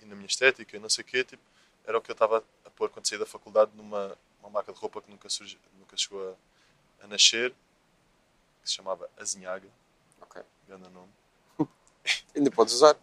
e 0.00 0.04
na 0.04 0.14
minha 0.14 0.26
estética 0.26 0.76
e 0.76 0.80
não 0.80 0.88
sei 0.88 1.02
o 1.02 1.06
quê, 1.06 1.24
tipo, 1.24 1.42
era 1.86 1.98
o 1.98 2.00
que 2.00 2.10
eu 2.10 2.14
estava 2.14 2.42
a 2.64 2.70
pôr 2.70 2.90
quando 2.90 3.06
saí 3.06 3.18
da 3.18 3.26
faculdade 3.26 3.70
numa 3.74 4.16
uma 4.44 4.50
marca 4.50 4.72
de 4.72 4.78
roupa 4.78 5.00
que 5.02 5.10
nunca, 5.10 5.28
surgi, 5.28 5.58
nunca 5.78 5.96
chegou 5.96 6.36
a, 7.00 7.04
a 7.04 7.08
nascer, 7.08 7.54
que 8.62 8.68
se 8.68 8.74
chamava 8.76 9.08
Azinhaga, 9.16 9.68
Ok. 10.22 10.42
grande 10.66 10.88
nome. 10.90 11.12
Ainda 12.36 12.50
podes 12.50 12.74
usar. 12.74 12.96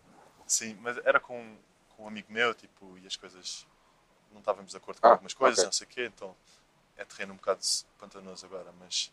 Sim, 0.48 0.76
mas 0.82 0.98
era 1.00 1.20
com, 1.20 1.58
com 1.96 2.04
um 2.04 2.08
amigo 2.08 2.32
meu, 2.32 2.54
tipo, 2.54 2.98
e 3.00 3.08
as 3.08 3.16
coisas 3.16 3.66
não 4.32 4.40
estávamos 4.40 4.72
de 4.72 4.78
acordo 4.78 5.02
com 5.02 5.08
Ah, 5.08 5.12
algumas 5.12 5.34
coisas, 5.34 5.60
ok. 5.60 5.66
não 5.66 5.72
sei 5.72 5.88
o 5.88 5.90
quê, 5.90 6.06
então 6.06 6.36
é 6.98 7.06
terreno 7.06 7.34
um 7.34 7.38
bocado 7.38 7.62
pantanoso 8.00 8.46
agora, 8.46 8.72
mas, 8.80 9.12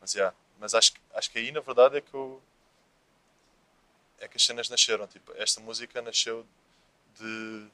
mas, 0.00 0.14
yeah. 0.14 0.36
mas 0.58 0.74
acho, 0.74 0.92
que- 0.94 1.00
acho 1.14 1.30
que 1.30 1.38
aí 1.38 1.52
na 1.52 1.60
verdade 1.60 1.98
é 1.98 2.00
que 2.00 2.14
eu, 2.14 2.42
é 4.18 4.28
que 4.28 4.36
as 4.36 4.44
cenas 4.44 4.68
nasceram, 4.68 5.06
tipo, 5.06 5.32
esta 5.36 5.60
música 5.60 6.02
nasceu 6.02 6.46
de 7.18 7.68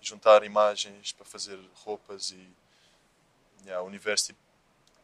juntar 0.00 0.44
imagens 0.44 1.12
para 1.12 1.24
fazer 1.26 1.58
roupas 1.74 2.30
e 2.30 2.48
yeah, 3.64 3.82
o 3.82 3.86
universo, 3.86 4.26
tipo, 4.26 4.38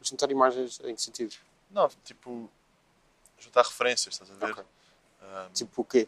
Juntar 0.01 0.31
imagens 0.31 0.79
em 0.85 0.95
que 0.95 1.01
sentido? 1.01 1.35
Não, 1.69 1.89
tipo, 2.05 2.49
juntar 3.37 3.63
referências, 3.63 4.13
estás 4.15 4.31
a 4.31 4.33
ver? 4.45 4.51
Ok. 4.53 4.63
Um, 5.21 5.51
Tipo 5.53 5.81
o 5.81 5.85
quê? 5.85 6.07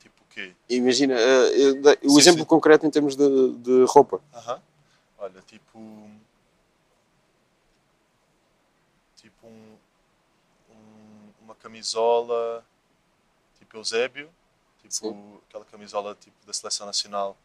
tipo 0.00 0.22
o 0.22 0.26
quê? 0.28 0.54
Imagina, 0.68 1.14
dei- 1.14 1.98
o 2.04 2.10
Sim, 2.10 2.18
exemplo 2.18 2.40
sim. 2.40 2.46
concreto 2.46 2.86
em 2.86 2.90
termos 2.90 3.14
de, 3.14 3.52
de 3.58 3.84
roupa. 3.84 4.20
Aham. 4.32 4.62
Olha, 5.18 5.40
tipo. 5.42 5.78
Tipo 9.16 9.46
um, 9.46 9.76
um- 10.70 11.32
uma 11.42 11.54
camisola 11.54 12.64
tipo 13.58 13.76
Eusébio, 13.76 14.28
tipo 14.82 14.92
Sim. 14.94 15.38
aquela 15.48 15.64
camisola 15.66 16.14
tipo 16.16 16.34
da 16.46 16.52
seleção 16.52 16.86
nacional 16.86 17.36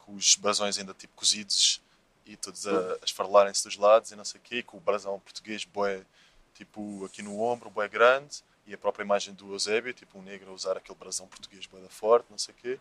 com 0.00 0.14
os 0.14 0.36
brasões 0.36 0.78
ainda 0.78 0.94
tipo 0.94 1.12
cozidos 1.16 1.80
e 2.26 2.36
todos 2.36 2.66
a, 2.66 2.94
a 2.94 3.04
esfarelarem-se 3.04 3.64
dos 3.64 3.76
lados 3.76 4.10
e 4.10 4.16
não 4.16 4.24
sei 4.24 4.40
o 4.40 4.44
quê, 4.44 4.62
com 4.62 4.76
o 4.76 4.80
brasão 4.80 5.18
português 5.20 5.64
bué, 5.64 6.04
tipo 6.54 7.04
aqui 7.04 7.22
no 7.22 7.40
ombro, 7.40 7.70
bué 7.70 7.88
grande, 7.88 8.42
e 8.66 8.72
a 8.72 8.78
própria 8.78 9.04
imagem 9.04 9.34
do 9.34 9.52
Eusébio, 9.52 9.92
tipo 9.92 10.18
um 10.18 10.22
negro 10.22 10.50
a 10.50 10.54
usar 10.54 10.76
aquele 10.76 10.98
brasão 10.98 11.26
português 11.26 11.66
bué 11.66 11.80
da 11.80 11.88
forte, 11.88 12.26
não 12.30 12.38
sei 12.38 12.54
o 12.54 12.58
quê. 12.58 12.80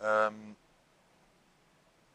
Ahm, 0.00 0.54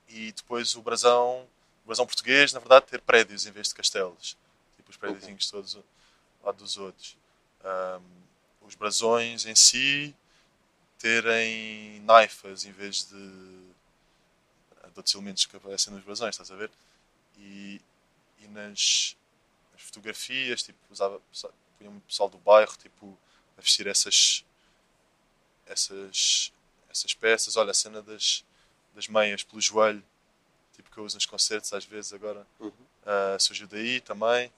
e 0.09 0.31
depois 0.31 0.75
o 0.75 0.81
brasão, 0.81 1.47
o 1.83 1.87
brasão 1.87 2.05
português, 2.05 2.53
na 2.53 2.59
verdade, 2.59 2.85
ter 2.87 3.01
prédios 3.01 3.45
em 3.45 3.51
vez 3.51 3.67
de 3.67 3.75
castelos. 3.75 4.37
Tipo 4.77 4.89
os 4.89 4.97
prédiozinhos 4.97 5.49
todos 5.51 5.75
ao 5.75 5.83
lado 6.43 6.57
dos 6.57 6.77
outros. 6.77 7.15
Ahm, 7.63 8.01
os 8.61 8.75
brasões 8.75 9.45
em 9.45 9.55
si 9.55 10.15
terem 10.97 11.99
naifas 12.01 12.65
em 12.65 12.71
vez 12.71 13.05
de, 13.05 13.66
de 14.97 14.99
outros 14.99 15.15
elementos 15.15 15.45
que 15.45 15.55
aparecem 15.55 15.93
nos 15.93 16.03
brasões, 16.03 16.33
estás 16.33 16.49
a 16.51 16.55
ver? 16.55 16.71
E, 17.37 17.79
e 18.39 18.47
nas, 18.47 19.15
nas 19.71 19.81
fotografias, 19.81 20.63
tipo, 20.63 20.77
usava, 20.89 21.21
punha 21.77 21.89
o 21.91 22.01
pessoal 22.01 22.27
do 22.29 22.37
bairro, 22.39 22.75
tipo, 22.77 23.17
a 23.57 23.61
vestir 23.61 23.85
essas, 23.87 24.43
essas, 25.65 26.51
essas 26.89 27.13
peças. 27.13 27.55
Olha, 27.55 27.71
a 27.71 27.73
cena 27.75 28.01
das, 28.01 28.43
das 28.95 29.07
meias 29.07 29.43
pelo 29.43 29.61
joelho, 29.61 30.03
tipo 30.75 30.89
que 30.91 30.97
eu 30.97 31.05
uso 31.05 31.15
nos 31.15 31.25
concertos 31.25 31.71
às 31.73 31.85
vezes 31.85 32.13
agora, 32.13 32.45
Uhum. 32.59 32.71
ah, 33.05 33.37
surgiu 33.39 33.67
daí 33.67 34.01
também. 34.01 34.51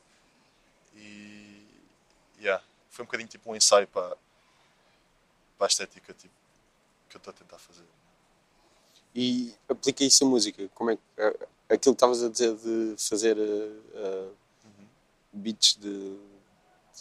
E 0.96 1.68
yeah, 2.40 2.64
foi 2.90 3.04
um 3.04 3.06
bocadinho 3.06 3.30
tipo 3.30 3.52
um 3.52 3.56
ensaio 3.56 3.88
para, 3.88 4.16
para 5.58 5.68
a 5.68 5.68
estética 5.68 6.14
tipo, 6.14 6.34
que 7.10 7.16
eu 7.16 7.20
estou 7.20 7.32
a 7.32 7.34
tentar 7.34 7.60
fazer. 7.60 7.84
E 9.16 9.54
aplica 9.68 10.04
isso 10.04 10.24
à 10.24 10.28
música. 10.28 10.70
Como 10.76 10.92
é 10.92 10.96
que, 10.96 11.02
aquilo 11.70 11.80
que 11.96 11.98
estavas 11.98 12.24
a 12.24 12.30
dizer 12.30 12.56
de 12.56 12.96
fazer 12.98 13.38
eh, 13.38 14.28
Uhum. 14.66 14.86
beats 15.34 15.76
de, 15.80 15.90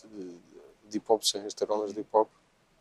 de, 0.05 0.39
de 0.89 0.97
hip 0.97 1.05
hop 1.09 1.23
sem 1.23 1.43
as 1.45 1.55
tarolas 1.55 1.93
de 1.93 2.01
hip 2.01 2.09
hop 2.13 2.29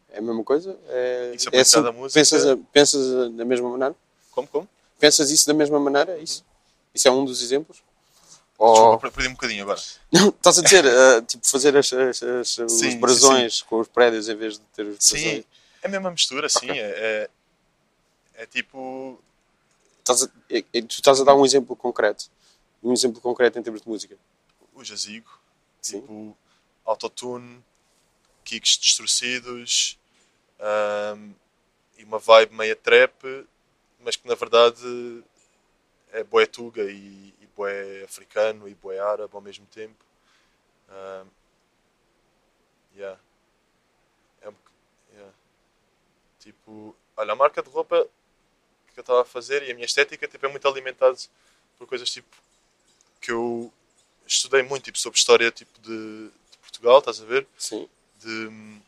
é 0.10 0.20
a 0.20 0.22
mesma 0.22 0.44
coisa? 0.44 0.78
É, 0.88 1.34
Isso 1.36 1.50
é 1.50 1.80
à 1.88 1.92
música? 1.92 2.20
Pensas, 2.20 2.60
pensas 2.72 3.32
da 3.34 3.46
mesma 3.46 3.70
maneira? 3.70 3.96
Como, 4.32 4.48
como? 4.48 4.70
Pensas 5.00 5.30
isso 5.30 5.46
da 5.46 5.54
mesma 5.54 5.80
maneira? 5.80 6.18
É 6.18 6.22
isso? 6.22 6.44
Isso 6.94 7.08
é 7.08 7.12
um 7.12 7.26
dos 7.26 7.42
exemplos? 7.42 7.84
Uhum. 8.60 8.72
Desculpa, 8.74 8.98
per- 9.00 9.12
perdi 9.12 9.30
um 9.30 9.34
bocadinho 9.34 9.64
agora. 9.64 9.80
não, 10.12 10.30
estás 10.30 10.58
a 10.58 10.62
dizer, 10.64 10.84
eh, 10.86 11.22
tipo, 11.22 11.48
fazer 11.48 11.78
as, 11.78 11.94
as- 11.94 12.24
as- 12.24 12.58
os 12.58 12.72
Sim, 12.72 12.92
sim, 12.92 13.00
brasões 13.00 13.62
com 13.62 13.80
os 13.80 13.88
prédios 13.88 14.28
em 14.30 14.36
vez 14.36 14.54
de 14.58 14.62
ter 14.74 14.86
os 14.88 14.98
Sim, 15.04 15.12
brasões? 15.22 15.46
é 15.84 15.88
a 15.88 15.90
mesma 15.90 16.10
mistura, 16.10 16.50
sim. 16.50 16.72
É, 16.72 16.78
é, 16.80 17.30
é 18.38 18.46
tipo. 18.46 19.20
Estás 20.00 20.24
a, 20.24 20.30
é- 20.50 20.64
é- 20.74 20.82
tu 20.82 20.92
estás 20.94 21.20
a 21.20 21.24
dar 21.26 21.36
um 21.36 21.46
exemplo 21.46 21.76
concreto. 21.76 22.30
Um 22.82 22.94
exemplo 22.94 23.20
concreto 23.20 23.60
em 23.60 23.64
termos 23.64 23.82
de 23.82 23.90
música. 23.90 24.18
o 24.74 24.84
jazigo, 24.84 25.30
Sim. 25.82 26.02
tipo 26.02 26.38
autotune, 26.86 27.64
kicks 28.46 28.78
distorcidos 28.78 29.98
ahm, 30.60 31.32
e 31.98 32.04
uma 32.04 32.20
vibe 32.20 32.54
meia 32.56 32.76
trap, 32.76 33.14
mas 34.00 34.16
que 34.16 34.28
na 34.28 34.36
verdade 34.36 35.24
é 36.12 36.24
boé 36.24 36.46
tuga 36.46 36.84
e, 36.84 37.34
e 37.42 37.48
boé 37.56 38.04
africano 38.04 38.68
e 38.70 38.76
boé 38.76 39.00
árabe 39.00 39.34
ao 39.36 39.42
mesmo 39.42 39.66
tempo. 39.68 40.06
Ahm, 40.90 41.28
yeah. 42.96 43.20
É 44.42 44.50
um 44.50 44.54
yeah. 45.14 45.34
Tipo, 46.40 46.96
olha, 47.18 47.34
a 47.34 47.36
marca 47.36 47.62
de 47.64 47.70
roupa 47.70 48.08
que 48.98 49.02
eu 49.02 49.04
estava 49.04 49.22
a 49.22 49.26
fazer 49.26 49.62
e 49.62 49.72
a 49.72 49.76
minha 49.76 49.86
estética 49.86 50.28
tipo, 50.28 50.44
é 50.44 50.50
muito 50.50 50.68
alimentado 50.68 51.18
por 51.78 51.86
coisas 51.88 52.10
tipo 52.10 52.28
que 53.22 53.32
eu 53.32 53.72
estudei 54.26 54.64
muito 54.64 54.86
tipo, 54.86 54.98
sobre 54.98 55.20
história 55.20 55.52
tipo, 55.52 55.80
de, 55.82 56.28
de 56.52 56.58
Portugal, 56.62 56.98
estás 56.98 57.22
a 57.22 57.26
ver? 57.26 57.48
Sim. 57.58 57.88
De 58.20 58.48
hum, 58.48 58.82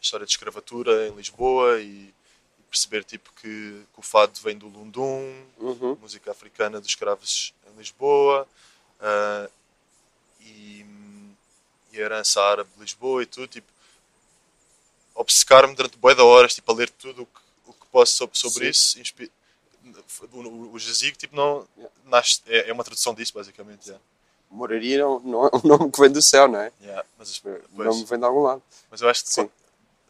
história 0.00 0.24
de 0.24 0.30
escravatura 0.32 1.08
em 1.08 1.14
Lisboa 1.16 1.80
e, 1.80 2.14
e 2.58 2.62
perceber 2.70 3.02
tipo, 3.02 3.32
que, 3.40 3.82
que 3.92 3.98
o 3.98 4.02
fado 4.02 4.38
vem 4.40 4.56
do 4.56 4.68
Lundum, 4.68 5.44
Uhum. 5.58 5.96
música 6.00 6.30
africana 6.30 6.80
dos 6.80 6.90
escravos 6.90 7.52
em 7.66 7.76
Lisboa 7.78 8.46
ah, 9.00 9.48
e, 10.40 10.84
hum, 10.88 11.34
e 11.92 11.98
a 11.98 12.04
herança 12.04 12.40
árabe 12.40 12.70
de 12.74 12.80
Lisboa 12.80 13.22
e 13.22 13.26
tudo. 13.26 13.48
Tipo, 13.48 13.66
obcecar-me 15.16 15.74
durante 15.74 15.96
de 15.98 16.20
horas 16.20 16.54
tipo, 16.54 16.70
a 16.70 16.74
ler 16.74 16.90
tudo 16.90 17.22
o 17.22 17.26
que, 17.26 17.40
posso 17.90 18.12
sobre, 18.14 18.38
sobre 18.38 18.68
isso. 18.68 18.98
O, 20.32 20.72
o, 20.72 20.78
jazigo 20.78 21.16
tipo, 21.16 21.36
não, 21.36 21.66
nasce, 22.04 22.42
é, 22.46 22.68
é 22.68 22.72
uma 22.72 22.82
tradução 22.84 23.14
disso, 23.14 23.32
basicamente. 23.32 23.86
yeah. 23.86 24.02
Moraria 24.50 24.98
não, 24.98 25.20
não 25.20 25.46
é 25.46 25.50
um 25.56 25.60
nome 25.68 25.90
que 25.92 26.00
vem 26.00 26.10
do 26.10 26.20
céu, 26.22 26.48
não 26.48 26.60
é? 26.60 26.72
Yeah, 26.80 27.04
mas, 27.18 27.38
O 27.38 27.42
pois, 27.42 27.88
nome 27.88 28.04
vem 28.04 28.18
de 28.18 28.24
algum 28.24 28.42
lado. 28.42 28.62
mas 28.90 29.00
eu 29.00 29.08
acho 29.08 29.24
que 29.24 29.30
Sim. 29.30 29.50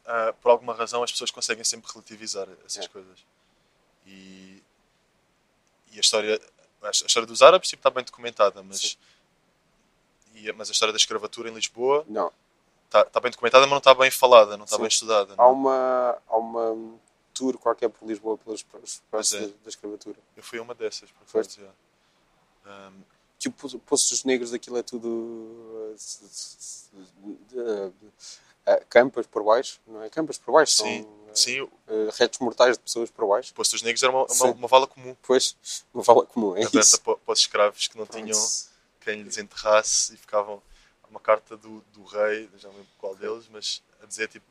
ah, 0.06 0.34
por 0.40 0.50
alguma 0.50 0.74
razão 0.74 1.02
as 1.02 1.10
pessoas 1.12 1.30
conseguem 1.30 1.64
sempre 1.64 1.90
relativizar 1.92 2.48
essas 2.64 2.76
Yeah. 2.76 2.92
coisas. 2.92 3.18
E, 4.06 4.62
e 5.92 5.96
a 5.98 6.00
história 6.00 6.40
a 6.82 6.90
história 6.90 7.26
dos 7.26 7.42
árabes 7.42 7.68
tipo, 7.68 7.80
está 7.80 7.90
bem 7.90 8.04
documentada, 8.04 8.62
mas, 8.62 8.96
e, 10.34 10.48
a- 10.48 10.52
mas 10.54 10.68
a 10.68 10.72
história 10.72 10.92
da 10.92 10.96
escravatura 10.98 11.48
em 11.50 11.54
Lisboa 11.54 12.04
Não. 12.08 12.30
está, 12.84 13.00
está 13.02 13.18
bem 13.20 13.30
documentada, 13.30 13.62
mas 13.66 13.70
não 13.72 13.78
está 13.78 13.92
bem 13.94 14.10
falada, 14.10 14.56
não 14.56 14.64
está 14.64 14.76
Sim. 14.76 14.82
bem 14.82 14.88
estudada. 14.88 15.32
Há 15.32 15.36
não 15.36 15.44
é? 15.44 15.48
uma, 15.48 16.18
há 16.28 16.36
uma 16.36 16.98
tour 17.36 17.58
qualquer 17.58 17.88
por 17.88 18.06
Lisboa 18.06 18.38
espaços 18.54 19.02
Pois 19.10 19.32
é. 19.34 19.40
da, 19.40 19.46
da 19.46 19.68
escravatura. 19.68 20.18
Eu 20.36 20.42
fui 20.42 20.58
uma 20.58 20.74
dessas, 20.74 21.10
por 21.10 21.26
yeah. 21.58 21.74
Um, 22.66 23.02
Que 23.38 23.48
o 23.48 23.52
Poço 23.52 23.78
Poço 23.80 24.10
dos 24.10 24.24
Negros 24.24 24.50
daquilo 24.50 24.78
é 24.78 24.82
tudo 24.82 25.08
uh, 25.08 25.92
s- 25.94 26.88
uh, 27.54 27.88
uh, 27.88 28.86
campas 28.88 29.26
por 29.26 29.44
baixo, 29.44 29.78
não 29.86 30.02
é? 30.02 30.08
Campas 30.10 30.38
por 30.38 30.52
baixo, 30.52 30.72
sim, 30.72 31.02
são 31.02 31.34
sim, 31.34 31.60
uh, 31.60 31.70
retos 32.14 32.38
mortais 32.40 32.76
de 32.76 32.82
pessoas 32.82 33.10
por 33.10 33.26
baixo. 33.28 33.52
Poço 33.54 33.72
dos 33.72 33.82
Negros 33.82 34.02
era 34.02 34.10
uma, 34.12 34.24
uma, 34.24 34.46
uma 34.52 34.68
vala 34.68 34.86
comum, 34.86 35.10
Depois, 35.20 35.56
uma 35.92 36.02
vala 36.02 36.24
comum, 36.26 36.56
é 36.56 36.60
aberta 36.60 36.78
isso. 36.80 37.00
para, 37.02 37.16
para 37.16 37.32
os 37.32 37.38
escravos 37.40 37.86
que 37.88 37.96
não 37.98 38.06
tinham 38.06 38.38
quem 39.00 39.22
lhes 39.22 39.38
enterrasse 39.38 40.14
e 40.14 40.16
ficavam 40.16 40.60
uma 41.08 41.20
carta 41.20 41.56
do, 41.56 41.80
do 41.92 42.04
rei, 42.04 42.50
já 42.58 42.68
não 42.68 42.74
lembro 42.76 42.90
qual 42.98 43.14
deles, 43.14 43.46
mas 43.50 43.80
a 44.02 44.06
dizer 44.06 44.28
tipo 44.28 44.44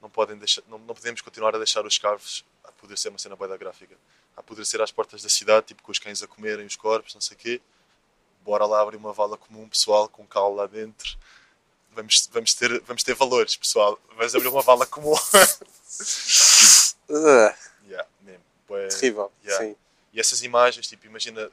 não 0.00 0.10
podem 0.10 0.36
deixar, 0.36 0.62
não, 0.68 0.78
não 0.78 0.94
podemos 0.94 1.20
continuar 1.20 1.54
a 1.54 1.58
deixar 1.58 1.84
os 1.86 1.94
escravos 1.94 2.44
a 2.64 2.72
poder 2.72 2.96
ser 2.98 3.08
uma 3.08 3.18
cena 3.18 3.34
boa 3.36 3.48
da 3.48 3.56
gráfica, 3.56 3.96
a 4.36 4.42
poder 4.42 4.64
ser 4.64 4.80
às 4.82 4.90
portas 4.92 5.22
da 5.22 5.28
cidade, 5.28 5.66
tipo 5.66 5.82
com 5.82 5.90
os 5.92 5.98
cães 5.98 6.22
a 6.22 6.26
comerem 6.26 6.66
os 6.66 6.76
corpos, 6.76 7.14
não 7.14 7.20
sei 7.20 7.36
o 7.36 7.40
quê. 7.40 7.60
Bora 8.44 8.64
lá 8.66 8.80
abrir 8.82 8.96
uma 8.96 9.12
vala 9.12 9.36
comum, 9.36 9.68
pessoal, 9.68 10.08
com 10.08 10.24
cal 10.26 10.54
lá 10.54 10.66
dentro. 10.66 11.16
Vamos, 11.92 12.28
vamos, 12.32 12.54
ter, 12.54 12.80
vamos 12.82 13.02
ter 13.02 13.14
valores, 13.14 13.56
pessoal. 13.56 13.98
Vamos 14.16 14.34
abrir 14.34 14.48
uma 14.48 14.62
vala 14.62 14.86
comum. 14.86 15.14
Yeah, 17.08 18.06
mesmo. 18.22 18.42
Bué- 18.68 18.88
terrível, 18.88 19.32
Yeah. 19.44 19.64
sim. 19.64 19.76
E 20.12 20.20
essas 20.20 20.42
imagens, 20.42 20.86
tipo, 20.88 21.06
imagina 21.06 21.50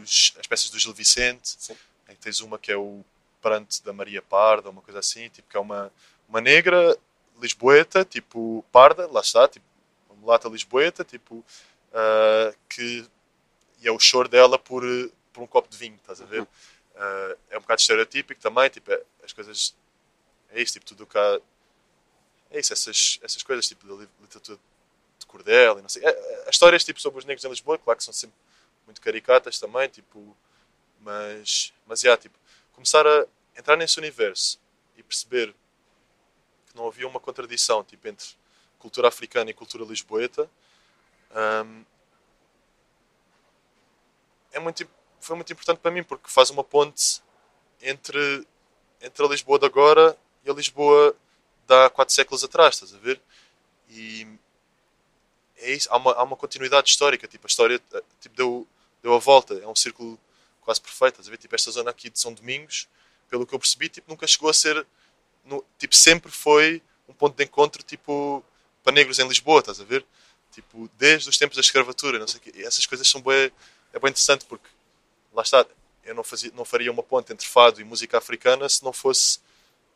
os, 0.00 0.32
as 0.38 0.46
peças 0.46 0.70
do 0.70 0.78
Gil 0.78 0.92
Vicente, 0.94 1.56
Sim. 1.58 1.76
em 2.08 2.14
que 2.14 2.20
tens 2.20 2.40
uma 2.40 2.58
que 2.58 2.70
é 2.70 2.76
o 2.76 3.04
Pranto 3.40 3.82
da 3.82 3.92
Maria 3.92 4.20
Parda, 4.22 4.70
uma 4.70 4.82
coisa 4.82 5.00
assim, 5.00 5.28
tipo, 5.30 5.48
que 5.48 5.56
é 5.56 5.60
uma, 5.60 5.90
uma 6.28 6.40
negra 6.40 6.96
lisboeta, 7.40 8.04
tipo, 8.04 8.64
parda, 8.72 9.06
lá 9.10 9.20
está, 9.20 9.48
tipo, 9.48 9.64
uma 10.08 10.16
mulata 10.20 10.48
lisboeta, 10.48 11.04
tipo, 11.04 11.44
ah, 11.92 12.54
que 12.68 13.06
e 13.82 13.88
é 13.88 13.92
o 13.92 13.98
choro 13.98 14.28
dela 14.28 14.58
por, 14.58 14.82
por 15.32 15.42
um 15.42 15.46
copo 15.46 15.68
de 15.68 15.76
vinho, 15.76 15.96
estás 15.96 16.20
a 16.20 16.24
ver? 16.24 16.40
Uhum. 16.40 16.46
Ah, 16.96 17.36
é 17.50 17.58
um 17.58 17.60
bocado 17.62 17.80
estereotípico 17.80 18.40
também, 18.40 18.68
tipo, 18.70 18.92
é- 18.92 19.02
as 19.24 19.32
coisas, 19.32 19.74
é 20.50 20.60
isso, 20.62 20.74
tipo, 20.74 20.86
tudo 20.86 21.08
há, 21.14 21.40
é 22.50 22.60
isso, 22.60 22.72
essas, 22.72 23.18
essas 23.22 23.42
coisas, 23.42 23.66
tipo, 23.66 23.86
da 23.86 23.94
li- 23.94 24.08
literatura 24.20 24.58
de 25.18 25.26
cordel 25.26 25.78
e 25.78 25.82
não 25.82 25.88
sei. 25.88 26.04
É, 26.04 26.08
é, 26.10 26.42
As 26.48 26.54
histórias 26.54 26.84
tipo, 26.84 27.00
sobre 27.00 27.18
os 27.18 27.24
negros 27.24 27.44
em 27.44 27.48
Lisboa, 27.48 27.78
claro 27.78 27.98
que 27.98 28.04
são 28.04 28.12
sempre 28.14 28.36
muito 28.84 29.00
caricatas 29.00 29.58
também, 29.58 29.88
tipo, 29.88 30.36
mas, 31.00 31.72
mas 31.86 32.02
yeah, 32.02 32.20
tipo, 32.20 32.38
começar 32.72 33.06
a 33.06 33.26
entrar 33.56 33.76
nesse 33.76 33.98
universo 33.98 34.60
e 34.96 35.02
perceber 35.02 35.54
que 36.70 36.76
não 36.76 36.86
havia 36.86 37.06
uma 37.06 37.20
contradição 37.20 37.84
tipo, 37.84 38.08
entre 38.08 38.28
cultura 38.78 39.08
africana 39.08 39.50
e 39.50 39.54
cultura 39.54 39.84
lisboeta 39.84 40.48
hum, 41.66 41.84
é 44.52 44.58
muito, 44.58 44.88
foi 45.20 45.36
muito 45.36 45.52
importante 45.52 45.78
para 45.78 45.90
mim 45.90 46.02
porque 46.02 46.30
faz 46.30 46.50
uma 46.50 46.64
ponte 46.64 47.22
entre 47.82 48.46
entre 49.00 49.24
a 49.24 49.28
Lisboa 49.28 49.58
de 49.58 49.66
agora 49.66 50.16
e 50.44 50.50
a 50.50 50.52
Lisboa 50.54 51.16
de 51.66 51.74
há 51.74 51.88
quatro 51.88 52.14
séculos 52.14 52.44
atrás, 52.44 52.74
estás 52.74 52.94
a 52.94 52.98
ver? 52.98 53.20
E 53.88 54.26
é 55.56 55.72
isso, 55.72 55.88
há 55.90 55.96
uma, 55.96 56.12
há 56.12 56.22
uma 56.22 56.36
continuidade 56.36 56.88
histórica, 56.88 57.26
tipo, 57.26 57.46
a 57.46 57.48
história 57.48 57.80
eh, 57.92 58.02
tipo, 58.20 58.34
deu, 58.36 58.66
deu 59.02 59.14
a 59.14 59.18
volta, 59.18 59.54
é 59.54 59.66
um 59.66 59.74
círculo 59.74 60.18
quase 60.60 60.80
perfeito, 60.80 61.14
estás 61.14 61.28
a 61.28 61.30
ver? 61.30 61.38
Tipo, 61.38 61.54
esta 61.54 61.70
zona 61.70 61.90
aqui 61.90 62.10
de 62.10 62.18
São 62.18 62.32
Domingos, 62.32 62.88
pelo 63.28 63.46
que 63.46 63.54
eu 63.54 63.58
percebi, 63.58 63.88
tipo, 63.88 64.10
nunca 64.10 64.26
chegou 64.26 64.50
a 64.50 64.54
ser, 64.54 64.86
no, 65.44 65.64
tipo, 65.78 65.94
sempre 65.94 66.30
foi 66.30 66.82
um 67.08 67.12
ponto 67.12 67.36
de 67.36 67.44
encontro, 67.44 67.82
tipo, 67.82 68.44
para 68.82 68.92
negros 68.92 69.18
em 69.18 69.26
Lisboa, 69.26 69.60
estás 69.60 69.80
a 69.80 69.84
ver? 69.84 70.04
Tipo, 70.52 70.90
desde 70.98 71.28
os 71.28 71.38
tempos 71.38 71.56
da 71.56 71.60
escravatura, 71.60 72.18
não 72.18 72.26
sei 72.26 72.40
quê. 72.40 72.52
E 72.54 72.62
essas 72.62 72.86
coisas 72.86 73.06
são 73.06 73.20
bem, 73.20 73.52
é 73.92 73.98
bem 73.98 74.10
interessante 74.10 74.44
porque, 74.44 74.68
lá 75.32 75.42
está, 75.42 75.64
eu 76.04 76.14
não, 76.14 76.24
fazia, 76.24 76.50
não 76.54 76.64
faria 76.64 76.90
uma 76.90 77.02
ponte 77.02 77.32
entre 77.32 77.46
fado 77.46 77.80
e 77.80 77.84
música 77.84 78.18
africana 78.18 78.68
se 78.68 78.82
não 78.82 78.92
fosse, 78.92 79.38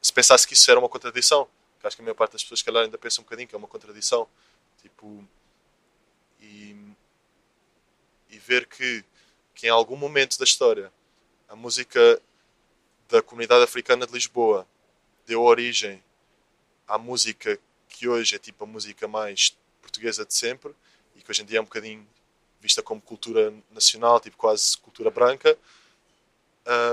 se 0.01 0.13
pensasse 0.13 0.47
que 0.47 0.55
isso 0.55 0.71
era 0.71 0.79
uma 0.79 0.89
contradição. 0.89 1.49
Que 1.81 1.87
acho 1.87 1.97
que 1.97 2.03
a 2.03 2.05
maior 2.05 2.15
parte 2.15 2.33
das 2.33 2.43
pessoas, 2.43 2.63
calhar, 2.63 2.85
ainda 2.85 2.99
pensa 2.99 3.21
um 3.21 3.25
bocadinho 3.25 3.49
que 3.49 3.55
é 3.55 3.59
uma 3.59 3.69
contradição. 3.69 4.29
Tipo, 4.83 5.27
e, 6.41 6.77
e 8.31 8.39
ver 8.39 8.67
que, 8.67 9.05
que 9.55 9.67
em 9.67 9.71
algum 9.71 9.97
momento 9.97 10.39
da 10.39 10.45
história 10.45 10.93
a 11.49 11.57
música 11.57 12.21
da 13.09 13.23
comunidade 13.23 13.65
africana 13.65 14.07
de 14.07 14.13
Lisboa 14.13 14.67
deu 15.27 15.43
origem 15.43 16.03
à 16.87 16.99
música 16.99 17.59
que 17.89 18.09
hoje 18.09 18.35
é 18.35 18.39
tipo 18.39 18.65
a 18.65 18.67
música 18.67 19.07
mais 19.09 19.57
portuguesa 19.81 20.25
de 20.25 20.35
sempre 20.35 20.75
e 21.15 21.23
que 21.23 21.31
hoje 21.31 21.43
em 21.43 21.47
dia 21.47 21.59
é 21.59 21.61
um 21.61 21.65
bocadinho 21.65 22.07
vista 22.61 22.83
como 22.83 23.01
cultura 23.01 23.53
nacional, 23.71 24.19
tipo 24.19 24.39
quase 24.39 24.77
cultura 24.79 25.11
branca, 25.11 25.57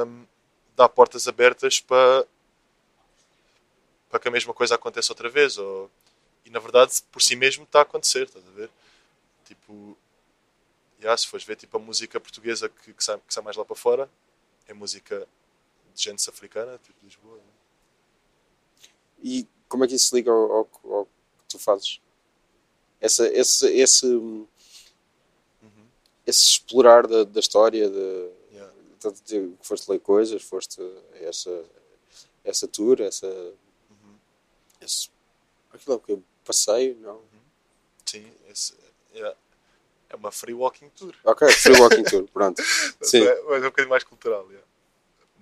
um, 0.06 0.26
dá 0.76 0.90
portas 0.90 1.28
abertas 1.28 1.80
para, 1.80 2.28
para 4.10 4.20
que 4.20 4.28
a 4.28 4.32
mesma 4.32 4.54
coisa 4.54 4.76
aconteça 4.76 5.14
outra 5.14 5.30
vez. 5.30 5.58
Ou, 5.58 5.90
e 6.46 6.50
na 6.50 6.60
verdade, 6.60 7.02
por 7.10 7.22
si 7.22 7.38
mesmo, 7.38 7.64
está 7.64 7.80
a 7.80 7.84
acontecer, 7.84 8.24
estás 8.24 8.46
a 8.46 8.52
ver? 8.52 8.70
Tipo, 9.46 9.98
yeah, 11.00 11.16
se 11.18 11.28
fores 11.28 11.46
ver 11.46 11.56
tipo, 11.56 11.78
a 11.78 11.80
música 11.80 12.20
portuguesa 12.20 12.68
que, 12.68 12.94
que, 12.94 13.04
sai, 13.04 13.18
que 13.26 13.34
sai 13.34 13.44
mais 13.44 13.56
lá 13.56 13.64
para 13.64 13.76
fora, 13.76 14.10
é 14.68 14.74
música 14.74 15.26
de 15.96 16.04
gente 16.04 16.30
africana, 16.30 16.78
tipo 16.84 16.98
Lisboa. 17.04 17.40
E 19.22 19.48
como 19.68 19.84
é 19.84 19.88
que 19.88 19.96
isso 19.96 20.10
se 20.10 20.16
liga 20.16 20.32
ao, 20.32 20.52
ao, 20.52 20.70
ao 20.84 21.06
que 21.06 21.48
tu 21.50 21.60
fazes? 21.60 22.02
Essa, 23.00 23.28
esse, 23.28 23.68
esse, 23.68 24.06
uhum. 24.06 24.48
esse 26.26 26.42
explorar 26.52 27.08
da, 27.08 27.24
da 27.24 27.40
história, 27.40 27.90
de, 27.90 28.42
Yeah. 28.52 28.72
de, 29.26 29.56
que 29.58 29.68
foste 29.68 29.90
ler 29.90 30.00
coisas, 30.00 30.42
foste 30.44 30.80
essa, 31.16 31.64
essa 32.44 32.68
tour, 32.68 33.02
essa. 33.02 33.28
Uhum. 33.28 34.16
Esse, 34.80 35.10
aquilo 35.72 35.94
é 35.94 35.98
o 35.98 36.00
que 36.00 36.12
eu 36.12 36.24
passeio, 36.46 36.96
não? 36.98 37.22
Sim, 38.06 38.32
esse, 38.50 38.74
yeah. 39.14 39.36
é 40.10 40.16
uma 40.16 40.32
free 40.32 40.54
walking 40.54 40.90
tour. 40.90 41.16
Ok, 41.24 41.50
free 41.50 41.80
walking 41.80 42.04
tour, 42.04 42.28
pronto. 42.34 42.62
Sim. 43.02 43.24
Mas, 43.24 43.46
mas 43.46 43.64
é 43.64 43.68
um 43.68 43.70
bocadinho 43.70 43.90
mais 43.90 44.04
cultural. 44.04 44.46
yeah. 44.50 44.68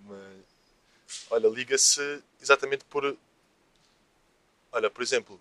Mas, 0.06 1.26
olha, 1.32 1.48
liga-se 1.48 2.24
exatamente 2.42 2.86
por. 2.86 3.18
Olha, 4.72 4.90
por 4.90 5.02
exemplo, 5.02 5.40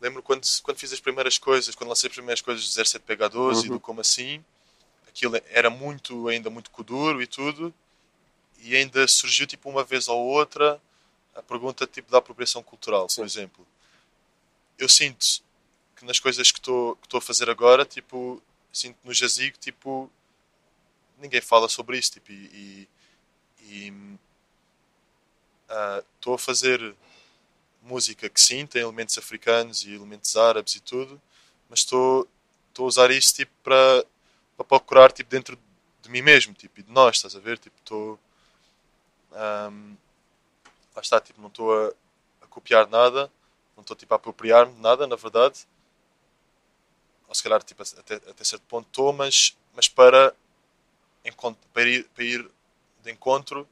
lembro 0.00 0.22
quando, 0.22 0.46
quando 0.62 0.78
fiz 0.78 0.92
as 0.92 1.00
primeiras 1.00 1.38
coisas, 1.38 1.74
quando 1.74 1.90
lancei 1.90 2.08
as 2.08 2.14
primeiras 2.14 2.40
coisas 2.40 2.64
do 2.64 2.70
07PH12 2.84 3.64
e 3.66 3.68
Uhum. 3.68 3.74
do 3.76 3.80
Como 3.80 4.00
Assim, 4.00 4.44
aquilo 5.08 5.36
era 5.50 5.70
muito, 5.70 6.28
ainda 6.28 6.50
muito 6.50 6.70
kuduro 6.70 7.22
e 7.22 7.26
tudo, 7.26 7.72
e 8.58 8.76
ainda 8.76 9.06
surgiu 9.08 9.46
tipo 9.46 9.68
uma 9.70 9.84
vez 9.84 10.08
ou 10.08 10.18
outra 10.20 10.80
a 11.34 11.42
pergunta 11.42 11.86
tipo 11.86 12.10
da 12.10 12.18
apropriação 12.18 12.62
cultural, 12.62 13.08
Sim. 13.08 13.16
por 13.22 13.26
exemplo. 13.26 13.66
Eu 14.78 14.88
sinto 14.88 15.42
que 15.96 16.04
nas 16.04 16.18
coisas 16.20 16.50
que 16.50 16.58
estou 16.58 16.96
que 16.96 17.06
estou 17.06 17.18
a 17.18 17.22
fazer 17.22 17.48
agora, 17.50 17.84
tipo, 17.84 18.42
sinto 18.72 18.98
no 19.04 19.14
jazigo, 19.14 19.56
tipo, 19.58 20.10
ninguém 21.18 21.40
fala 21.40 21.68
sobre 21.68 21.98
isso, 21.98 22.12
tipo, 22.12 22.32
e 22.32 22.88
e- 23.62 23.88
e, 23.88 24.18
ah, 25.68 26.02
estou 26.16 26.34
a 26.34 26.38
fazer 26.38 26.94
música 27.82 28.28
que 28.28 28.40
sim, 28.40 28.66
tem 28.66 28.82
elementos 28.82 29.18
africanos 29.18 29.84
e 29.84 29.94
elementos 29.94 30.36
árabes 30.36 30.76
e 30.76 30.80
tudo, 30.80 31.20
mas 31.68 31.80
estou 31.80 32.28
a 32.78 32.82
usar 32.82 33.10
isso 33.10 33.34
tipo 33.34 33.52
para 33.62 34.04
procurar 34.68 35.12
tipo 35.12 35.28
dentro 35.30 35.58
de 36.02 36.10
mim 36.10 36.22
mesmo, 36.22 36.52
tipo, 36.54 36.80
e 36.80 36.82
de 36.82 36.90
nós, 36.90 37.16
estás 37.16 37.36
a 37.36 37.40
ver? 37.40 37.58
Tipo, 37.58 37.76
estou 37.78 38.18
ahm, 39.32 39.96
lá 40.94 41.02
está, 41.02 41.20
tipo, 41.20 41.40
não 41.40 41.48
estou 41.48 41.72
a, 41.74 41.92
a 42.42 42.46
copiar 42.48 42.88
nada, 42.88 43.30
não 43.76 43.82
estou 43.82 43.96
tipo 43.96 44.12
a 44.14 44.16
apropriar-me 44.16 44.74
de 44.74 44.80
nada, 44.80 45.06
na 45.06 45.16
verdade. 45.16 45.66
Ou 47.28 47.34
se 47.34 47.42
calhar 47.42 47.62
tipo, 47.62 47.82
até, 47.82 48.16
até 48.16 48.44
certo 48.44 48.62
ponto 48.68 48.86
estou, 48.86 49.12
mas, 49.12 49.56
mas 49.74 49.88
para, 49.88 50.34
para, 51.72 51.88
ir, 51.88 52.04
para 52.08 52.24
ir 52.24 52.50
de 53.02 53.10
encontro 53.10 53.66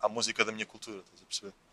à 0.00 0.08
música 0.08 0.44
da 0.44 0.52
minha 0.52 0.66
cultura, 0.66 0.98
estás 0.98 1.22
a 1.22 1.26
perceber? 1.26 1.67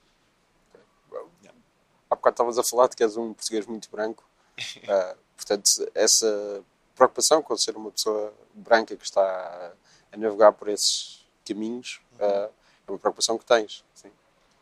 Há 2.10 2.16
bocado 2.16 2.34
estavas 2.34 2.58
a 2.58 2.64
falar 2.64 2.88
de 2.88 2.95
que 2.95 3.03
és 3.03 3.18
um 3.18 3.34
português 3.34 3.66
muito 3.66 3.89
branco. 3.89 4.24
Ah, 4.88 5.16
portanto, 5.36 5.70
essa 5.93 6.64
preocupação 6.95 7.41
com 7.41 7.58
ser 7.58 7.76
uma 7.76 7.91
pessoa 7.91 8.34
branca 8.53 8.95
que 8.95 9.03
está 9.03 9.22
a, 10.14 10.18
navegar 10.18 10.53
por 10.53 10.70
esses 10.70 11.26
caminhos 11.45 11.99
ah, 12.20 12.49
é 12.88 12.91
uma 12.91 12.97
preocupação 12.99 13.38
que 13.38 13.43
tens. 13.45 13.84
Sim. 13.93 14.10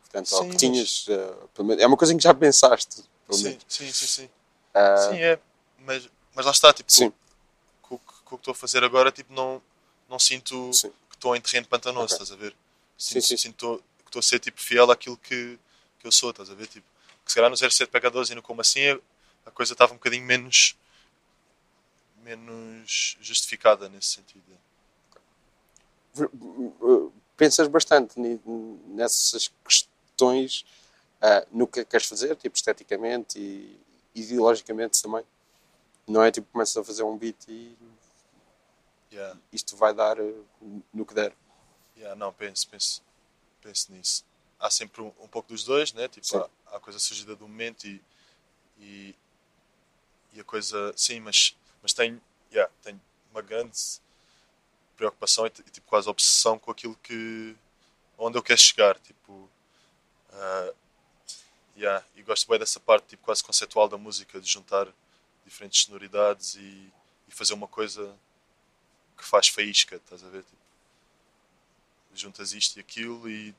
Portanto, 0.02 0.32
ou 0.32 0.38
Sim, 0.42 0.44
que 0.48 0.52
mas- 0.54 0.60
tinhas. 0.60 1.06
ah, 1.10 1.46
pelo 1.54 1.68
menos- 1.68 1.82
é 1.82 1.86
uma 1.86 1.96
coisa 1.96 2.12
em 2.12 2.16
que 2.16 2.24
já 2.24 2.34
pensaste. 2.34 3.04
Pelo 3.26 3.38
Sim, 3.38 3.44
menos. 3.44 3.64
sim, 3.68 3.92
sim, 3.92 4.06
sim. 4.06 4.30
Sim, 5.10 5.18
é. 5.22 5.38
Mas, 5.78 6.08
mas 6.34 6.44
lá 6.46 6.50
está, 6.52 6.72
tipo, 6.72 6.90
Sim. 6.92 7.12
com, 7.82 7.96
com- 7.98 8.14
o 8.24 8.28
que 8.28 8.34
estou 8.34 8.52
a 8.52 8.54
fazer 8.54 8.82
agora, 8.82 9.12
tipo, 9.12 9.32
não, 9.32 9.62
não 10.08 10.18
sinto 10.18 10.72
Sim. 10.72 10.90
que 11.08 11.16
estou 11.16 11.36
em 11.36 11.40
terreno 11.40 11.66
pantanoso, 11.68 12.14
Ok. 12.14 12.24
estás 12.24 12.32
a 12.32 12.36
ver? 12.36 12.50
Sim, 12.98 13.20
Sinto, 13.20 13.26
sim. 13.28 13.36
sinto 13.36 13.84
que 13.98 14.08
estou 14.08 14.18
a 14.18 14.22
ser 14.22 14.40
tipo, 14.40 14.60
fiel 14.60 14.90
àquilo 14.90 15.16
que, 15.16 15.56
que 16.00 16.06
eu 16.06 16.10
sou, 16.12 16.30
estás 16.30 16.50
a 16.50 16.54
ver? 16.54 16.66
Tipo, 16.66 16.86
que 17.24 17.30
se 17.30 17.34
calhar 17.36 17.50
no 17.50 17.56
07 17.56 17.86
pega 17.86 18.10
12 18.10 18.32
e 18.32 18.34
no 18.34 18.42
como 18.42 18.60
assim 18.60 18.80
a 19.46 19.50
coisa 19.50 19.72
estava 19.72 19.92
um 19.92 19.96
bocadinho 19.96 20.24
menos 20.24 20.76
menos 22.22 23.18
justificada 23.20 23.88
nesse 23.88 24.08
sentido. 24.08 24.44
Uh, 26.16 27.12
pensas 27.36 27.68
bastante 27.68 28.18
nessas 28.86 29.52
questões 29.62 30.64
ah, 31.20 31.46
no 31.50 31.66
que 31.66 31.84
queres 31.84 32.06
fazer, 32.06 32.34
tipo 32.36 32.56
esteticamente 32.56 33.38
e 33.38 33.78
ideologicamente 34.14 35.02
também. 35.02 35.24
Não 36.06 36.22
é 36.22 36.30
tipo 36.30 36.50
começas 36.52 36.76
a 36.76 36.84
fazer 36.84 37.02
um 37.02 37.16
beat 37.16 37.36
e 37.48 37.76
Yeah, 39.14 39.38
isto 39.52 39.76
vai 39.76 39.94
dar 39.94 40.18
uh, 40.18 40.46
no 40.92 41.06
que 41.06 41.14
der. 41.14 41.32
yeah, 41.96 42.16
não, 42.16 42.32
penso, 42.32 42.68
penso, 42.68 43.00
penso 43.62 43.92
nisso. 43.92 44.24
Há 44.64 44.70
sempre 44.70 45.02
um, 45.02 45.12
um 45.20 45.28
pouco 45.28 45.48
dos 45.48 45.62
dois, 45.62 45.92
né? 45.92 46.08
Tipo, 46.08 46.38
há, 46.38 46.48
há 46.68 46.76
a 46.78 46.80
coisa 46.80 46.98
surgida 46.98 47.36
do 47.36 47.46
momento 47.46 47.86
e, 47.86 48.00
e, 48.78 49.14
e 50.32 50.40
a 50.40 50.44
coisa. 50.44 50.90
Sim, 50.96 51.20
mas, 51.20 51.54
mas 51.82 51.92
tenho, 51.92 52.18
yeah, 52.50 52.72
tenho 52.82 52.98
uma 53.30 53.42
grande 53.42 53.78
preocupação 54.96 55.44
e, 55.44 55.48
e, 55.48 55.70
tipo, 55.70 55.86
quase 55.86 56.08
obsessão 56.08 56.58
com 56.58 56.70
aquilo 56.70 56.96
que. 57.02 57.54
onde 58.16 58.38
eu 58.38 58.42
quero 58.42 58.58
chegar. 58.58 58.98
Tipo, 59.00 59.50
ah, 60.32 60.72
yeah, 61.76 62.02
e 62.16 62.22
gosto 62.22 62.48
bem 62.48 62.58
dessa 62.58 62.80
parte 62.80 63.08
tipo, 63.08 63.22
quase 63.22 63.44
conceitual 63.44 63.86
da 63.86 63.98
música, 63.98 64.40
de 64.40 64.50
juntar 64.50 64.88
diferentes 65.44 65.82
sonoridades 65.82 66.54
e, 66.54 66.90
e 67.28 67.30
fazer 67.30 67.52
uma 67.52 67.68
coisa 67.68 68.16
que 69.14 69.24
faz 69.24 69.48
faísca, 69.48 69.96
estás 69.96 70.24
a 70.24 70.28
ver? 70.30 70.42
Tipo, 70.42 70.64
juntas 72.14 72.54
isto 72.54 72.78
e 72.78 72.80
aquilo 72.80 73.28
e 73.28 73.54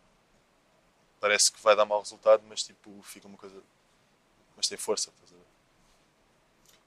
parece 1.20 1.51
que 1.51 1.61
vai 1.61 1.76
dar 1.76 1.86
mau 1.86 1.99
resultado, 1.99 2.43
mas 2.47 2.63
tipo, 2.63 2.91
fica 3.03 3.28
uma 3.28 3.38
coisa. 3.38 3.55
Mas 4.55 4.68
tem 4.68 4.78
força, 4.78 5.09
estás 5.09 5.32
a 5.32 5.36
ver? 5.36 5.45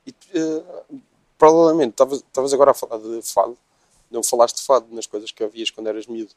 E 0.06 0.38
uh, 0.38 1.02
provavelmente 1.36 2.02
estavas 2.02 2.52
agora 2.52 2.70
a 2.70 2.74
falar 2.74 2.98
de 2.98 3.22
fado, 3.22 3.58
não 4.10 4.22
falaste 4.22 4.56
de 4.56 4.62
fado 4.62 4.86
nas 4.94 5.06
coisas 5.06 5.30
que 5.30 5.44
ouvias 5.44 5.70
quando 5.70 5.88
eras 5.88 6.06
miúdo. 6.06 6.32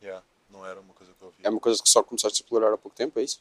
Yeah, 0.00 0.24
não 0.50 0.64
era 0.64 0.80
uma 0.80 0.94
coisa 0.94 1.12
que 1.12 1.22
eu 1.22 1.26
ouvia. 1.26 1.46
É 1.46 1.50
uma 1.50 1.60
coisa 1.60 1.82
que 1.82 1.90
só 1.90 2.02
começaste 2.02 2.40
a 2.40 2.44
explorar 2.44 2.72
há 2.72 2.78
pouco 2.78 2.96
tempo, 2.96 3.18
é 3.18 3.22
isso? 3.22 3.40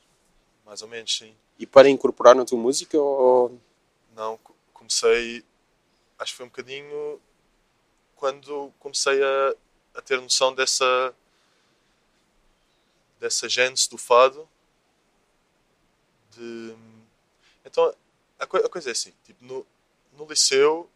Mais 0.65 0.81
ou 0.81 0.87
menos, 0.87 1.15
sim. 1.15 1.35
E 1.59 1.65
para 1.67 1.89
incorporar 1.89 2.35
na 2.35 2.45
tua 2.45 2.57
música 2.57 2.99
ou. 2.99 3.59
Não, 4.15 4.37
co- 4.37 4.55
comecei. 4.73 5.43
Acho 6.17 6.31
que 6.31 6.37
foi 6.37 6.45
um 6.45 6.49
bocadinho 6.49 7.19
quando 8.15 8.71
comecei 8.79 9.21
a, 9.21 9.55
a 9.95 10.01
ter 10.01 10.19
noção 10.21 10.53
dessa. 10.55 11.13
Dessa 13.23 13.47
gênese 13.47 13.89
do 13.89 13.97
fado. 13.97 14.47
De. 16.35 16.75
Então, 17.65 17.93
a, 18.39 18.45
coi- 18.45 18.63
a 18.63 18.69
coisa 18.69 18.89
é 18.89 18.91
assim: 18.91 19.13
tipo, 19.25 19.43
no, 19.45 19.65
no 20.17 20.25
liceu, 20.27 20.89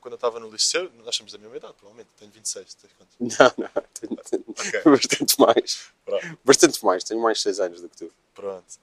quando 0.00 0.12
eu 0.12 0.16
estava 0.16 0.38
no 0.38 0.48
liceu, 0.50 0.90
nós 1.04 1.16
somos 1.16 1.32
da 1.32 1.38
mesma 1.38 1.56
idade, 1.56 1.74
provavelmente, 1.74 2.08
tenho 2.18 2.30
26, 2.30 2.74
tens 2.74 2.92
quanto? 2.92 3.10
Não, 3.20 3.64
não, 3.64 3.82
tenho, 3.94 4.16
tenho 4.30 4.44
Ok. 4.48 4.82
bastante 4.84 5.40
mais. 5.40 5.90
Pronto. 6.04 6.38
Bastante 6.44 6.84
mais, 6.84 7.04
tenho 7.04 7.20
mais 7.20 7.40
6 7.42 7.58
anos 7.60 7.80
do 7.80 7.88
que 7.88 7.96
tu. 7.96 8.12
Pronto. 8.34 8.78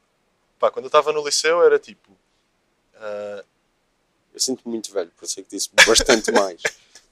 Pá, 0.59 0.69
quando 0.71 0.85
eu 0.85 0.89
estava 0.89 1.11
no 1.13 1.23
liceu 1.25 1.63
era 1.63 1.79
tipo. 1.79 2.11
ah, 2.95 3.45
Eu 4.33 4.39
sinto-me 4.39 4.73
muito 4.73 4.91
velho, 4.91 5.11
por 5.11 5.25
isso 5.25 5.39
é 5.39 5.43
que 5.43 5.49
disse 5.49 5.69
bastante 5.87 6.31
mais 6.33 6.61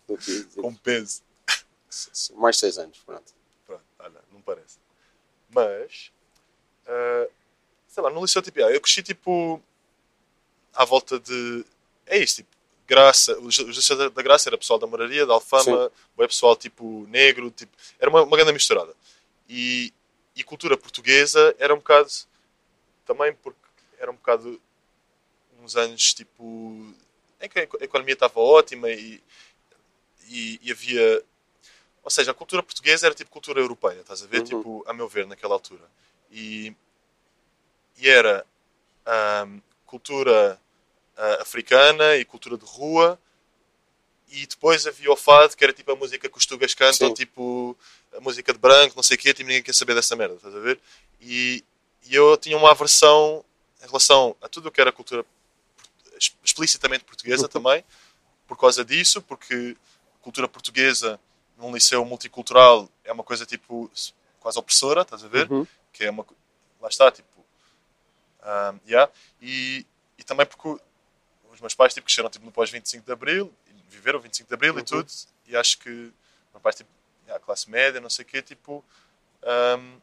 do 0.08 0.18
que. 0.18 0.44
com 0.56 0.74
peso. 0.76 1.22
Mais 2.36 2.58
6 2.58 2.78
anos, 2.78 2.98
pronto. 3.06 3.34
Pronto, 3.66 3.84
olha, 4.00 4.22
não 4.32 4.42
parece. 4.42 4.78
Mas, 5.54 6.12
ah, 6.88 7.28
sei 7.88 8.04
lá, 8.04 8.10
no 8.10 8.22
liceu, 8.22 8.42
tipo, 8.42 8.60
eu 8.60 8.82
cresci, 8.82 9.04
tipo, 9.04 9.62
à 10.74 10.86
volta 10.86 11.20
de. 11.20 11.66
É 12.06 12.18
isto, 12.18 12.38
tipo, 12.38 12.50
Graça. 12.88 13.40
Os 13.40 13.58
os 13.60 13.76
liceu 13.78 13.98
da, 13.98 14.10
da 14.10 14.22
Graça 14.22 14.50
era 14.50 14.58
pessoal 14.58 14.80
da 14.80 14.88
Moraria, 14.88 15.26
da 15.26 15.34
Alfama, 15.34 15.92
o 16.18 16.28
pessoal, 16.28 16.56
tipo, 16.56 17.06
negro, 17.10 17.50
tipo, 17.52 17.72
era 18.00 18.10
uma, 18.10 18.24
uma 18.24 18.38
grande 18.38 18.54
misturada. 18.54 18.94
E, 19.48 19.94
e 20.36 20.44
cultura 20.44 20.78
portuguesa 20.78 21.56
era 21.60 21.74
um 21.74 21.78
bocado. 21.78 22.10
Também 23.06 23.34
porque 23.34 23.60
era 24.00 24.12
um 24.12 24.16
bocado. 24.16 24.62
uns 25.62 25.76
anos, 25.76 26.14
tipo. 26.14 26.94
em 27.40 27.50
que 27.50 27.60
a 27.60 27.64
economia 27.82 28.14
estava 28.14 28.40
ótima 28.40 28.90
e, 28.90 29.22
e, 30.28 30.60
e 30.62 30.72
havia 30.72 31.24
ou 32.04 32.10
seja, 32.10 32.32
a 32.32 32.34
cultura 32.34 32.64
portuguesa 32.64 33.06
era 33.08 33.16
tipo 33.16 33.30
cultura 33.30 33.60
europeia, 33.60 34.02
estás 34.02 34.24
a 34.24 34.28
ver? 34.28 34.40
Uhum. 34.40 34.44
Tipo, 34.46 34.84
a 34.88 34.94
meu 34.94 35.08
ver, 35.08 35.28
naquela 35.28 35.54
altura. 35.54 35.84
E, 36.32 36.74
e 37.98 38.10
era 38.10 38.46
ahm, 39.06 39.60
cultura 39.86 40.60
ah, 41.18 41.38
africana 41.42 42.16
e 42.16 42.26
cultura 42.26 42.58
de 42.58 42.66
rua. 42.66 43.20
E 44.30 44.48
depois 44.48 44.88
havia 44.88 45.12
o 45.12 45.16
fado, 45.16 45.56
que 45.58 45.64
era 45.64 45.74
tipo 45.74 45.92
a 45.92 45.96
música 45.96 46.30
que 46.30 46.38
os 46.38 46.46
tugas 46.46 46.74
cantam, 46.74 47.10
Sim. 47.10 47.14
tipo 47.14 47.78
a 48.16 48.20
música 48.22 48.52
de 48.54 48.60
branco, 48.60 48.96
não 48.96 49.04
sei 49.04 49.16
o 49.16 49.20
quê, 49.20 49.34
tipo, 49.34 49.48
ninguém 49.48 49.62
quer 49.64 49.76
saber 49.76 49.94
dessa 49.94 50.16
merda, 50.16 50.36
estás 50.36 50.56
a 50.56 50.60
ver? 50.60 50.80
E, 51.20 51.64
e 52.04 52.16
eu 52.16 52.36
tinha 52.38 52.58
uma 52.58 52.72
aversão 52.72 53.44
em 53.84 53.86
relação 53.88 54.36
a 54.42 54.48
tudo 54.48 54.70
o 54.70 54.72
que 54.72 54.80
era 54.80 54.92
cultura 54.92 55.26
ex- 56.14 56.34
explicitamente 56.44 57.04
portuguesa 57.04 57.44
Uhum. 57.44 57.48
também, 57.50 57.84
por 58.48 58.58
causa 58.58 58.84
disso, 58.86 59.22
porque 59.22 59.76
cultura 60.22 60.48
portuguesa 60.48 61.20
num 61.62 61.74
liceu 61.74 62.04
multicultural 62.04 62.90
é 63.04 63.12
uma 63.12 63.24
coisa 63.24 63.46
tipo 63.46 63.90
quase 64.40 64.58
opressora, 64.58 65.02
estás 65.04 65.24
a 65.24 65.28
ver? 65.28 65.50
Uhum. 65.52 65.66
Que 65.94 66.06
é 66.06 66.10
uma 66.10 66.26
lá 66.80 66.90
está, 66.90 67.12
tipo 67.12 67.46
ahm, 68.42 68.78
yeah. 68.88 69.12
e, 69.40 69.86
e 70.18 70.24
também 70.24 70.46
porque 70.46 70.82
os 71.52 71.62
meus 71.62 71.76
pais 71.76 71.94
tipo, 71.94 72.06
cresceram 72.06 72.30
tipo, 72.30 72.44
no 72.44 72.52
pós 72.52 72.72
25 72.72 73.06
de 73.06 73.12
Abril, 73.12 73.54
e 73.68 73.74
viveram 73.90 74.18
o 74.18 74.22
25 74.22 74.48
de 74.48 74.54
Abril 74.54 74.74
e 74.74 74.78
Uhum. 74.78 74.84
tudo, 74.84 75.12
e 75.46 75.56
acho 75.56 75.78
que 75.78 75.90
meus 75.90 76.62
pais 76.64 76.76
tipo, 76.76 76.90
classe 77.46 77.70
média, 77.70 78.02
não 78.02 78.10
sei 78.10 78.26
o 78.26 78.28
quê, 78.28 78.42
tipo 78.42 78.84
ahm, 79.44 79.98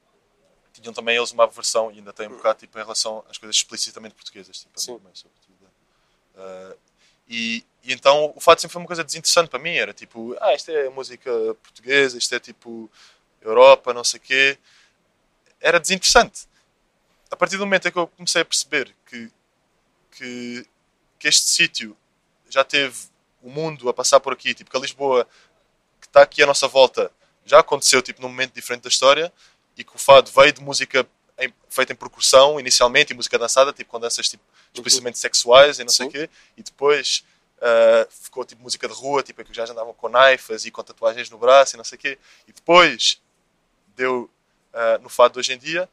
tinham 0.73 0.93
também 0.95 1.17
eles 1.17 1.33
uma 1.33 1.45
aversão 1.45 1.91
e 1.91 1.99
ainda 1.99 2.13
têm 2.13 2.29
um 2.29 2.37
bocado 2.37 2.61
tipo, 2.61 2.79
em 2.79 2.83
relação 2.83 3.25
às 3.29 3.37
coisas 3.37 3.57
explicitamente 3.57 4.15
portuguesas, 4.15 4.61
tipo, 4.61 4.73
a 4.77 4.81
Sim. 4.81 4.99
mãe, 5.03 5.13
sobretudo. 5.15 5.59
Ah, 6.37 6.77
e, 7.29 7.65
e 7.85 7.93
então 7.93 8.33
o 8.35 8.41
fato 8.41 8.61
sempre 8.61 8.73
foi 8.73 8.83
uma 8.83 8.87
coisa 8.87 9.05
desinteressante 9.05 9.51
para 9.51 9.59
mim. 9.59 9.75
Era 9.75 9.93
tipo, 9.93 10.37
ah, 10.41 10.55
isto 10.55 10.71
é 10.71 10.89
música 10.89 11.31
portuguesa, 11.63 12.17
isto 12.17 12.35
é 12.35 12.41
tipo 12.41 12.91
Europa, 13.41 13.93
não 13.93 14.05
sei 14.05 14.19
o 14.19 14.23
quê. 14.23 14.59
Era 15.61 15.79
desinteressante. 15.79 16.47
A 17.31 17.37
partir 17.37 17.57
do 17.57 17.67
momento 17.67 17.89
em 17.89 17.93
que 17.93 17.99
eu 17.99 18.07
comecei 18.07 18.43
a 18.43 18.45
perceber 18.45 18.95
que, 19.07 19.31
que, 20.13 20.67
que 21.19 21.29
este 21.29 21.49
sítio 21.49 21.97
já 22.49 22.65
teve 22.65 22.97
o 23.43 23.51
mundo 23.51 23.89
a 23.89 23.95
passar 23.95 24.21
por 24.21 24.33
aqui, 24.33 24.55
tipo 24.55 24.71
que 24.71 24.77
a 24.77 24.81
Lisboa 24.81 25.29
que 26.01 26.07
está 26.07 26.23
aqui 26.23 26.43
à 26.43 26.47
nossa 26.47 26.67
volta 26.67 27.11
já 27.45 27.61
aconteceu 27.61 28.01
tipo 28.01 28.23
num 28.23 28.29
momento 28.29 28.55
diferente 28.55 28.83
da 28.83 28.89
história 28.89 29.33
e 29.77 29.85
que 29.85 29.95
o 29.95 29.99
fado 29.99 30.31
veio 30.31 30.53
de 30.53 30.63
música 30.63 31.07
em- 31.39 31.55
feita 31.69 31.93
em 31.93 31.97
percussão 31.97 32.59
inicialmente 32.59 33.13
e 33.13 33.17
música 33.17 33.39
dançada, 33.39 33.73
tipo 33.73 33.91
com 33.91 34.01
danças 34.01 34.29
tipo, 34.29 34.43
explicitamente 34.75 35.19
sexuais 35.19 35.79
e 35.79 35.85
não 35.85 35.91
sei 35.91 36.07
o 36.07 36.11
quê, 36.11 36.29
e 36.57 36.63
depois 36.63 37.25
ah, 37.61 38.07
ficou 38.11 38.45
tipo 38.45 38.63
música 38.63 38.87
de 38.89 38.95
rua, 38.95 39.23
tipo 39.23 39.41
em 39.43 39.45
que 39.45 39.55
já 39.55 39.65
andavam 39.65 39.93
com 39.95 40.09
naifas 40.09 40.65
e 40.65 40.71
com 40.71 40.83
tatuagens 40.83 41.29
no 41.31 41.39
braço 41.39 41.75
e 41.75 41.79
não 41.79 41.85
sei 41.85 41.97
o 41.97 42.01
quê, 42.01 42.19
e 42.47 42.53
depois 42.53 43.21
deu 43.97 44.31
ah, 44.73 44.99
no 44.99 45.09
fado 45.09 45.35
de 45.35 45.39
hoje 45.41 45.53
em 45.53 45.59
dia, 45.59 45.89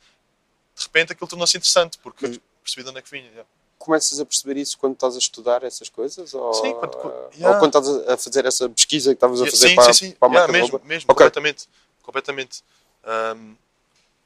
de 0.76 0.84
repente 0.84 1.14
aquilo 1.14 1.28
tornou-se 1.28 1.56
interessante 1.58 1.98
porque 2.00 2.28
Mas- 2.28 2.40
percebi 2.64 2.84
de 2.84 2.90
onde 2.90 3.00
é 3.00 3.02
que 3.02 3.12
vinha. 3.12 3.26
yeah. 3.30 3.46
Começas 3.78 4.20
a 4.20 4.26
perceber 4.26 4.58
isso 4.58 4.78
quando 4.80 4.94
estás 4.94 5.16
a 5.16 5.20
estudar 5.20 5.64
essas 5.64 5.90
coisas? 5.90 6.34
Ou, 6.34 6.54
Sim, 6.56 6.74
quando- 6.74 6.96
ou 6.98 7.30
yeah. 7.36 7.60
quando 7.60 7.78
estás 7.78 8.10
a- 8.10 8.18
fazer 8.18 8.46
essa 8.46 8.68
pesquisa 8.70 9.12
que 9.12 9.18
estavas 9.18 9.42
a 9.42 9.46
fazer 9.46 9.70
sim, 9.70 9.76
para, 9.76 9.94
sim, 9.94 10.06
sim. 10.08 10.12
para 10.14 10.28
a 10.28 10.32
marca 10.32 10.52
mesmo, 10.52 10.82
mesmo 10.84 11.06
Ok. 11.12 11.14
completamente. 11.26 11.68
completamente. 12.02 12.64
Ahm, 13.04 13.56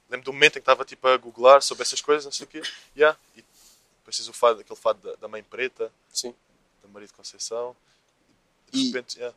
lembro 0.10 0.26
do 0.26 0.34
momento 0.34 0.54
em 0.58 0.62
que 0.62 0.64
estava 0.64 0.84
tipo, 0.86 1.08
a 1.08 1.18
googlar 1.18 1.62
sobre 1.62 1.84
essas 1.84 2.02
coisas, 2.02 2.26
não 2.26 2.32
sei 2.32 2.46
o 2.46 2.50
quê. 2.50 2.62
Yeah. 2.96 3.18
E 3.36 3.44
depois 4.00 4.18
tens 4.18 4.28
o 4.28 4.34
fado, 4.34 4.60
aquele 4.62 4.80
fado 4.80 5.00
da, 5.08 5.16
da 5.16 5.28
mãe 5.28 5.44
preta, 5.44 5.92
Sim. 6.12 6.34
da 6.82 6.90
Maria 6.90 7.08
de 7.08 7.14
Conceição. 7.14 7.76
E 8.68 8.72
de 8.72 8.80
E- 8.84 8.86
repente, 8.92 9.18
yeah, 9.18 9.36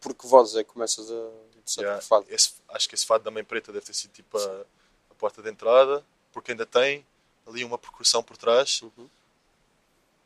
Por 0.00 0.14
que 0.14 0.26
vozes 0.26 0.56
é 0.56 0.64
que 0.64 0.70
começas 0.70 1.10
a 1.10 1.14
interessar 1.56 1.82
yeah, 1.84 2.00
por 2.00 2.06
fado? 2.06 2.26
esse- 2.28 2.54
acho 2.68 2.88
que 2.88 2.94
esse 2.94 3.06
fado 3.06 3.24
da 3.24 3.30
mãe 3.30 3.44
preta 3.44 3.72
deve 3.72 3.84
ter 3.86 3.94
sido 3.94 4.12
tipo 4.12 4.36
a, 4.38 4.64
a 5.10 5.14
porta 5.16 5.42
de 5.42 5.50
entrada, 5.50 6.04
porque 6.32 6.52
ainda 6.52 6.66
tem 6.66 7.06
ali 7.46 7.64
uma 7.64 7.78
percussão 7.78 8.22
por 8.22 8.36
trás. 8.36 8.80
Uhum. 8.82 9.08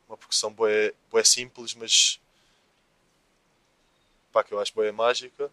Uma 0.07 0.17
percussão 0.17 0.51
boé, 0.51 0.93
boé 1.11 1.23
simples, 1.23 1.73
mas 1.75 2.19
pá, 4.31 4.43
que 4.43 4.53
eu 4.53 4.59
acho 4.59 4.73
boé 4.73 4.91
mágica. 4.91 5.51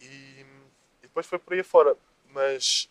E, 0.00 0.04
e 0.06 1.02
depois 1.02 1.26
foi 1.26 1.38
por 1.38 1.52
aí 1.52 1.60
afora. 1.60 1.96
Mas 2.32 2.88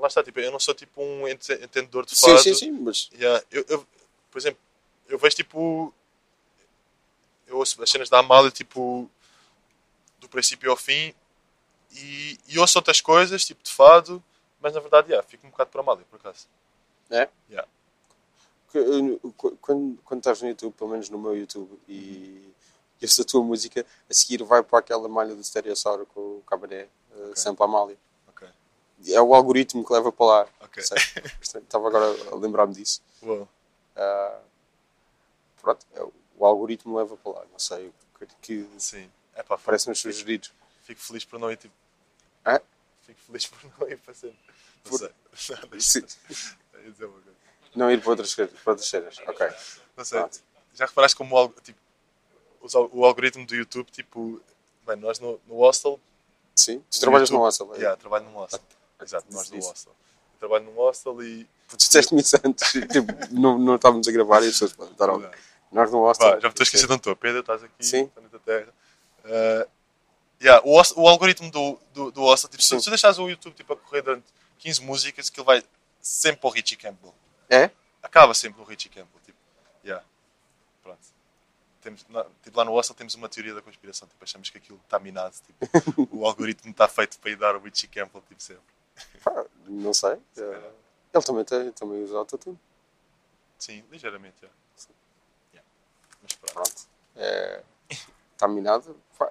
lá 0.00 0.06
está, 0.08 0.22
tipo, 0.22 0.38
eu 0.40 0.50
não 0.52 0.58
sou 0.60 0.74
tipo 0.74 1.02
um 1.02 1.26
ente- 1.28 1.52
entendedor 1.54 2.04
de 2.06 2.16
Sim, 2.16 2.26
fado. 2.26 2.42
sim, 2.42 2.54
sim, 2.54 2.70
mas 2.72 3.10
Yeah, 3.14 3.44
eu, 3.50 3.64
eu- 3.68 3.86
por 4.30 4.38
exemplo, 4.38 4.60
eu 5.08 5.18
vejo 5.18 5.36
tipo. 5.36 5.92
Eu 7.46 7.56
ouço 7.58 7.82
as 7.82 7.90
cenas 7.90 8.08
da 8.10 8.18
Amália 8.18 8.50
tipo. 8.50 9.10
do 10.20 10.28
princípio 10.28 10.70
ao 10.70 10.76
fim 10.76 11.14
e, 11.92 12.38
e 12.48 12.58
ouço 12.58 12.76
outras 12.78 13.00
coisas, 13.00 13.44
tipo 13.44 13.62
de 13.62 13.72
fado, 13.72 14.22
mas 14.60 14.74
na 14.74 14.80
verdade, 14.80 15.08
yeah, 15.10 15.26
fico 15.26 15.46
um 15.46 15.50
bocado 15.50 15.70
por 15.70 15.80
Amália, 15.80 16.04
por 16.10 16.16
acaso. 16.20 16.46
é? 17.10 17.28
Yeah. 17.48 17.68
Quando, 19.60 19.98
quando 20.04 20.18
estás 20.18 20.42
no 20.42 20.48
YouTube, 20.48 20.74
pelo 20.74 20.90
menos 20.90 21.08
no 21.08 21.18
meu 21.18 21.36
YouTube, 21.36 21.70
e 21.88 22.44
e 23.00 23.04
ouço 23.04 23.22
a 23.22 23.24
tua 23.24 23.42
música, 23.44 23.86
a 24.10 24.12
seguir 24.12 24.42
vai 24.42 24.60
para 24.60 24.80
aquela 24.80 25.08
malha 25.08 25.32
do 25.32 25.42
Stereossauro 25.44 26.04
com 26.06 26.20
o 26.38 26.42
cabaré, 26.44 26.88
uh, 27.14 27.36
sempre 27.36 27.62
a 27.62 27.66
Amália. 27.66 27.96
É 29.06 29.20
o 29.20 29.34
algoritmo 29.34 29.84
que 29.84 29.92
leva 29.92 30.10
para 30.10 30.26
lá. 30.26 30.46
Ok. 30.60 30.82
Sei. 30.82 30.98
Portanto, 31.22 31.62
Estava 31.64 31.88
agora 31.88 32.04
a 32.32 32.34
lembrar-me 32.36 32.74
disso. 32.74 33.00
Ah, 33.96 34.38
pronto, 35.60 35.86
é 35.94 36.02
o, 36.02 36.46
algoritmo 36.46 36.96
leva 36.98 37.16
para 37.16 37.32
lá. 37.32 37.44
Não 37.52 37.58
sei 37.58 37.88
o 37.88 37.94
que, 38.18 38.26
que 38.64 38.68
Sim. 38.78 39.10
É 39.34 39.42
pá, 39.42 39.56
parece-nos 39.58 40.00
sugerido. 40.00 40.48
Fico 40.82 41.00
feliz 41.00 41.24
por 41.24 41.38
não 41.38 41.50
ir 41.50 41.56
tipo. 41.56 41.74
Hã? 42.44 42.60
Fico 43.02 43.20
feliz 43.26 43.46
por 43.46 43.58
não 43.78 43.88
ir 43.88 43.98
para 43.98 44.14
sempre. 44.14 44.38
Não 44.84 44.90
Por- 44.90 44.98
sei. 45.34 45.56
Sim. 45.80 46.04
ia 46.84 46.90
dizer 46.90 47.04
uma 47.04 47.14
coisa. 47.14 47.38
Não 47.76 47.90
ir 47.90 48.00
para 48.00 48.10
outras, 48.10 48.34
coisas- 48.34 48.58
para 48.60 48.72
outras 48.72 48.88
cenas. 48.88 49.18
Ok. 49.26 49.46
Não 49.96 50.04
sei. 50.04 50.18
Pronto. 50.18 50.40
Já 50.74 50.86
reparaste 50.86 51.16
como 51.16 51.36
o, 51.36 51.48
tipo, 51.60 51.78
o 52.92 53.04
algoritmo 53.04 53.46
do 53.46 53.54
YouTube, 53.54 53.90
tipo. 53.90 54.40
Bem, 54.86 54.96
nós 54.96 55.18
no, 55.20 55.40
no 55.46 55.56
hostel. 55.58 56.00
Sim. 56.56 56.82
Tu 56.90 56.98
trabalhas 57.00 57.28
YouTube- 57.28 57.40
no 57.40 57.44
hostel. 57.46 57.74
é? 57.74 57.78
Yeah, 57.78 57.96
trabalho 57.96 58.24
num 58.24 58.32
hostel. 58.32 58.60
Exato, 59.02 59.26
nós 59.30 59.50
isso. 59.50 59.68
hostel. 59.68 59.92
Eu 60.34 60.38
trabalho 60.38 60.64
num 60.64 60.74
hostel 60.74 61.22
e. 61.22 61.48
Tu 61.68 61.76
disseste-me 61.76 62.20
isso 62.20 62.36
antes. 62.44 62.70
tipo, 62.72 63.12
não, 63.30 63.58
não 63.58 63.76
estávamos 63.76 64.06
a 64.08 64.12
gravar 64.12 64.42
e 64.42 64.48
as 64.48 64.58
pessoas 64.58 64.74
ouvir. 64.78 65.30
Nós 65.70 65.90
no 65.90 66.00
hostel. 66.00 66.30
Vá, 66.30 66.40
já 66.40 66.48
me 66.48 66.48
estou 66.48 66.62
esquecendo 66.62 66.92
onde 66.94 67.00
estou. 67.00 67.16
Pedro, 67.16 67.40
estás 67.40 67.62
aqui, 67.62 67.84
Sim. 67.84 68.06
planeta 68.06 68.38
Terra. 68.38 68.74
Uh, 69.24 69.68
yeah, 70.40 70.62
o, 70.64 70.78
hostel- 70.78 71.02
o 71.02 71.08
algoritmo 71.08 71.50
do, 71.50 71.78
do, 71.92 72.10
do 72.10 72.22
hostel, 72.22 72.48
tipo, 72.48 72.62
se, 72.62 72.80
se 72.80 72.88
deixares 72.88 73.18
o 73.18 73.28
YouTube 73.28 73.54
tipo, 73.54 73.72
a 73.72 73.76
correr 73.76 74.02
durante 74.02 74.24
15 74.58 74.82
músicas, 74.82 75.28
que 75.28 75.38
ele 75.38 75.46
vai 75.46 75.62
sempre 76.00 76.40
para 76.40 76.48
o 76.48 76.52
Richie 76.52 76.76
Campbell. 76.76 77.14
É? 77.50 77.70
Acaba 78.02 78.32
sempre 78.32 78.60
no 78.60 78.66
Richie 78.66 78.88
Campbell. 78.88 79.20
Tipo, 79.24 79.38
yeah. 79.84 80.04
Pronto. 80.82 80.98
Temos, 81.82 82.04
tipo, 82.42 82.56
lá 82.56 82.64
no 82.64 82.72
hostel 82.72 82.96
temos 82.96 83.14
uma 83.14 83.28
teoria 83.28 83.54
da 83.54 83.60
conspiração. 83.60 84.08
Tipo, 84.08 84.24
achamos 84.24 84.48
que 84.48 84.58
aquilo 84.58 84.80
está 84.84 84.98
minado. 84.98 85.34
Tipo, 85.46 86.08
o 86.16 86.24
algoritmo 86.26 86.70
está 86.70 86.88
feito 86.88 87.18
para 87.18 87.30
ir 87.30 87.36
dar 87.36 87.56
o 87.56 87.60
Richie 87.60 87.88
Campbell 87.88 88.22
tipo, 88.26 88.42
sempre. 88.42 88.62
Pá, 89.22 89.44
não 89.66 89.92
sei. 89.92 90.18
Eh, 90.36 90.70
Ele 91.14 91.24
também, 91.24 91.44
tem, 91.44 91.72
também 91.72 92.02
usa 92.04 92.18
autotune. 92.18 92.58
Sim, 93.58 93.84
ligeiramente. 93.90 94.36
Yeah. 94.42 94.58
Yeah. 95.52 95.68
Mas 96.22 96.32
pronto. 96.34 96.52
Pronto. 96.54 96.88
É, 97.16 97.62
está 98.32 98.46
minado. 98.46 98.96
Pá, 99.18 99.30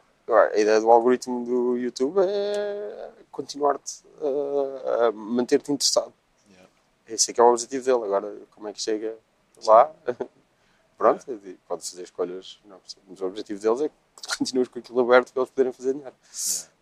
A 0.53 0.59
ideia 0.59 0.79
do 0.81 0.91
algoritmo 0.91 1.45
do 1.45 1.77
YouTube 1.77 2.19
é 2.21 3.11
continuar-te 3.31 4.03
a, 4.21 5.05
a 5.07 5.11
manter-te 5.11 5.71
interessado. 5.71 6.13
Yeah. 6.49 6.69
Esse 7.07 7.31
é 7.31 7.33
que 7.33 7.39
é 7.39 7.43
o 7.43 7.47
objetivo 7.51 7.85
dele. 7.85 8.03
Agora, 8.05 8.35
como 8.51 8.67
é 8.67 8.73
que 8.73 8.81
chega 8.81 9.17
lá? 9.65 9.91
Pronto, 10.97 11.31
e 11.31 11.53
pode 11.67 11.87
fazer 11.87 12.03
escolhas. 12.03 12.59
Não, 12.65 12.81
mas 13.07 13.21
o 13.21 13.25
objetivo 13.27 13.61
deles 13.61 13.81
é 13.81 13.89
que 13.89 13.95
tu 14.21 14.29
continues 14.37 14.67
com 14.67 14.79
aquilo 14.79 14.99
aberto 14.99 15.31
para 15.31 15.41
eles 15.43 15.51
poderem 15.51 15.71
fazer 15.71 15.93
dinheiro. 15.93 16.15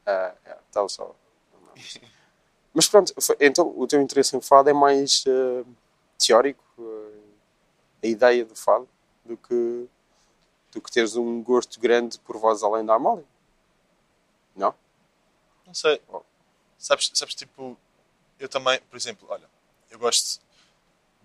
Yeah. 0.07 0.35
Ah, 0.45 0.49
é, 0.49 0.57
tal 0.71 0.87
só. 0.89 1.13
Mas 2.75 2.89
pronto, 2.89 3.13
então 3.39 3.73
o 3.79 3.87
teu 3.87 4.01
interesse 4.01 4.35
em 4.35 4.41
fado 4.41 4.69
é 4.69 4.73
mais 4.73 5.23
eh, 5.25 5.63
teórico, 6.19 6.61
eh, 6.77 7.19
a 8.03 8.07
ideia 8.07 8.43
do 8.43 8.53
fado, 8.53 8.85
do 9.23 9.37
que, 9.37 9.87
do 10.73 10.81
que 10.81 10.91
teres 10.91 11.15
um 11.15 11.41
gosto 11.41 11.79
grande 11.79 12.19
por 12.19 12.37
vozes 12.37 12.63
além 12.63 12.85
da 12.85 12.95
Amália. 12.95 13.23
Não? 14.53 14.75
Não 15.65 15.73
sei. 15.73 16.01
Oh. 16.09 16.21
Sabes, 16.77 17.09
sabes, 17.13 17.33
tipo, 17.33 17.77
eu 18.37 18.49
também, 18.49 18.77
por 18.89 18.97
exemplo, 18.97 19.25
olha, 19.31 19.49
eu 19.89 19.97
gosto 19.97 20.41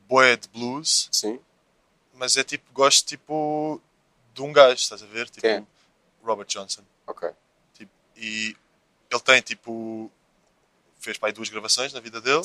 boé 0.09 0.36
de 0.36 0.46
blues, 0.48 1.09
Sim. 1.11 1.40
mas 2.14 2.36
é 2.36 2.44
tipo, 2.44 2.72
gosto 2.72 3.09
tipo 3.09 3.80
de 4.32 4.40
um 4.40 4.53
gajo, 4.53 4.74
estás 4.74 5.03
a 5.03 5.07
ver? 5.07 5.28
Tipo, 5.28 5.40
Quem? 5.40 5.66
Robert 6.22 6.46
Johnson. 6.46 6.82
Ok. 7.09 7.28
Tipo, 7.74 7.92
e 8.16 8.57
ele 9.11 9.20
tem 9.20 9.42
tipo, 9.42 10.09
fez 11.01 11.18
para 11.18 11.28
aí 11.28 11.32
duas 11.32 11.48
gravações 11.48 11.92
na 11.92 12.01
vida 12.01 12.20
dele, 12.20 12.42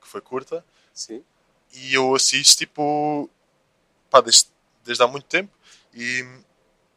que 0.00 0.08
foi 0.08 0.20
curta, 0.20 0.64
Sim. 0.92 1.22
e 1.72 1.94
eu 1.94 2.14
assisto 2.14 2.58
tipo, 2.58 3.30
pá, 4.10 4.20
desde, 4.20 4.48
desde 4.84 5.02
há 5.02 5.06
muito 5.06 5.26
tempo, 5.26 5.52
e, 5.94 6.26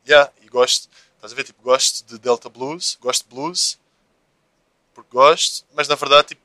yeah, 0.08 0.32
e 0.42 0.48
gosto, 0.48 0.90
estás 1.16 1.34
a 1.34 1.36
ver? 1.36 1.44
Tipo, 1.44 1.62
gosto 1.62 2.06
de 2.06 2.18
Delta 2.18 2.50
Blues, 2.50 2.98
gosto 3.00 3.24
de 3.24 3.36
blues, 3.36 3.80
porque 4.94 5.10
gosto, 5.12 5.66
mas 5.74 5.88
na 5.88 5.96
verdade, 5.96 6.30
tipo, 6.30 6.42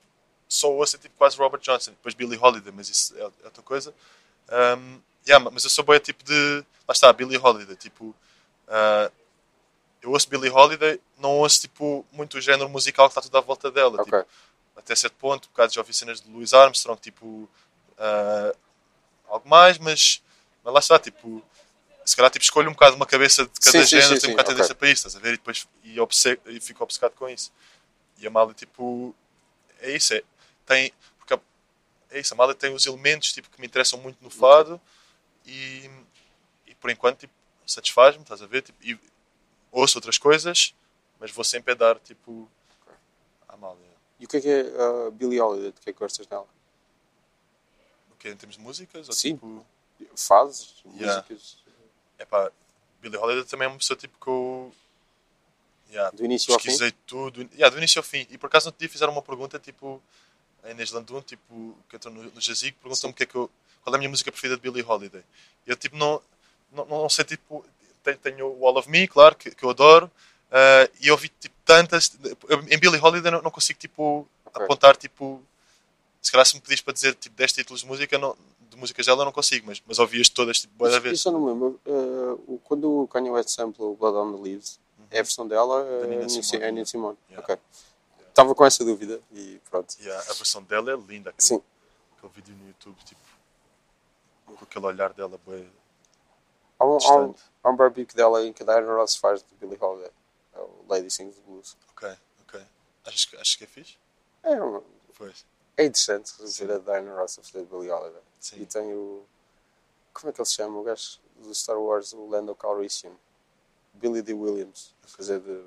só 0.49 0.71
ouço 0.73 0.97
tipo 0.99 1.15
quase 1.17 1.37
Robert 1.37 1.61
Johnson, 1.61 1.91
depois 1.93 2.15
Billie 2.15 2.39
Holiday, 2.39 2.73
mas 2.73 2.89
isso 2.89 3.17
é, 3.17 3.21
é 3.21 3.25
outra 3.45 3.63
coisa. 3.63 3.93
Um, 4.49 5.01
yeah, 5.27 5.51
mas 5.51 5.65
eu 5.65 5.71
sou 5.71 5.85
boa 5.85 5.99
tipo 5.99 6.23
de. 6.25 6.65
Lá 6.87 6.93
está, 6.93 7.13
Billie 7.13 7.37
Holiday. 7.37 7.75
Tipo, 7.75 8.15
ah, 8.69 9.11
eu 10.01 10.11
ouço 10.11 10.29
Billie 10.29 10.51
Holiday, 10.51 11.01
não 11.19 11.39
ouço 11.39 11.61
tipo, 11.63 12.07
muito 12.13 12.39
o 12.39 12.41
género 12.41 12.69
musical 12.69 13.09
que 13.09 13.13
está 13.13 13.21
tudo 13.21 13.37
à 13.37 13.41
volta 13.41 13.71
dela. 13.71 14.01
Ok. 14.01 14.05
Tipo, 14.05 14.31
até 14.77 14.95
certo 14.97 15.15
ponto, 15.17 15.47
um 15.49 15.51
bocado 15.53 15.73
já 15.73 15.81
ouvi 15.81 15.95
cenas 15.95 16.21
de 16.21 16.31
Louis 16.31 16.53
Armstrong, 16.55 17.01
tipo, 17.01 17.49
ah, 17.99 18.55
algo 19.29 19.49
mais, 19.49 19.79
mas, 19.79 20.23
mas 20.65 20.75
lá 20.75 20.81
está, 20.81 20.99
tipo, 20.99 21.45
se 22.05 22.17
calhar 22.17 22.31
tipo, 22.31 22.45
escolho 22.45 22.71
um 22.71 22.75
bocado 22.75 22.97
uma 22.97 23.07
cabeça 23.07 23.47
de 23.47 23.61
cada 23.61 23.83
Sim, 23.83 23.85
sim, 23.85 24.01
género, 24.01 24.17
sim, 24.17 24.19
tenho 24.19 24.31
um 24.31 24.33
sim, 24.33 24.35
bocado 24.35 24.49
ok. 24.49 24.55
tendência 24.55 24.75
para 24.75 24.89
isso, 24.91 25.07
estás 25.09 25.17
a 25.17 25.21
ver? 25.21 25.35
E 25.35 25.39
depois 25.39 25.69
e, 25.85 26.01
obce- 26.01 26.41
e 26.47 26.61
fico 26.61 26.85
obcecado 26.85 27.13
com 27.15 27.29
isso. 27.29 27.53
E 28.19 28.27
a 28.27 28.31
Mali, 28.31 28.55
tipo, 28.55 29.15
é 29.81 29.93
isso, 29.97 30.15
é, 30.15 30.23
tem, 30.67 30.93
porque 31.19 31.35
a- 31.35 31.41
é 32.11 32.21
isso, 32.21 32.35
a 32.35 32.37
Mali 32.37 32.55
tem 32.55 32.75
os 32.75 32.87
elementos 32.87 33.33
tipo, 33.33 33.51
que 33.51 33.61
me 33.61 33.67
interessam 33.69 34.01
muito 34.01 34.19
no 34.23 34.31
fado 34.31 34.81
e, 35.47 35.91
e 36.67 36.75
por 36.77 36.91
enquanto 36.91 37.21
tipo, 37.21 37.35
satisfaz-me, 37.67 38.23
estás 38.23 38.43
a 38.43 38.47
ver? 38.47 38.63
Tipo, 38.63 38.79
e 38.85 38.99
ouço 39.73 39.99
outras 39.99 40.19
coisas, 40.19 40.75
mas 41.21 41.31
vou 41.31 41.45
sempre 41.45 41.73
a 41.73 41.77
dar 41.77 41.99
tipo 42.01 42.51
à 43.49 43.57
Mali. 43.57 43.96
E 44.19 44.25
o 44.25 44.29
que 44.29 44.37
é 44.39 44.41
que 44.41 44.49
é 44.49 44.61
a 44.61 45.11
Billie 45.11 45.41
Holiday? 45.41 45.73
De 45.73 45.81
que 45.81 45.91
é 45.91 45.93
que 45.93 45.99
gostas 45.99 46.27
dela? 46.27 46.47
O 48.11 48.17
que 48.17 48.29
em 48.29 48.37
termos 48.37 48.57
de 48.57 48.63
músicas? 48.63 49.07
Sim. 49.13 49.35
tipo, 49.35 49.65
Fazes? 50.17 50.83
Yeah. 50.95 51.25
Músicas? 51.29 51.59
epá, 52.19 52.51
Billie 53.01 53.19
Holiday 53.19 53.45
também 53.45 53.67
é 53.67 53.69
uma 53.69 53.79
pessoa 53.79 53.97
tipo 53.97 54.19
que 54.19 54.29
eu 54.29 54.73
yeah, 55.91 56.11
Do 56.15 56.25
início 56.25 56.53
ao 56.53 56.61
fim? 56.61 56.69
pesquisei 56.69 56.93
tudo, 57.07 57.49
yeah, 57.55 57.69
do 57.69 57.79
início 57.79 57.99
ao 57.99 58.03
fim. 58.03 58.27
E 58.31 58.39
por 58.39 58.47
acaso 58.47 58.67
no 58.67 58.69
outro 58.69 58.81
dia 58.81 58.89
fizeram 58.89 59.13
uma 59.13 59.23
pergunta, 59.23 59.59
tipo, 59.59 60.03
a 60.63 60.71
Inês 60.71 60.91
Landun, 60.91 61.23
tipo, 61.23 61.77
que 61.89 61.97
entrou 61.97 62.13
no, 62.13 62.23
no 62.25 62.41
Jazigo, 62.41 62.77
perguntou-me 62.81 63.13
o 63.13 63.17
que 63.17 63.23
é 63.23 63.27
que 63.27 63.35
eu, 63.35 63.51
qual 63.83 63.95
é 63.95 63.97
a 63.97 63.99
minha 63.99 64.11
música 64.11 64.31
preferida 64.31 64.57
de 64.57 64.63
Billie 64.63 64.85
Holiday. 64.85 65.23
Eu, 65.67 65.77
tipo, 65.77 65.97
não, 65.97 66.21
não, 66.73 66.85
não 66.87 67.09
sei, 67.09 67.25
tipo, 67.25 67.65
tenho, 68.03 68.19
tenho 68.19 68.47
o 68.47 68.67
All 68.67 68.77
of 68.77 68.91
Me, 68.91 69.07
claro, 69.07 69.37
que, 69.37 69.55
que 69.55 69.65
eu 69.65 69.71
adoro, 69.71 70.11
ah, 70.51 70.89
e 71.01 71.09
eu 71.09 71.15
ouvi, 71.15 71.29
tipo, 71.29 71.55
tantas, 71.67 72.17
eu, 72.49 72.61
em 72.63 72.79
Billie 72.79 73.01
Holiday 73.01 73.31
não, 73.31 73.43
não 73.43 73.51
consigo, 73.51 73.79
tipo, 73.79 74.27
apontar, 74.55 74.97
tipo, 74.97 75.43
se 76.23 76.31
calhar 76.33 76.47
se 76.47 76.55
me 76.55 76.63
pedis 76.63 76.81
para 76.81 76.95
dizer, 76.95 77.15
tipo, 77.17 77.37
10 77.37 77.53
títulos 77.53 77.81
de 77.83 77.87
música, 77.87 78.17
não, 78.17 78.35
de 78.71 78.77
músicas 78.77 79.05
dela 79.05 79.21
eu 79.21 79.25
não 79.27 79.33
consigo, 79.33 79.67
mas, 79.67 79.83
mas 79.85 79.99
ouvi-as 79.99 80.29
todas, 80.29 80.61
tipo, 80.61 80.73
boa 80.77 80.99
vez. 81.01 81.19
isso 81.19 81.29
eu 81.29 81.33
não 81.33 81.41
me 81.41 81.53
lembro. 81.53 81.81
Uh, 81.85 82.59
quando 82.65 83.03
o 83.03 83.09
Kanye 83.09 83.31
West 83.31 83.51
sample 83.51 83.85
o 83.85 83.95
Blood 83.97 84.17
on 84.17 84.37
the 84.37 84.43
Leaves, 84.49 84.79
é 85.11 85.19
a 85.19 85.23
versão 85.23 85.47
dela? 85.47 85.83
Uhum. 85.83 86.01
Da 86.01 86.07
É 86.07 86.09
Nina 86.09 86.29
Simone. 86.29 86.65
é 86.65 86.73
Nina 86.73 86.87
Simone. 86.87 87.19
Yeah. 87.29 87.45
Ok. 87.45 87.63
Estava 88.29 88.55
com 88.55 88.65
essa 88.65 88.85
dúvida 88.85 89.21
e 89.33 89.61
pronto. 89.71 89.97
E 90.01 90.11
a, 90.11 90.21
versão 90.21 90.63
dela 90.63 90.93
é 90.93 90.97
linda, 90.97 91.31
aquele, 91.31 91.49
Sim. 91.49 91.63
aquele 92.17 92.33
vídeo 92.35 92.55
no 92.55 92.69
YouTube, 92.69 92.97
tipo, 93.05 93.21
com 94.47 94.65
aquele 94.65 94.87
olhar 94.87 95.13
dela, 95.13 95.39
bem 95.47 95.69
Há 96.79 96.85
um, 96.85 96.99
há 96.99 97.17
um, 97.17 97.35
há 97.65 97.71
um 97.71 97.77
barbecue 97.77 98.15
dela 98.15 98.45
em 98.45 98.53
que 98.53 98.63
a 98.63 98.67
Diana 98.67 98.95
Ross 98.95 99.17
faz 99.17 99.41
de 99.41 99.49
Billie 99.59 99.79
Holiday. 99.81 100.11
É 100.57 100.61
o 100.61 100.85
Lady 100.89 101.11
Sings 101.11 101.37
the 101.37 101.43
Blues. 101.43 101.77
Ok, 101.91 102.17
ok. 102.43 102.67
Achas, 103.05 103.25
que- 103.27 103.37
achas 103.37 103.57
que 103.57 103.65
é 103.65 103.67
fixe? 103.67 103.97
É, 104.43 104.63
um- 104.63 104.83
Pois. 105.17 105.45
é 105.77 105.85
interessante 105.85 106.33
ver 106.41 106.73
a 106.73 106.79
Diana 106.79 107.15
Ross 107.21 107.39
a 107.39 107.43
fazer 107.43 107.61
de 107.65 107.67
Billie 107.67 107.91
Holiday. 107.91 108.23
Sim. 108.41 108.61
E 108.63 108.67
tem 108.67 108.95
o. 108.95 109.25
Como 110.15 110.31
é 110.31 110.33
que 110.33 110.41
ele 110.41 110.47
se 110.47 110.55
chama? 110.55 110.79
O 110.79 110.83
gajo 110.83 111.21
do 111.37 111.55
Star 111.55 111.79
Wars, 111.79 112.13
o 112.13 112.27
Lando 112.27 112.55
Calrissian. 112.55 113.13
Billy 113.95 114.21
D. 114.23 114.35
Williams, 114.35 114.95
a 115.05 115.09
fazer 115.09 115.41
de 115.41 115.65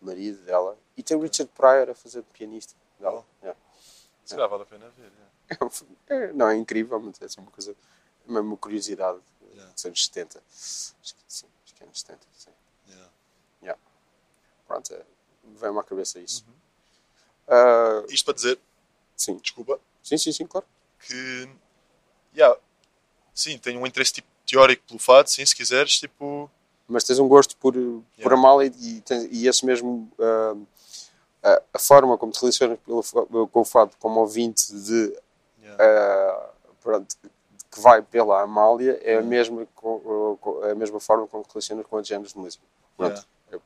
marido 0.00 0.42
dela. 0.44 0.76
E 0.96 1.02
tem 1.02 1.16
o 1.16 1.20
Richard 1.20 1.50
Pryor 1.54 1.90
a 1.90 1.94
fazer 1.94 2.22
de 2.22 2.28
pianista 2.30 2.74
dela. 2.98 3.24
Yeah. 3.40 3.58
Se 4.24 4.34
calhar 4.34 4.48
vale 4.48 4.62
a 4.64 4.66
pena 4.66 4.88
ver. 4.90 5.12
é. 5.48 6.14
É, 6.14 6.32
não, 6.32 6.48
é 6.48 6.56
incrível, 6.56 6.98
mas 7.00 7.20
é 7.22 7.24
assim 7.26 7.40
uma 7.40 7.50
coisa. 7.52 7.76
É 8.28 8.30
uma 8.40 8.56
curiosidade 8.56 9.20
Yeah. 9.52 9.72
dos 9.72 9.84
anos 9.84 10.04
70. 10.06 10.38
Acho 10.40 11.14
que 11.14 11.22
sim, 11.28 11.46
acho 11.64 11.74
que 11.74 11.82
é 11.82 11.86
anos 11.86 12.00
70. 12.00 12.26
Sim. 12.36 12.50
Yeah. 14.72 14.80
Yeah. 14.80 14.80
Pronto, 14.80 14.94
é, 14.94 15.02
vem-me 15.60 15.78
à 15.78 15.82
cabeça 15.82 16.18
isso. 16.20 16.44
Uhum. 16.46 16.54
Ah, 17.48 18.04
Isto 18.08 18.24
para 18.26 18.34
dizer, 18.34 18.58
sim. 19.16 19.36
desculpa, 19.36 19.78
sim, 20.02 20.16
sim, 20.18 20.32
sim, 20.32 20.46
claro. 20.46 20.66
que. 21.00 21.48
Yeah, 22.34 22.58
sim, 23.34 23.58
tenho 23.58 23.80
um 23.80 23.86
interesse 23.86 24.12
tipo, 24.14 24.28
teórico 24.46 24.82
pelo 24.86 24.98
fado, 24.98 25.28
sim, 25.28 25.44
se 25.44 25.54
quiseres, 25.54 25.98
tipo. 25.98 26.50
Mas 26.88 27.04
tens 27.04 27.18
um 27.18 27.28
gosto 27.28 27.56
por, 27.56 27.72
por 27.74 27.82
Yeah. 28.18 28.34
amá-la 28.34 28.64
e, 28.66 29.00
tens- 29.02 29.28
e 29.30 29.46
esse 29.46 29.64
mesmo. 29.66 30.10
ah, 30.18 30.54
a, 31.44 31.62
a 31.74 31.78
forma 31.78 32.16
como 32.16 32.30
te 32.30 32.40
relacionas 32.40 32.78
pelo, 32.86 33.02
com 33.48 33.60
o 33.60 33.64
fado 33.64 33.90
como 33.98 34.20
ouvinte 34.20 34.72
de 34.74 35.16
Yeah. 35.60 35.82
ah, 35.84 36.50
pronto, 36.82 37.16
que 37.70 37.80
vai 37.80 38.00
pela 38.02 38.42
Amália 38.42 38.98
é 39.02 39.16
a 39.16 39.22
mesma, 39.22 39.66
é 40.64 40.70
a 40.70 40.74
mesma 40.74 41.00
forma 41.00 41.26
como 41.26 41.42
te 41.44 41.48
relacionas 41.52 41.84
com 41.86 41.96
outros 41.96 42.08
géneros 42.08 42.32
de 42.32 42.38
música. 42.38 42.62
Pronto. 42.96 43.10
Yeah. 43.12 43.26
Eu- 43.50 43.62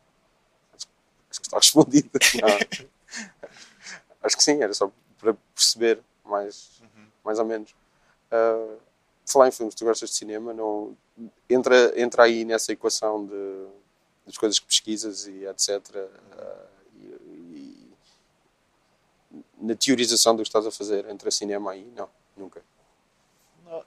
acho, 0.74 0.86
acho 1.30 1.35
que 1.35 1.35
está 1.46 1.56
respondido. 1.58 2.10
Não. 2.40 3.28
acho 4.22 4.36
que 4.36 4.42
sim, 4.44 4.62
era 4.62 4.74
só 4.74 4.90
para 5.18 5.34
perceber 5.54 6.00
mais, 6.24 6.80
Uhum. 6.82 7.06
mais 7.24 7.38
ou 7.38 7.44
menos. 7.44 7.74
Ah, 8.30 8.76
falar 9.26 9.48
em 9.48 9.52
filmes, 9.52 9.74
tu 9.74 9.84
gostas 9.84 10.10
de 10.10 10.16
cinema, 10.16 10.52
não, 10.52 10.96
entra, 11.48 11.92
entra 12.00 12.24
aí 12.24 12.44
nessa 12.44 12.72
equação 12.72 13.24
de, 13.26 13.66
das 14.26 14.36
coisas 14.36 14.58
que 14.58 14.66
pesquisas 14.66 15.26
e 15.26 15.44
etc. 15.46 15.70
ah, 16.32 16.66
e, 16.94 17.06
e 17.06 17.94
na 19.58 19.74
teorização 19.74 20.34
do 20.36 20.42
que 20.42 20.48
estás 20.48 20.66
a 20.66 20.70
fazer, 20.70 21.08
entra 21.08 21.30
cinema 21.30 21.72
aí? 21.72 21.84
Não, 21.96 22.08
nunca. 22.36 22.62
Não, 23.64 23.84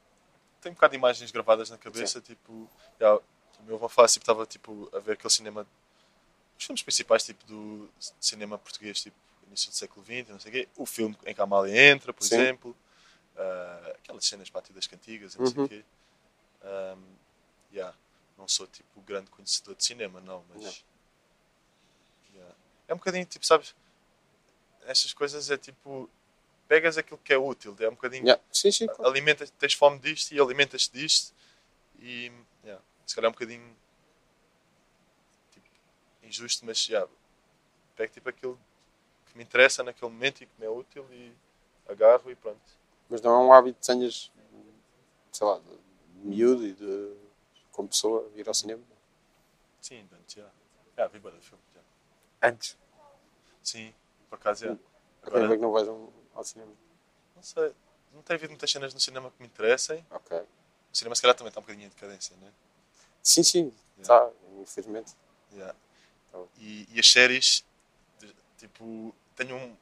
tenho 0.62 0.72
um 0.74 0.76
bocado 0.76 0.92
de 0.92 0.98
imagens 0.98 1.32
gravadas 1.32 1.70
na 1.70 1.78
cabeça, 1.78 2.20
tipo. 2.22 2.68
já, 3.00 3.16
o 3.16 3.22
meu 3.66 3.76
avô 3.76 3.88
faz, 3.90 4.14
tipo, 4.14 4.24
estava 4.24 4.46
tipo, 4.46 4.90
a 4.94 5.00
ver 5.00 5.14
aquele 5.14 5.32
cinema. 5.34 5.68
Os 6.60 6.66
filmes 6.66 6.84
principais, 6.84 7.24
tipo, 7.24 7.46
do 7.46 7.90
cinema 8.20 8.58
português, 8.58 9.02
tipo, 9.02 9.16
início 9.48 9.72
do 9.72 9.76
século 9.78 10.06
XX, 10.06 10.28
não 10.28 10.40
sei 10.42 10.50
o 10.50 10.54
quê. 10.54 10.68
O 10.76 10.86
filme 10.86 11.18
em 11.26 11.34
que 11.34 11.40
a 11.40 11.46
Amália 11.46 11.92
entra, 11.92 12.12
por 12.12 12.24
Sim. 12.24 12.36
exemplo. 12.36 12.76
ah, 13.38 13.94
aquelas 13.96 14.26
cenas 14.26 14.50
partidas 14.50 14.86
cantigas, 14.86 15.34
não 15.36 15.46
sei 15.46 15.58
Uhum. 15.58 15.64
o 15.64 15.70
quê. 15.70 15.86
Ahm, 16.62 17.02
yeah, 17.72 17.96
não 18.38 18.46
sou, 18.50 18.68
tipo, 18.68 19.00
grande 19.04 19.30
conhecedor 19.32 19.76
de 19.76 19.86
cinema, 19.86 20.20
não, 20.20 20.44
mas. 20.50 20.62
Não. 20.62 20.74
yeah. 22.36 22.56
É 22.90 22.94
um 22.94 22.98
bocadinho, 22.98 23.24
tipo, 23.24 23.46
sabes? 23.46 23.74
Estas 24.82 25.14
coisas 25.14 25.50
é 25.50 25.58
tipo. 25.58 26.10
Pegas 26.68 26.98
aquilo 26.98 27.18
que 27.20 27.32
é 27.32 27.38
útil, 27.38 27.74
é 27.80 27.88
um 27.88 27.92
bocadinho 27.96 28.26
Yeah. 28.26 28.44
Sim, 28.52 28.72
sim, 28.72 28.88
claro. 28.88 29.08
alimentas, 29.08 29.50
tens 29.52 29.74
fome 29.74 29.98
disto 30.00 30.34
e 30.34 30.40
alimentas-te 30.40 30.92
disto 31.00 31.34
e 31.98 32.30
yeah, 32.64 32.84
se 33.08 33.16
calhar 33.16 33.28
é 33.28 33.30
um 33.30 33.32
bocadinho 33.32 33.76
injusto, 36.30 36.66
mas 36.66 36.88
yeah, 36.88 37.10
pego 37.96 38.14
tipo 38.14 38.30
aquilo 38.30 38.60
que 39.26 39.38
me 39.38 39.44
interessa 39.44 39.84
naquele 39.84 40.12
momento 40.12 40.42
e 40.44 40.46
que 40.46 40.54
me 40.60 40.66
é 40.66 40.70
útil 40.70 41.06
e 41.12 41.34
agarro 41.88 42.30
e 42.32 42.36
pronto. 42.36 42.62
Mas 43.10 43.22
não 43.22 43.32
é 43.32 43.46
um 43.46 43.54
hábito 43.54 43.80
que 43.80 43.86
tenhas, 43.86 44.32
sei 45.32 45.48
lá, 45.48 45.60
de 45.60 45.80
miúdo 46.28 46.66
e 46.66 46.74
de, 46.74 47.16
como 47.72 47.88
pessoa, 47.90 48.30
ir 48.36 48.48
ao 48.48 48.54
cinema? 48.54 48.84
Sim, 49.82 50.08
antes 50.14 50.36
já. 50.36 50.50
Já, 50.98 51.08
vi 51.08 51.20
bem 51.20 51.32
filme. 51.42 51.64
já. 51.74 51.80
Antes. 52.48 52.78
Sim, 53.64 53.94
por 54.30 54.36
acaso 54.36 54.66
já. 54.66 54.74
A 54.74 55.28
Agora, 55.28 55.48
ver 55.48 55.56
que 55.56 55.62
não 55.62 55.72
vais 55.72 55.88
ao 55.88 56.44
cinema? 56.44 56.72
não 57.36 57.44
sei, 57.44 57.74
não 58.14 58.22
tem 58.22 58.36
havido 58.36 58.52
muitas 58.52 58.70
cenas 58.72 58.94
no 58.94 59.00
cinema 59.00 59.32
que 59.32 59.42
me 59.42 59.48
interessem. 59.48 60.06
Ok. 60.12 60.38
O 60.92 60.98
cinema 60.98 61.16
se 61.16 61.22
calhar 61.22 61.36
também 61.36 61.50
está 61.50 61.60
um 61.60 61.64
bocadinho 61.64 61.86
em 61.86 61.90
decadência, 61.90 62.36
né? 62.38 62.52
Sim, 63.24 63.44
sim, 63.44 63.74
Yeah. 63.98 64.02
está, 64.02 64.32
infelizmente. 64.62 65.14
Yeah. 65.52 65.76
Bom. 66.32 66.48
E, 66.58 66.88
e 66.92 67.00
as 67.00 67.12
séries, 67.12 67.64
tipo, 68.58 69.14
tenho 69.36 69.56
um. 69.56 69.78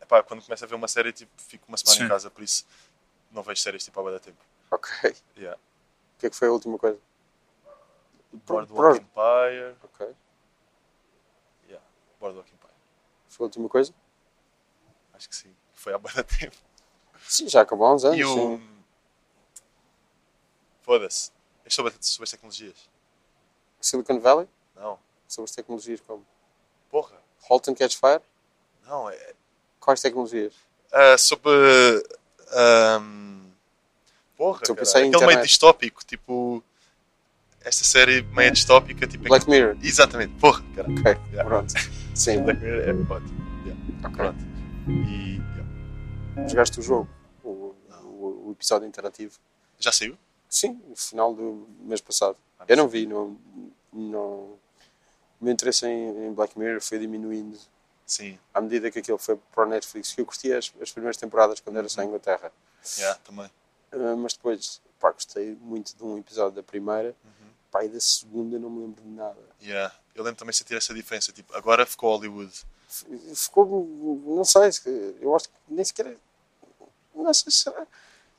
Epá, 0.00 0.22
quando 0.22 0.42
começo 0.42 0.64
a 0.64 0.66
ver 0.66 0.74
uma 0.74 0.88
série, 0.88 1.12
tipo, 1.12 1.30
fico 1.40 1.64
uma 1.68 1.76
semana 1.76 1.98
Sim. 1.98 2.04
em 2.04 2.08
casa, 2.08 2.30
por 2.30 2.42
isso 2.42 2.66
não 3.30 3.42
vejo 3.42 3.60
séries 3.60 3.84
tipo 3.84 4.06
há 4.06 4.12
de 4.12 4.20
tempo. 4.20 4.42
Ok. 4.70 4.90
Yeah. 5.36 5.58
O 5.58 6.20
que 6.20 6.26
é 6.26 6.30
que 6.30 6.36
foi 6.36 6.48
a 6.48 6.52
última 6.52 6.78
coisa? 6.78 6.98
Boardwalk 8.32 8.74
Pro- 8.74 8.96
Empire. 8.96 9.76
Ok. 9.82 10.14
Yeah. 11.66 11.84
Boardwalk 12.20 12.50
Empire. 12.52 12.72
Foi 13.28 13.44
a 13.44 13.46
última 13.46 13.68
coisa? 13.68 13.92
Acho 15.14 15.28
que 15.28 15.36
sim. 15.36 15.54
Foi 15.74 15.92
há 15.94 15.98
de 15.98 16.24
tempo. 16.24 16.56
Sim, 17.26 17.48
já 17.48 17.62
acabou 17.62 17.86
há 17.86 17.94
uns 17.94 18.04
anos. 18.04 18.18
E 18.18 18.24
o. 18.24 18.34
sim. 18.34 18.78
Foda-se. 20.82 21.30
É 21.64 21.70
sobre, 21.70 21.94
sobre 22.00 22.24
as 22.24 22.30
tecnologias. 22.30 22.88
Silicon 23.80 24.18
Valley? 24.20 24.48
Não. 24.74 24.98
Sobre 25.28 25.48
as 25.50 25.54
tecnologias 25.54 26.00
como? 26.00 26.24
Porra. 26.90 27.16
Halt 27.50 27.68
and 27.68 27.74
Catch 27.74 27.96
Fire? 27.96 28.20
Não, 28.86 29.08
é. 29.10 29.34
Quais 29.80 30.00
tecnologias? 30.00 30.54
ah, 30.92 31.16
sobre. 31.18 31.50
ahm, 32.52 33.50
porra. 34.36 34.62
Estou 34.62 34.74
cara, 34.76 34.88
Aquele 34.88 35.26
meio 35.26 35.42
distópico, 35.42 36.04
tipo. 36.04 36.62
Esta 37.60 37.84
série 37.84 38.22
meio 38.22 38.50
distópica, 38.52 39.06
tipo. 39.06 39.24
Black 39.24 39.48
Mirror? 39.48 39.76
Exatamente, 39.82 40.34
porra, 40.40 40.62
cara. 40.74 40.88
Ok, 40.90 41.04
Yeah. 41.32 41.44
pronto. 41.44 41.74
Sim, 42.14 42.42
Black 42.42 42.60
Mirror 42.60 42.80
é 42.88 42.92
ótimo. 43.14 43.64
Yeah. 43.66 44.08
ok. 44.08 44.16
Pronto. 44.16 44.38
E. 44.88 45.36
yeah. 46.36 46.48
Jogaste 46.48 46.80
o 46.80 46.82
jogo? 46.82 47.08
O, 47.44 47.74
o, 48.02 48.48
o 48.48 48.52
episódio 48.52 48.88
interativo? 48.88 49.38
Já 49.78 49.92
saiu? 49.92 50.16
Sim, 50.48 50.80
no 50.88 50.96
final 50.96 51.34
do 51.34 51.66
mês 51.80 52.00
passado. 52.00 52.36
Ah, 52.58 52.64
Eu 52.66 52.76
não 52.78 52.88
vi, 52.88 53.06
não, 53.06 53.36
não... 53.92 54.56
O 55.40 55.44
meu 55.44 55.52
interesse 55.52 55.86
em, 55.86 56.26
em 56.28 56.32
Black 56.32 56.58
Mirror 56.58 56.80
foi 56.80 56.98
diminuindo 56.98 57.58
Sim. 58.06 58.38
à 58.52 58.60
medida 58.60 58.90
que 58.90 58.98
aquilo 58.98 59.18
foi 59.18 59.36
para 59.52 59.64
o 59.64 59.68
Netflix, 59.68 60.12
que 60.12 60.20
eu 60.20 60.26
curti 60.26 60.52
as, 60.52 60.72
as 60.80 60.90
primeiras 60.92 61.16
temporadas 61.16 61.60
quando 61.60 61.76
era 61.78 61.88
só 61.88 62.02
em 62.02 62.06
Inglaterra. 62.06 62.50
Yeah, 62.98 63.18
também. 63.24 63.46
Uh, 63.92 64.16
mas 64.16 64.32
depois, 64.34 64.80
pá, 64.98 65.12
gostei 65.12 65.54
muito 65.60 65.96
de 65.96 66.02
um 66.04 66.18
episódio 66.18 66.56
da 66.56 66.62
primeira, 66.62 67.14
Uhum. 67.24 67.50
pá, 67.70 67.84
e 67.84 67.88
da 67.88 68.00
segunda 68.00 68.58
não 68.58 68.68
me 68.70 68.80
lembro 68.86 69.02
de 69.02 69.08
nada. 69.10 69.38
Yeah. 69.62 69.94
Eu 70.14 70.24
lembro 70.24 70.38
também 70.38 70.50
de 70.50 70.56
sentir 70.58 70.76
essa 70.76 70.92
diferença. 70.92 71.30
Tipo, 71.32 71.54
agora 71.54 71.86
ficou 71.86 72.10
Hollywood. 72.16 72.52
Ficou, 73.34 73.86
não 74.26 74.44
sei, 74.44 74.72
se- 74.72 75.16
eu 75.20 75.36
acho 75.36 75.48
que 75.48 75.54
nem 75.68 75.84
sequer, 75.84 76.16
não 77.14 77.32
sei 77.34 77.52
se 77.52 77.58
será, 77.62 77.86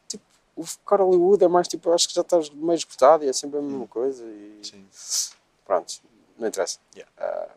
tipo, 0.07 0.23
o 0.55 0.65
ficar 0.65 0.99
Hollywood 0.99 1.43
é 1.43 1.47
mais 1.47 1.67
tipo, 1.67 1.91
acho 1.91 2.07
que 2.07 2.13
já 2.15 2.21
estás 2.21 2.49
meio 2.49 2.73
esgotado 2.75 3.23
e 3.23 3.29
é 3.29 3.33
sempre 3.33 3.59
a 3.59 3.61
mesma 3.61 3.87
coisa 3.87 4.25
e 4.25 4.59
Sim. 4.63 4.85
pronto, 5.65 6.01
não 6.39 6.47
interessa. 6.47 6.79
Yeah. 6.95 7.11
Ah, 7.17 7.53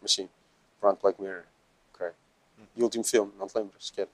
mas 0.00 0.12
sim, 0.12 0.28
pronto, 0.80 1.00
Black 1.00 1.20
Mirror, 1.20 1.44
ok. 1.94 2.10
E 2.74 2.80
o 2.80 2.84
último 2.84 3.04
filme, 3.04 3.32
não 3.36 3.46
te 3.46 3.56
lembras 3.56 3.86
sequer? 3.86 4.08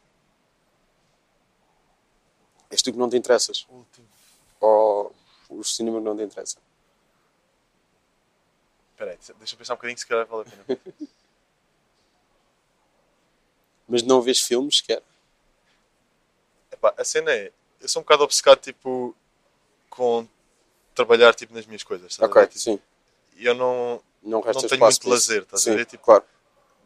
És 2.70 2.82
tu 2.82 2.92
que 2.92 2.98
não 2.98 3.10
te 3.10 3.16
interessas? 3.16 3.66
Último. 3.68 4.08
Ou 4.60 5.14
o 5.50 5.62
cinema 5.62 5.98
que 5.98 6.04
não 6.04 6.16
te 6.16 6.22
interessa? 6.22 6.56
Espera 8.92 9.10
aí, 9.10 9.18
deixa 9.38 9.54
eu 9.54 9.58
pensar 9.58 9.74
um 9.74 9.76
bocadinho 9.76 9.98
se 9.98 10.06
calhar 10.06 10.26
vale 10.26 10.48
a 10.48 10.64
pena. 10.64 10.80
Mas 13.88 14.02
não 14.02 14.22
vês 14.22 14.40
filmes 14.40 14.78
sequer? 14.78 15.02
Epá, 16.70 16.94
a 16.96 17.04
cena 17.04 17.30
é, 17.30 17.52
eu 17.80 17.88
sou 17.88 18.00
um 18.00 18.04
bocado 18.04 18.24
obcecado 18.24 18.60
tipo 18.60 19.14
com 19.90 20.26
trabalhar 20.94 21.34
tipo 21.34 21.52
nas 21.52 21.66
minhas 21.66 21.82
coisas, 21.82 22.18
a 22.18 22.24
Ok? 22.24 22.46
Tipo, 22.46 22.58
sim. 22.58 22.80
E 23.36 23.46
eu 23.46 23.54
não, 23.54 24.00
Não 24.22 24.40
não 24.42 24.62
tenho 24.62 24.80
muito 24.80 25.08
lazer, 25.08 25.42
estás 25.42 25.62
a 25.66 25.70
Sim, 25.70 25.76
ver? 25.76 25.86
Tipo, 25.86 26.04
claro. 26.04 26.24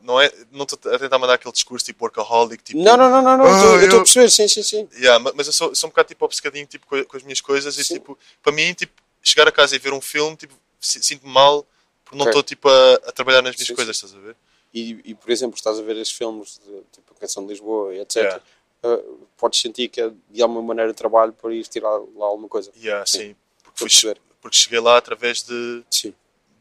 não 0.02 0.20
é, 0.20 0.32
não 0.52 0.64
estou 0.64 0.92
a 0.92 0.98
tentar 0.98 1.18
mandar 1.18 1.34
aquele 1.34 1.52
discurso 1.52 1.84
tipo 1.84 2.04
workaholic, 2.04 2.62
tipo, 2.62 2.78
Não, 2.82 2.96
não, 2.96 3.10
não, 3.10 3.22
não, 3.22 3.36
não. 3.38 3.44
Ah, 3.46 3.76
eu 3.76 3.84
estou 3.84 4.00
a 4.00 4.02
perceber, 4.02 4.30
sim, 4.30 4.48
sim, 4.48 4.62
sim. 4.62 4.88
Yeah, 4.94 5.18
ma- 5.18 5.32
mas 5.34 5.46
eu 5.46 5.52
sou, 5.52 5.74
sou 5.74 5.88
um 5.88 5.90
bocado 5.90 6.08
tipo 6.08 6.24
obcecadinho 6.24 6.66
tipo, 6.66 6.86
com, 6.86 7.02
com 7.04 7.16
as 7.16 7.22
minhas 7.22 7.40
coisas 7.40 7.76
e 7.78 7.84
Sim. 7.84 7.94
tipo, 7.94 8.18
para 8.42 8.52
mim 8.52 8.72
tipo, 8.74 8.92
chegar 9.22 9.46
a 9.48 9.52
casa 9.52 9.74
e 9.74 9.78
ver 9.78 9.92
um 9.92 10.00
filme 10.00 10.36
tipo, 10.36 10.54
si- 10.80 11.02
sinto-me 11.02 11.32
mal 11.32 11.66
porque 12.04 12.16
não 12.18 12.26
estou 12.26 12.42
tipo 12.42 12.68
a, 12.68 12.94
a 13.06 13.12
trabalhar 13.12 13.42
nas 13.42 13.56
minhas 13.56 13.66
Sim, 13.66 13.74
coisas, 13.74 13.96
estás 13.96 14.14
a 14.14 14.18
ver? 14.18 14.36
E, 14.72 15.00
e, 15.04 15.14
por 15.14 15.30
exemplo, 15.30 15.56
estás 15.56 15.78
a 15.78 15.82
ver 15.82 15.96
estes 15.96 16.16
filmes, 16.16 16.60
de, 16.64 16.82
tipo 16.92 17.12
a 17.14 17.20
Canção 17.20 17.44
de 17.44 17.52
Lisboa 17.52 17.94
e 17.94 18.00
etc. 18.00 18.16
Yeah. 18.16 18.42
ah, 18.84 18.98
podes 19.36 19.60
sentir 19.60 19.88
que 19.88 20.00
é 20.00 20.10
de 20.30 20.42
alguma 20.42 20.62
maneira 20.62 20.92
trabalho 20.94 21.32
para 21.32 21.52
ir 21.52 21.66
tirar 21.66 21.90
lá 21.90 22.26
alguma 22.26 22.48
coisa. 22.48 22.70
Yeah, 22.80 23.04
Sim. 23.06 23.18
sim. 23.18 23.36
Porque, 23.64 23.84
a 23.84 23.88
fui- 23.88 24.14
porque 24.40 24.56
cheguei 24.56 24.78
lá 24.80 24.96
através 24.98 25.42
de, 25.42 25.82
Sim. 25.90 26.14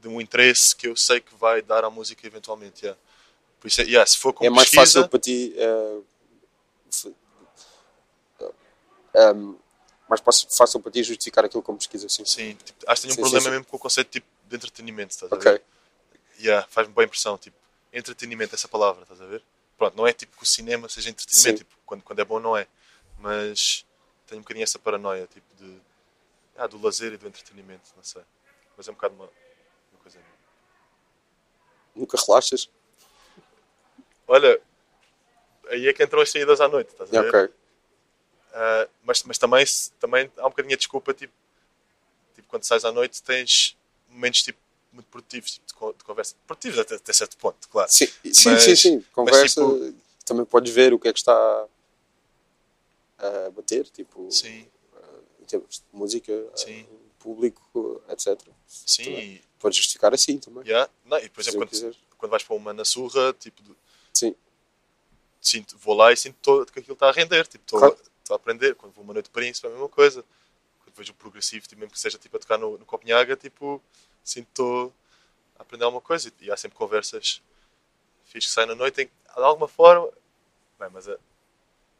De 0.05 0.07
um 0.07 0.21
interesse 0.21 0.75
que 0.75 0.87
eu 0.87 0.95
sei 0.95 1.19
que 1.19 1.33
vai 1.35 1.63
dar 1.63 1.83
à 1.83 1.89
música 1.89 2.25
eventualmente. 2.27 2.83
Yeah. 2.85 3.01
Por 3.59 3.67
isso, 3.67 3.81
é- 3.81 3.85
yeah, 3.85 4.05
se 4.05 4.17
for 4.19 4.33
com 4.33 4.45
é 4.45 4.49
mais 4.51 4.69
pesquisa, 4.69 4.99
fácil 5.01 5.09
para 5.09 5.19
ti. 5.19 5.55
ah, 5.57 6.01
f- 6.93 7.13
ah, 9.15 9.31
um, 9.33 9.57
mais 10.07 10.21
fácil, 10.21 10.79
para 10.79 10.91
ti 10.91 11.01
justificar 11.03 11.43
aquilo 11.43 11.63
como 11.63 11.79
pesquisa, 11.79 12.07
sim. 12.07 12.23
sim, 12.23 12.53
tipo, 12.63 12.85
acho 12.87 13.01
que 13.01 13.07
tenho 13.07 13.13
um 13.13 13.15
Sim, 13.15 13.21
problema 13.21 13.43
sim, 13.45 13.49
mesmo 13.49 13.65
com 13.65 13.77
o 13.77 13.79
conceito 13.79 14.09
tipo, 14.11 14.27
de 14.47 14.55
entretenimento. 14.55 15.11
Estás 15.13 15.31
a 15.31 15.35
Ok. 15.35 15.51
ver? 15.51 15.63
Yeah, 16.39 16.67
Faz-me 16.69 16.93
boa 16.93 17.05
impressão. 17.05 17.37
Tipo, 17.39 17.57
entretenimento, 17.91 18.53
essa 18.53 18.67
palavra, 18.67 19.01
estás 19.01 19.19
a 19.21 19.25
ver? 19.25 19.41
Pronto, 19.77 19.97
não 19.97 20.05
é 20.05 20.13
tipo 20.13 20.37
que 20.37 20.43
o 20.43 20.45
cinema 20.45 20.87
seja 20.87 21.09
entretenimento, 21.09 21.57
tipo, 21.63 21.75
quando, 21.85 22.03
quando 22.03 22.19
é 22.19 22.25
bom 22.25 22.39
não 22.39 22.55
é. 22.55 22.67
Mas 23.17 23.83
tenho 24.27 24.39
um 24.39 24.43
bocadinho 24.43 24.63
essa 24.63 24.77
paranoia, 24.77 25.27
tipo, 25.33 25.47
de, 25.55 25.77
ah, 26.57 26.67
do 26.67 26.79
lazer 26.81 27.13
e 27.13 27.17
do 27.17 27.27
entretenimento, 27.27 27.89
não 27.97 28.03
sei. 28.03 28.21
Mas 28.77 28.87
é 28.87 28.91
um 28.91 28.93
bocado 28.95 29.15
uma. 29.15 29.29
Nunca 31.95 32.17
relaxas? 32.27 32.69
Olha, 34.27 34.59
aí 35.69 35.87
é 35.87 35.93
que 35.93 36.03
entram 36.03 36.21
as 36.21 36.29
saídas 36.31 36.59
à 36.59 36.67
noite, 36.67 36.89
estás 36.91 37.13
a 37.13 37.21
ver? 37.21 37.29
Ok. 37.33 37.53
Ah, 38.53 38.87
mas, 39.03 39.23
mas 39.23 39.37
também, 39.37 39.65
também 39.99 40.31
há 40.37 40.45
um 40.47 40.49
bocadinho 40.49 40.73
a 40.73 40.77
desculpa, 40.77 41.13
tipo, 41.13 41.33
tipo, 42.35 42.47
quando 42.47 42.63
sais 42.63 42.83
à 42.85 42.91
noite 42.91 43.21
tens 43.23 43.77
momentos 44.09 44.43
tipo, 44.43 44.59
muito 44.91 45.07
produtivos, 45.07 45.51
tipo, 45.53 45.91
de, 45.91 45.97
de 45.97 46.03
conversa. 46.03 46.35
Produtivos 46.47 46.79
até, 46.79 46.95
até 46.95 47.13
certo 47.13 47.37
ponto, 47.37 47.67
claro. 47.69 47.91
Sim, 47.91 48.07
sim, 48.33 48.49
Mas- 48.51 48.63
sim, 48.63 48.75
sim. 48.75 49.05
Conversa, 49.13 49.61
tipo- 49.61 49.93
também 50.25 50.45
podes 50.45 50.73
ver 50.73 50.93
o 50.93 50.99
que 50.99 51.07
é 51.07 51.13
que 51.13 51.19
está 51.19 51.67
a 53.19 53.49
bater, 53.51 53.87
tipo, 53.89 54.29
Sim, 54.31 54.67
em 55.39 55.45
termos 55.45 55.77
de 55.77 55.83
música, 55.97 56.31
Sim. 56.55 56.81
eh, 56.81 57.04
público, 57.25 58.01
etc. 58.09 58.39
sim. 58.67 59.03
Também. 59.05 59.29
E, 59.35 59.45
Podes 59.57 59.77
justificar 59.77 60.13
assim 60.13 60.37
também. 60.37 60.63
yeah. 60.63 60.87
Não, 61.05 61.17
e 61.17 61.27
por 61.27 61.41
exemplo, 61.41 61.67
quando, 61.67 61.95
quando 62.19 62.29
vais 62.31 62.43
para 62.43 62.55
uma 62.55 62.71
na 62.71 62.85
surra, 62.85 63.33
tipo, 63.33 63.63
Sim, 64.13 64.35
sinto, 65.41 65.75
vou 65.79 65.95
lá 65.95 66.11
e 66.13 66.17
sinto 66.17 66.37
todo, 66.41 66.71
que 66.71 66.79
aquilo 66.79 66.93
está 66.93 67.09
a 67.09 67.11
render. 67.11 67.47
Tipo, 67.47 67.63
estou, 67.63 67.79
Claro. 67.79 67.97
a 68.29 68.35
aprender. 68.35 68.75
Quando 68.75 68.93
vou 68.93 69.03
uma 69.03 69.13
noite 69.13 69.25
de 69.25 69.31
príncipe, 69.31 69.65
é 69.65 69.69
a 69.69 69.73
mesma 69.73 69.89
coisa. 69.89 70.23
Quando 70.83 70.95
vejo 70.95 71.11
o 71.13 71.15
progressivo, 71.15 71.67
tipo, 71.67 71.79
mesmo 71.79 71.93
que 71.93 71.99
seja 71.99 72.17
tipo, 72.19 72.37
a 72.37 72.39
tocar 72.39 72.59
no, 72.59 72.77
no 72.77 72.85
Copenhaga, 72.85 73.35
tipo, 73.35 73.81
sinto 74.23 74.47
estou 74.49 74.93
a 75.57 75.63
aprender 75.63 75.83
alguma 75.85 76.01
coisa. 76.01 76.31
E 76.41 76.51
há 76.51 76.57
sempre 76.57 76.77
conversas 76.77 77.41
fiz 78.25 78.45
que 78.45 78.51
saem 78.51 78.67
na 78.67 78.75
noite 78.75 79.01
em 79.01 79.05
de 79.05 79.11
alguma 79.41 79.67
forma. 79.67 80.09
Bem, 80.79 80.89
mas 80.91 81.07
é. 81.07 81.17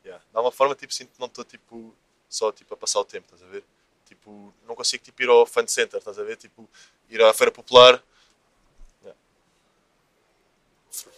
Yeah, 0.03 0.23
de 0.23 0.37
alguma 0.37 0.51
forma, 0.51 0.75
tipo, 0.75 0.93
sinto 0.93 1.13
que 1.13 1.19
não 1.19 1.27
estou 1.27 1.43
tipo, 1.43 1.95
só 2.29 2.51
tipo, 2.51 2.73
a 2.73 2.77
passar 2.77 2.99
o 2.99 3.05
tempo, 3.05 3.25
estás 3.25 3.41
a 3.41 3.51
ver? 3.51 3.63
Tipo, 4.05 4.53
não 4.67 4.75
consigo 4.75 5.03
tipo, 5.03 5.21
ir 5.23 5.29
ao 5.29 5.45
fan 5.45 5.67
center, 5.67 5.97
estás 5.99 6.17
a 6.19 6.23
ver? 6.23 6.37
Tipo, 6.37 6.67
ir 7.09 7.21
à 7.21 7.33
feira 7.33 7.51
popular. 7.51 8.01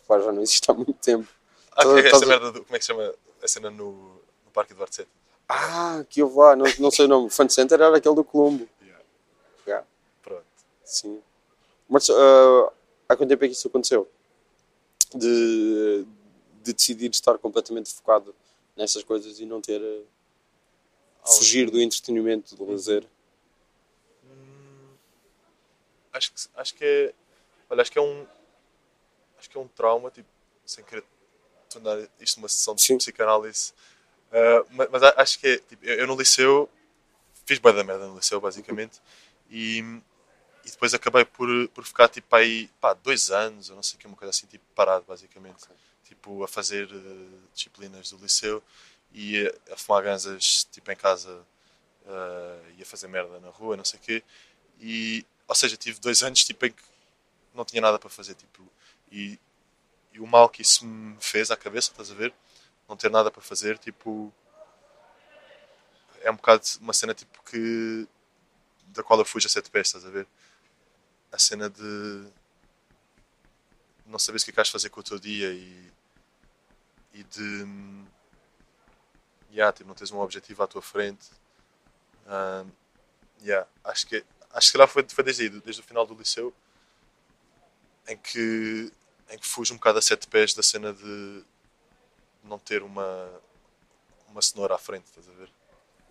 Pá, 0.08 0.20
já 0.20 0.32
não 0.32 0.42
existe 0.42 0.70
há 0.70 0.74
muito 0.74 0.94
tempo. 0.94 1.28
Ah, 1.74 1.84
que 1.84 1.90
é 1.90 2.08
essa 2.08 2.24
a- 2.26 2.28
merda 2.28 2.52
do, 2.52 2.64
como 2.64 2.76
é 2.76 2.80
que 2.80 2.86
se 2.86 2.92
chama 2.92 3.14
a 3.44 3.48
cena 3.48 3.70
no, 3.70 3.92
no 4.46 4.52
Parque 4.54 4.74
Eduardo 4.74 4.96
VII? 4.96 5.08
Ah, 5.50 6.04
que 6.10 6.22
eu 6.22 6.34
lá, 6.34 6.56
não, 6.56 6.66
não 6.80 6.92
sei 6.92 7.06
o 7.06 7.08
nome. 7.08 7.28
O 7.28 7.30
Fan 7.30 7.48
Center 7.50 7.80
era 7.80 7.96
aquele 7.98 8.16
do 8.16 8.24
Colombo. 8.24 8.68
Yeah. 8.82 9.04
Yeah, 9.68 9.88
Pronto. 10.24 10.46
sim. 10.84 11.22
Mas 11.90 12.10
ah, 12.10 12.72
há 13.10 13.16
quanto 13.16 13.30
tempo 13.30 13.44
é 13.46 13.48
que 13.48 13.54
isso 13.54 13.68
aconteceu? 13.68 14.10
De, 15.14 16.06
de 16.64 16.74
decidir 16.74 17.10
estar 17.12 17.38
completamente 17.38 17.94
focado 17.94 18.36
nessas 18.76 19.04
coisas 19.04 19.40
e 19.40 19.46
não 19.46 19.62
ter. 19.62 19.82
Fugir 21.28 21.70
do 21.70 21.82
entretenimento, 21.82 22.56
do 22.56 22.70
lazer. 22.70 23.06
acho 26.14 26.32
que 26.34 26.42
acho 26.56 26.74
que 26.76 26.84
é 26.86 27.14
olha 27.70 27.82
acho 27.82 27.92
que 27.92 28.00
é 28.00 28.02
um 28.02 28.26
acho 29.38 29.50
que 29.50 29.58
é 29.58 29.62
um 29.62 29.68
trauma 29.68 30.10
tipo 30.10 30.28
sem 30.66 30.84
querer 30.84 31.04
tornar 31.70 31.98
isto 32.20 32.38
uma 32.38 32.48
sessão 32.50 32.76
de 32.76 32.82
Sim. 32.82 32.98
psicanálise 32.98 33.74
ma- 34.72 34.88
mas, 34.92 35.04
a- 35.04 35.14
acho 35.18 35.40
que 35.40 35.48
é 35.48 35.58
tipo, 35.60 35.86
eu, 35.86 35.96
eu 36.00 36.08
no 36.08 36.16
liceu 36.18 36.70
fiz 37.46 37.60
bem 37.60 37.74
da 37.74 37.84
merda 37.84 38.08
no 38.08 38.16
liceu 38.16 38.42
basicamente 38.42 39.00
e, 39.50 39.80
e 40.66 40.72
depois 40.72 40.94
acabei 40.94 41.24
por, 41.24 41.48
por 41.70 41.86
ficar 41.86 42.10
tipo 42.10 42.36
aí 42.36 42.68
pá, 42.82 42.94
dois 42.94 43.32
anos 43.32 43.70
ou 43.70 43.76
não 43.76 43.84
sei 43.84 43.96
o 43.98 44.00
que 44.00 44.08
uma 44.08 44.18
coisa 44.18 44.32
assim 44.32 44.48
tipo 44.48 44.66
parado 44.76 45.06
basicamente 45.08 45.66
tipo 46.04 46.44
a 46.44 46.48
fazer 46.48 46.90
eh, 46.92 47.48
disciplinas 47.54 48.10
do 48.12 48.18
liceu 48.18 48.62
e 49.14 49.52
a, 49.72 49.78
fumar 49.78 50.04
ganzas 50.04 50.66
tipo 50.72 50.92
em 50.92 50.96
casa 50.96 51.46
ah, 52.08 52.60
e 52.78 52.82
a 52.82 52.86
fazer 52.86 53.08
merda 53.08 53.40
na 53.40 53.50
rua 53.50 53.78
não 53.78 53.86
sei 53.86 54.00
o 54.00 54.04
quê 54.04 54.24
e 54.80 55.26
ou 55.48 55.56
seja 55.56 55.78
tive 55.78 56.00
dois 56.00 56.24
anos 56.24 56.44
tipo 56.44 56.66
em 56.66 56.72
que 56.72 56.84
não 57.54 57.66
tinha 57.66 57.82
nada 57.82 57.98
para 58.00 58.10
fazer 58.10 58.36
tipo 58.36 58.64
e, 59.12 59.40
e 60.14 60.20
o 60.20 60.28
mal 60.28 60.50
que 60.50 60.62
isso 60.62 60.86
me 60.86 61.18
fez 61.20 61.52
à 61.52 61.58
cabeça 61.58 61.92
estás 61.92 62.12
a 62.12 62.14
ver 62.14 62.34
não 62.88 62.96
ter 62.96 63.12
nada 63.12 63.30
para 63.30 63.42
fazer, 63.42 63.78
tipo. 63.78 64.34
É 66.22 66.32
um 66.32 66.36
bocado 66.36 66.64
uma 66.80 66.94
cena 66.94 67.14
tipo 67.14 67.44
que. 67.44 68.08
da 68.88 69.04
qual 69.04 69.20
eu 69.20 69.26
fujo 69.26 69.48
a 69.48 69.50
sete 69.50 69.70
pés, 69.70 69.88
estás 69.88 70.06
a 70.06 70.10
ver? 70.10 70.28
A 71.32 71.38
cena 71.38 71.70
de. 71.70 72.28
não 74.06 74.18
saberes 74.18 74.44
o 74.44 74.46
que 74.46 74.52
é 74.52 74.54
que 74.54 74.58
vais 74.58 74.70
fazer 74.70 74.90
com 74.90 75.00
o 75.02 75.04
teu 75.04 75.20
dia 75.20 75.52
e. 75.52 75.92
e 77.14 77.24
de. 77.24 77.66
Yeah, 79.52 79.72
tipo, 79.72 79.88
não 79.88 79.96
tens 79.96 80.12
um 80.12 80.20
objetivo 80.20 80.64
à 80.64 80.68
tua 80.68 80.82
frente. 80.82 81.30
Um, 82.28 82.70
yeah, 83.42 83.68
acho 83.84 84.06
que 84.08 84.24
acho 84.52 84.72
que 84.72 84.78
lá 84.78 84.88
foi, 84.88 85.06
foi 85.08 85.24
desde 85.24 85.44
aí, 85.44 85.50
desde 85.50 85.82
o 85.82 85.86
final 85.86 86.06
do 86.06 86.14
liceu 86.14 86.54
em 88.08 88.18
que 88.18 88.92
em 89.30 89.38
que 89.38 89.46
fujo 89.46 89.74
um 89.74 89.78
bocado 89.78 90.00
a 90.00 90.02
sete 90.02 90.28
pés 90.28 90.54
da 90.54 90.64
cena 90.64 90.94
de 90.94 91.44
não 92.44 92.58
ter 92.58 92.82
uma 92.82 93.30
uma 94.30 94.42
cenoura 94.42 94.76
à 94.76 94.78
frente, 94.78 95.06
estás 95.06 95.28
a 95.30 95.34
ver? 95.34 95.50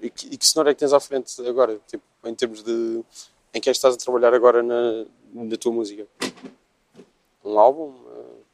E 0.00 0.10
que, 0.10 0.26
e 0.26 0.36
que 0.36 0.46
cenoura 0.46 0.70
é 0.70 0.74
que 0.74 0.80
tens 0.80 0.92
à 0.92 1.00
frente 1.00 1.46
agora? 1.46 1.78
Tipo, 1.86 2.04
em 2.24 2.34
termos 2.34 2.62
de. 2.62 3.02
Em 3.54 3.60
que 3.60 3.70
é 3.70 3.72
que 3.72 3.76
estás 3.76 3.94
a 3.94 3.98
trabalhar 3.98 4.34
agora 4.34 4.62
na, 4.62 5.06
na 5.32 5.56
tua 5.56 5.72
música? 5.72 6.06
Um 7.44 7.58
álbum? 7.58 7.90
Uh, 7.90 8.44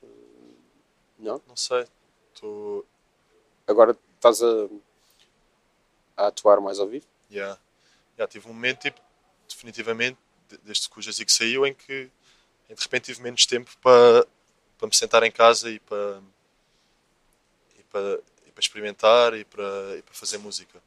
Não? 1.18 1.40
Não 1.48 1.56
sei. 1.56 1.86
Tô... 2.38 2.84
Agora 3.66 3.96
estás 4.22 4.40
a, 4.42 4.68
a 6.16 6.26
atuar 6.28 6.60
mais 6.60 6.78
ao 6.78 6.86
vivo? 6.86 7.06
Yeah. 7.30 7.58
Yeah, 8.18 8.30
tive 8.30 8.46
um 8.48 8.52
momento, 8.54 8.80
tipo, 8.82 9.00
definitivamente, 9.48 10.18
de- 10.48 10.58
desde 10.58 10.88
que 10.88 10.98
o 10.98 11.02
Jazic 11.02 11.32
saiu, 11.32 11.66
em 11.66 11.74
que 11.74 12.10
em 12.70 12.74
de 12.74 12.82
repente 12.82 13.04
tive 13.06 13.22
menos 13.22 13.46
tempo 13.46 13.70
para, 13.82 14.26
para 14.78 14.88
me 14.88 14.94
sentar 14.96 15.22
em 15.22 15.32
casa 15.32 15.70
e 15.70 15.80
para, 15.80 16.22
e 17.78 17.82
para, 17.84 18.20
e 18.46 18.50
para 18.52 18.60
experimentar 18.60 19.34
e 19.34 19.44
para, 19.44 19.96
e 19.98 20.02
para 20.02 20.14
fazer 20.14 20.38
música. 20.38 20.80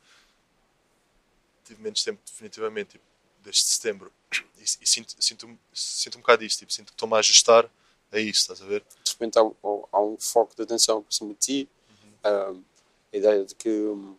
Tive 1.65 1.81
menos 1.81 2.03
tempo, 2.03 2.21
definitivamente, 2.25 2.91
tipo, 2.91 3.03
desde 3.43 3.63
setembro. 3.63 4.11
E, 4.59 4.63
e 4.63 4.87
sinto, 4.87 5.15
sinto, 5.19 5.59
sinto 5.73 6.17
um 6.17 6.21
bocado 6.21 6.43
isto, 6.43 6.59
tipo, 6.59 6.71
sinto 6.71 6.87
que 6.87 6.93
estou-me 6.93 7.15
a 7.15 7.19
ajustar 7.19 7.69
a 8.11 8.19
isso, 8.19 8.41
estás 8.41 8.61
a 8.61 8.65
ver? 8.65 8.81
de 9.03 9.11
repente 9.11 9.37
há, 9.39 9.43
um- 9.43 9.55
há 9.91 9.99
um 10.01 10.17
foco 10.19 10.55
de 10.55 10.61
atenção 10.63 11.01
por 11.01 11.11
cima 11.13 11.33
de 11.33 11.39
ti. 11.39 11.69
Ah, 12.23 12.53
a 13.15 13.17
ideia 13.17 13.45
de 13.45 13.55
que. 13.55 13.69
hum, 13.69 14.15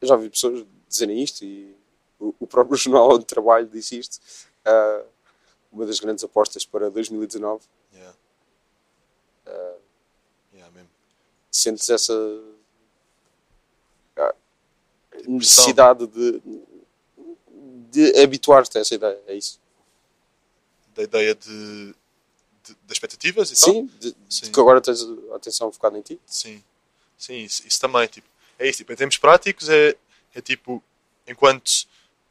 eu 0.00 0.08
já 0.08 0.16
vi 0.16 0.30
pessoas 0.30 0.66
dizerem 0.88 1.22
isto 1.22 1.44
e 1.44 1.76
o, 2.18 2.34
o 2.40 2.46
próprio 2.46 2.76
jornal 2.78 3.14
onde 3.14 3.24
trabalho 3.24 3.66
disse 3.66 3.98
isto. 3.98 4.18
Ah, 4.64 5.02
uma 5.72 5.86
das 5.86 6.00
grandes 6.00 6.24
apostas 6.24 6.64
para 6.64 6.90
2019. 6.90 7.64
Yeah. 7.94 8.16
Yeah, 10.52 10.74
mesmo. 10.74 10.90
Sentes 11.50 11.88
essa 11.88 12.12
ah, 14.16 14.34
necessidade 15.26 16.06
de, 16.06 16.42
de 17.90 18.22
habituar-te 18.22 18.78
a 18.78 18.80
essa 18.80 18.94
ideia? 18.94 19.20
É 19.26 19.34
isso? 19.34 19.60
Da 20.94 21.04
ideia 21.04 21.34
de, 21.34 21.94
de, 22.64 22.74
das 22.82 22.92
expectativas 22.92 23.50
e 23.50 23.54
tal? 23.54 23.74
Sim, 23.74 23.86
de, 23.98 24.12
de 24.12 24.16
Sim. 24.28 24.52
que 24.52 24.60
agora 24.60 24.80
tens 24.80 25.02
a 25.32 25.36
atenção 25.36 25.72
focada 25.72 25.96
em 25.96 26.02
ti. 26.02 26.20
Sim, 26.26 26.62
sim, 27.20 27.38
isso, 27.44 27.66
isso 27.66 27.80
também. 27.80 28.06
Tipo, 28.08 28.26
é 28.58 28.68
isso, 28.68 28.78
tipo, 28.78 28.92
em 28.92 28.96
termos 28.96 29.18
práticos, 29.18 29.68
é, 29.68 29.94
é 30.34 30.40
tipo, 30.40 30.82
enquanto 31.26 31.86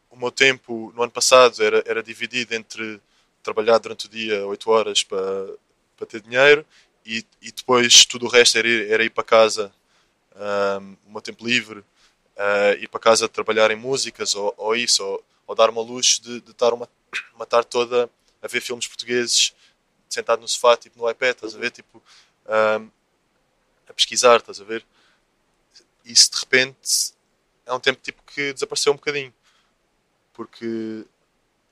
o 0.10 0.18
meu 0.18 0.32
tempo 0.32 0.92
no 0.96 1.04
ano 1.04 1.12
passado 1.12 1.64
era, 1.64 1.84
era 1.86 2.04
dividido 2.04 2.54
entre 2.56 3.00
trabalhar 3.44 3.78
durante 3.78 4.08
o 4.08 4.10
dia 4.10 4.46
8 4.46 4.70
horas 4.70 5.04
para, 5.04 5.48
para 5.96 6.08
ter 6.08 6.22
dinheiro 6.22 6.66
e, 7.06 7.26
e 7.42 7.52
depois 7.52 8.06
tudo 8.06 8.26
o 8.26 8.30
resto 8.30 8.58
era 8.58 8.68
ir, 8.68 8.92
era 8.92 9.04
ir 9.04 9.10
para 9.12 9.24
casa, 9.24 9.74
ahm, 10.36 10.96
o 11.08 11.12
meu 11.12 11.22
tempo 11.22 11.46
livre, 11.46 11.84
ah, 12.38 12.74
ir 12.80 12.88
para 12.90 13.00
casa 13.00 13.30
trabalhar 13.30 13.72
em 13.72 13.76
músicas 13.76 14.36
ou, 14.36 14.54
ou 14.58 14.76
isso, 14.76 15.04
ou, 15.04 15.24
ou 15.48 15.56
dar-me 15.56 15.78
ao 15.78 15.84
luxo 15.84 16.22
de, 16.22 16.42
de 16.42 16.52
estar 16.52 16.74
uma, 16.74 16.90
uma 17.36 17.46
tarde 17.46 17.68
toda 17.70 18.10
a 18.42 18.48
ver 18.48 18.62
filmes 18.62 18.88
portugueses 18.88 19.54
sentado 20.10 20.42
no 20.42 20.48
sofá, 20.48 20.76
tipo 20.76 21.00
no 21.00 21.10
iPad, 21.10 21.36
estás 21.36 21.56
a 21.56 21.60
ver? 21.60 21.72
Tipo, 21.72 22.02
a 22.46 22.82
pesquisar, 24.00 24.38
estás 24.38 24.62
a 24.62 24.64
ver? 24.64 24.86
Isso 26.06 26.32
de 26.32 26.40
repente 26.40 27.14
é 27.66 27.74
um 27.74 27.80
tempo 27.80 28.00
tipo 28.02 28.24
que 28.24 28.54
desapareceu 28.54 28.94
um 28.94 28.96
bocadinho. 28.96 29.34
Porque 30.34 31.06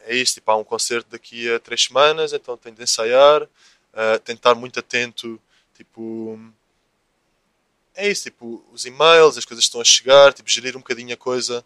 é 0.02 0.16
isto, 0.16 0.36
tipo, 0.36 0.52
há 0.52 0.58
um 0.58 0.64
concerto 0.64 1.10
daqui 1.10 1.52
a 1.52 1.60
três 1.60 1.86
semanas, 1.86 2.34
então 2.34 2.58
tenho 2.58 2.76
de 2.76 2.84
ensaiar, 2.84 3.44
uh, 3.44 4.20
tenho 4.24 4.36
de 4.36 4.40
estar 4.40 4.56
muito 4.56 4.80
atento, 4.80 5.40
tipo. 5.76 6.40
É 7.96 8.08
isso, 8.10 8.24
tipo, 8.24 8.64
os 8.72 8.86
e-mails, 8.86 9.38
as 9.38 9.46
coisas 9.46 9.66
estão 9.66 9.82
a 9.82 9.84
chegar, 9.84 10.34
tipo, 10.34 10.50
gerir 10.50 10.76
um 10.76 10.80
bocadinho 10.80 11.14
a 11.14 11.18
coisa 11.18 11.66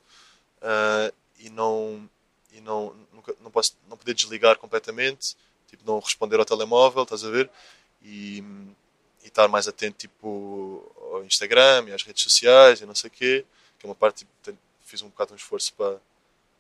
uh, 0.61 1.13
e 1.39 1.49
não. 1.49 2.09
E 2.53 2.61
não, 2.61 2.93
nunca, 3.13 3.33
não, 3.41 3.49
posso, 3.49 3.77
não 3.87 3.97
poder 3.97 4.13
desligar 4.13 4.57
completamente, 4.57 5.37
tipo, 5.67 5.83
não 5.85 5.99
responder 5.99 6.37
ao 6.37 6.45
telemóvel, 6.45 7.03
estás 7.03 7.23
a 7.23 7.29
ver? 7.29 7.49
E, 8.03 8.43
e 9.23 9.27
estar 9.27 9.47
mais 9.47 9.67
atento 9.67 9.97
tipo 9.97 10.91
ao 11.13 11.23
Instagram 11.23 11.85
e 11.87 11.93
às 11.93 12.03
redes 12.03 12.23
sociais 12.23 12.81
e 12.81 12.85
não 12.85 12.95
sei 12.95 13.07
o 13.09 13.11
quê 13.11 13.45
que 13.77 13.85
é 13.85 13.89
uma 13.89 13.95
parte 13.95 14.25
tipo, 14.43 14.57
fiz 14.83 15.01
um 15.01 15.09
bocado 15.09 15.33
um 15.33 15.35
esforço 15.35 15.73
para, 15.73 15.99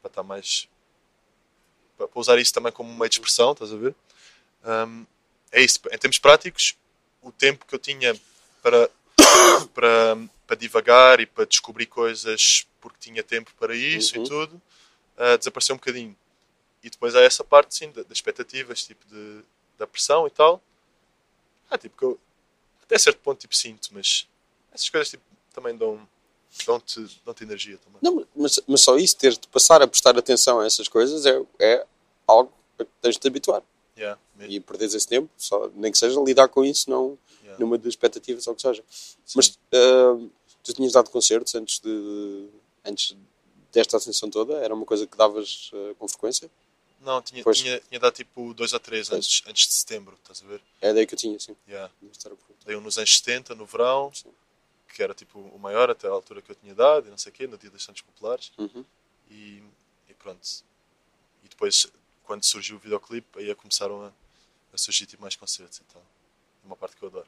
para 0.01 0.09
estar 0.09 0.23
mais 0.23 0.67
para, 1.97 2.07
usar 2.15 2.37
isso 2.39 2.53
também 2.53 2.71
como 2.71 3.07
de 3.07 3.15
expressão 3.15 3.51
estás 3.51 3.71
a 3.73 3.77
ver? 3.77 3.95
Hum, 4.65 5.05
é 5.51 5.61
isso 5.61 5.79
em 5.91 5.97
termos 5.97 6.19
práticos 6.19 6.75
o 7.21 7.31
tempo 7.31 7.65
que 7.65 7.75
eu 7.75 7.79
tinha 7.79 8.19
para 8.61 8.89
para, 9.73 10.17
para 10.47 10.55
divagar 10.55 11.19
e 11.19 11.25
para 11.25 11.45
descobrir 11.45 11.85
coisas 11.87 12.65
porque 12.79 12.97
tinha 12.99 13.23
tempo 13.23 13.51
para 13.59 13.75
isso 13.75 14.17
Uhum. 14.17 14.23
e 14.25 14.27
tudo 14.29 14.61
ah, 15.17 15.37
desapareceu 15.37 15.75
um 15.75 15.77
bocadinho. 15.77 16.15
E 16.83 16.89
depois 16.89 17.15
há 17.15 17.21
essa 17.21 17.43
parte 17.43 17.75
sim 17.75 17.91
da- 17.91 18.01
das 18.01 18.13
expectativas 18.13 18.83
tipo 18.83 19.05
de, 19.07 19.41
da 19.77 19.85
pressão 19.85 20.25
e 20.25 20.31
tal. 20.31 20.59
Ah, 21.69 21.77
tipo, 21.77 21.95
que 21.95 22.03
eu 22.03 22.19
até 22.91 22.97
certo 22.99 23.19
ponto 23.19 23.39
tipo, 23.39 23.55
sinto, 23.55 23.89
mas 23.93 24.27
essas 24.73 24.89
coisas 24.89 25.09
tipo, 25.09 25.23
também 25.53 25.75
dão, 25.77 26.05
dão-te 26.65 26.99
dão 27.23 27.33
energia 27.41 27.77
também. 27.77 27.99
Não, 28.01 28.27
mas, 28.35 28.59
mas 28.67 28.81
só 28.81 28.97
isso, 28.97 29.15
ter 29.15 29.31
de 29.31 29.47
passar 29.47 29.81
a 29.81 29.87
prestar 29.87 30.17
atenção 30.17 30.59
a 30.59 30.65
essas 30.65 30.89
coisas 30.89 31.25
é, 31.25 31.41
é 31.59 31.85
algo 32.27 32.51
a 32.77 32.83
que 32.83 32.91
tens 33.01 33.15
de 33.15 33.21
te 33.21 33.27
habituar. 33.27 33.63
Yeah. 33.97 34.19
E 34.39 34.59
perderes 34.59 34.93
esse 34.93 35.07
tempo, 35.07 35.29
só, 35.37 35.69
nem 35.73 35.91
que 35.91 35.97
seja 35.97 36.19
lidar 36.21 36.49
com 36.49 36.65
isso, 36.65 36.89
não 36.89 37.17
Yeah. 37.41 37.65
numa 37.65 37.77
das 37.77 37.87
expectativas 37.87 38.45
ou 38.47 38.53
o 38.53 38.55
que 38.55 38.61
seja. 38.61 38.83
Sim. 38.89 39.33
Mas 39.35 39.59
ah, 39.73 40.17
tu 40.63 40.73
tinhas 40.73 40.93
dado 40.93 41.09
concertos 41.09 41.53
antes, 41.55 41.79
de, 41.79 42.47
antes 42.85 43.17
desta 43.73 43.97
atenção 43.97 44.29
toda? 44.29 44.53
Era 44.53 44.73
uma 44.73 44.85
coisa 44.85 45.05
que 45.07 45.17
davas 45.17 45.71
ah, 45.73 45.93
com 45.97 46.07
frequência? 46.07 46.49
Não, 47.01 47.21
tinha, 47.21 47.43
Pois. 47.43 47.57
tinha, 47.59 47.79
tinha 47.79 47.99
dado 47.99 48.13
tipo 48.13 48.53
dois 48.53 48.73
ou 48.73 48.79
três 48.79 49.09
Pois. 49.09 49.17
antes, 49.17 49.41
antes 49.47 49.67
de 49.67 49.73
setembro, 49.73 50.15
estás 50.21 50.41
a 50.43 50.45
ver? 50.47 50.61
É 50.79 50.87
a 50.87 50.91
ideia 50.91 51.07
que 51.07 51.13
eu 51.15 51.17
tinha, 51.17 51.39
sim. 51.39 51.55
Yeah. 51.67 51.91
A. 52.25 52.65
Dei 52.65 52.75
um 52.75 52.81
nos 52.81 52.97
anos 52.97 53.17
70, 53.17 53.55
no 53.55 53.65
verão, 53.65 54.11
Sim. 54.13 54.31
que 54.93 55.01
era 55.01 55.13
tipo 55.15 55.39
o 55.39 55.57
maior 55.57 55.89
até 55.89 56.07
a 56.07 56.11
altura 56.11 56.41
que 56.41 56.51
eu 56.51 56.55
tinha 56.55 56.75
dado, 56.75 57.07
e 57.07 57.09
não 57.09 57.17
sei 57.17 57.31
o 57.31 57.35
quê, 57.35 57.47
no 57.47 57.57
dia 57.57 57.71
das 57.71 57.81
Santos 57.83 58.01
Populares. 58.03 58.51
Uhum. 58.57 58.85
E, 59.31 59.63
e 60.07 60.13
pronto. 60.13 60.47
E 61.43 61.47
depois, 61.49 61.87
quando 62.23 62.43
surgiu 62.45 62.75
o 62.75 62.79
videoclipe, 62.79 63.39
aí 63.39 63.49
é 63.49 63.55
começaram 63.55 64.05
a, 64.05 64.11
a 64.71 64.77
surgir 64.77 65.07
tipo, 65.07 65.21
mais 65.23 65.35
concertos 65.35 65.79
e 65.79 65.83
tal. 65.85 66.01
É 66.63 66.65
Uma 66.67 66.75
parte 66.75 66.95
que 66.95 67.03
eu 67.03 67.09
adoro, 67.09 67.27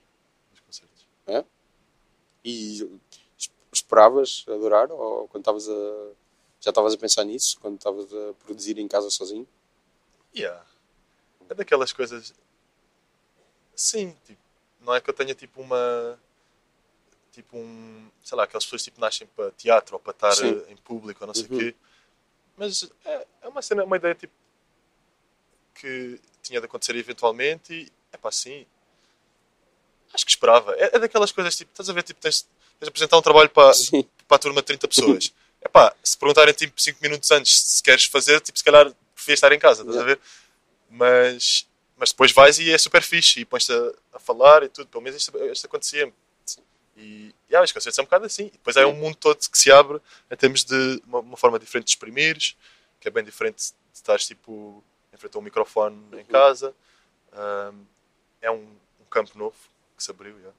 os 0.54 0.60
concertos. 0.60 1.04
E 2.46 2.84
es- 3.40 3.50
esperavas 3.72 4.44
adorar? 4.48 4.92
Ou 4.92 5.28
quando 5.30 5.42
estavas 5.42 5.68
a. 5.70 6.12
Já 6.60 6.70
estavas 6.72 6.94
a 6.94 6.98
pensar 6.98 7.24
nisso? 7.24 7.58
Quando 7.60 7.76
estavas 7.76 8.14
a 8.14 8.34
produzir 8.46 8.78
em 8.78 8.88
casa 8.88 9.10
sozinho? 9.10 9.48
Yeah. 10.36 10.64
É 11.50 11.54
daquelas 11.54 11.92
coisas. 11.94 12.34
Sim, 13.76 14.16
tipo, 14.26 14.40
não 14.82 14.94
é 14.96 15.02
que 15.02 15.10
eu 15.10 15.14
tenha 15.14 15.34
tipo 15.36 15.62
uma. 15.62 16.20
Tipo 17.32 17.58
um. 17.58 18.10
Sei 18.24 18.38
lá, 18.38 18.44
aquelas 18.44 18.64
pessoas 18.66 18.84
tipo 18.84 19.00
nascem 19.02 19.28
para 19.28 19.52
teatro 19.52 19.96
ou 19.96 20.00
para 20.00 20.12
estar 20.12 20.32
Sim. 20.34 20.64
eh, 20.68 20.72
em 20.72 20.78
público 20.78 21.22
ou 21.24 21.28
não 21.28 21.34
sei 21.34 21.46
o 21.46 21.52
Uhum. 21.54 21.60
quê. 21.60 21.76
Mas 22.56 22.90
é, 23.06 23.28
é 23.44 23.48
uma 23.48 23.62
cena, 23.62 23.84
uma 23.84 23.96
ideia 23.98 24.16
tipo. 24.16 24.34
que 25.76 26.20
tinha 26.42 26.60
de 26.60 26.66
acontecer 26.66 26.96
eventualmente 26.96 27.74
e. 27.74 27.92
É 28.12 28.18
pá, 28.18 28.32
sim. 28.32 28.66
Acho 30.14 30.26
que 30.26 30.32
esperava. 30.32 30.76
É, 30.76 30.96
é 30.96 31.00
daquelas 31.00 31.32
coisas 31.32 31.56
tipo. 31.56 31.72
Estás 31.72 31.90
a 31.90 31.94
ver, 31.94 32.04
tipo, 32.04 32.20
tens, 32.22 32.44
tens 32.44 32.50
de 32.84 32.90
apresentar 32.90 33.18
um 33.18 33.22
trabalho 33.22 33.50
para, 33.50 33.74
Sim. 33.74 34.08
para 34.28 34.36
a 34.36 34.40
turma 34.40 34.62
de 34.62 34.66
30 34.68 34.88
pessoas. 34.88 35.34
É 35.66 35.70
pá, 35.70 35.96
se 36.04 36.18
perguntarem 36.18 36.54
tipo 36.54 36.74
5 36.80 37.00
minutos 37.02 37.32
antes 37.32 37.58
se 37.62 37.82
queres 37.82 38.04
fazer, 38.04 38.42
tipo, 38.42 38.58
se 38.58 38.64
calhar 38.66 38.94
preferia 39.24 39.34
estar 39.36 39.52
em 39.52 39.60
casa, 39.60 39.82
estás 39.82 39.96
yeah. 39.96 40.12
a 40.12 40.16
ver? 40.16 40.22
Mas, 40.90 41.68
mas 41.98 42.12
depois 42.12 42.32
vais 42.32 42.60
e 42.60 42.72
é 42.72 42.78
super 42.78 43.02
fixe 43.02 43.40
e 43.40 43.46
pões-te 43.46 43.72
a, 43.72 43.94
a, 44.14 44.20
falar 44.20 44.64
e 44.64 44.70
tudo. 44.70 44.88
Pelo 44.88 45.04
menos 45.04 45.18
isto, 45.18 45.38
isto 45.46 45.66
acontecia-me. 45.66 46.14
E 46.96 47.34
yeah, 47.50 47.64
os 47.64 47.72
concertos 47.72 47.98
é 47.98 48.02
um 48.02 48.06
bocado 48.06 48.26
assim. 48.26 48.48
E 48.48 48.52
depois 48.52 48.76
yeah. 48.76 48.92
há 48.92 48.96
um 48.96 49.00
mundo 49.00 49.16
todo 49.16 49.38
que 49.38 49.58
se 49.58 49.72
abre 49.72 50.00
em 50.30 50.36
termos 50.36 50.64
de 50.64 51.02
uma, 51.08 51.20
uma 51.20 51.38
forma 51.38 51.58
diferente 51.58 51.86
de 51.86 51.92
exprimires, 51.92 52.56
que 53.00 53.08
é 53.08 53.12
bem 53.12 53.24
diferente 53.24 53.58
de 53.58 53.74
estares 53.94 54.28
tipo 54.28 54.84
em 55.12 55.18
frente 55.18 55.36
a 55.36 55.40
um 55.40 55.44
microfone 55.44 55.96
uhum. 56.12 56.20
em 56.20 56.26
casa. 56.26 56.76
Um, 57.34 57.86
é 58.42 58.52
um, 58.52 58.68
um, 59.00 59.06
campo 59.10 59.38
novo 59.38 59.56
que 59.98 60.04
se 60.04 60.12
abriu. 60.12 60.36
Yeah. 60.38 60.58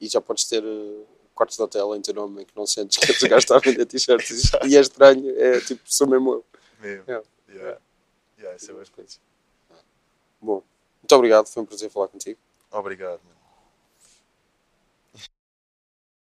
E 0.00 0.08
já 0.08 0.20
podes 0.20 0.44
ter 0.44 0.62
eh, 0.62 0.66
uh, 0.66 1.06
quartos 1.34 1.56
de 1.56 1.62
hotel 1.62 1.94
em 1.96 2.00
teu 2.00 2.14
nome 2.14 2.42
em 2.42 2.44
que 2.44 2.56
não 2.56 2.66
sentes 2.66 2.96
que 2.98 3.10
o 3.26 3.28
gajo 3.28 3.38
está 3.38 3.56
a 3.56 3.58
vender 3.58 3.84
t-shirts 3.84 4.52
e 4.64 4.76
é 4.76 4.80
estranho, 4.80 5.28
é 5.36 5.60
tipo, 5.60 5.82
sou 5.84 6.06
mesmo 6.06 6.32
eu. 6.32 6.44
Yeah. 6.82 7.24
Yeah. 7.48 7.80
Yeah, 8.38 8.56
isso 8.56 8.70
é 8.70 8.74
bastante. 8.74 9.20
Bom, 10.40 10.62
muito 11.02 11.14
obrigado, 11.14 11.46
foi 11.46 11.62
um 11.62 11.66
prazer 11.66 11.90
falar 11.90 12.08
contigo. 12.08 12.38
Obrigado. 12.70 13.20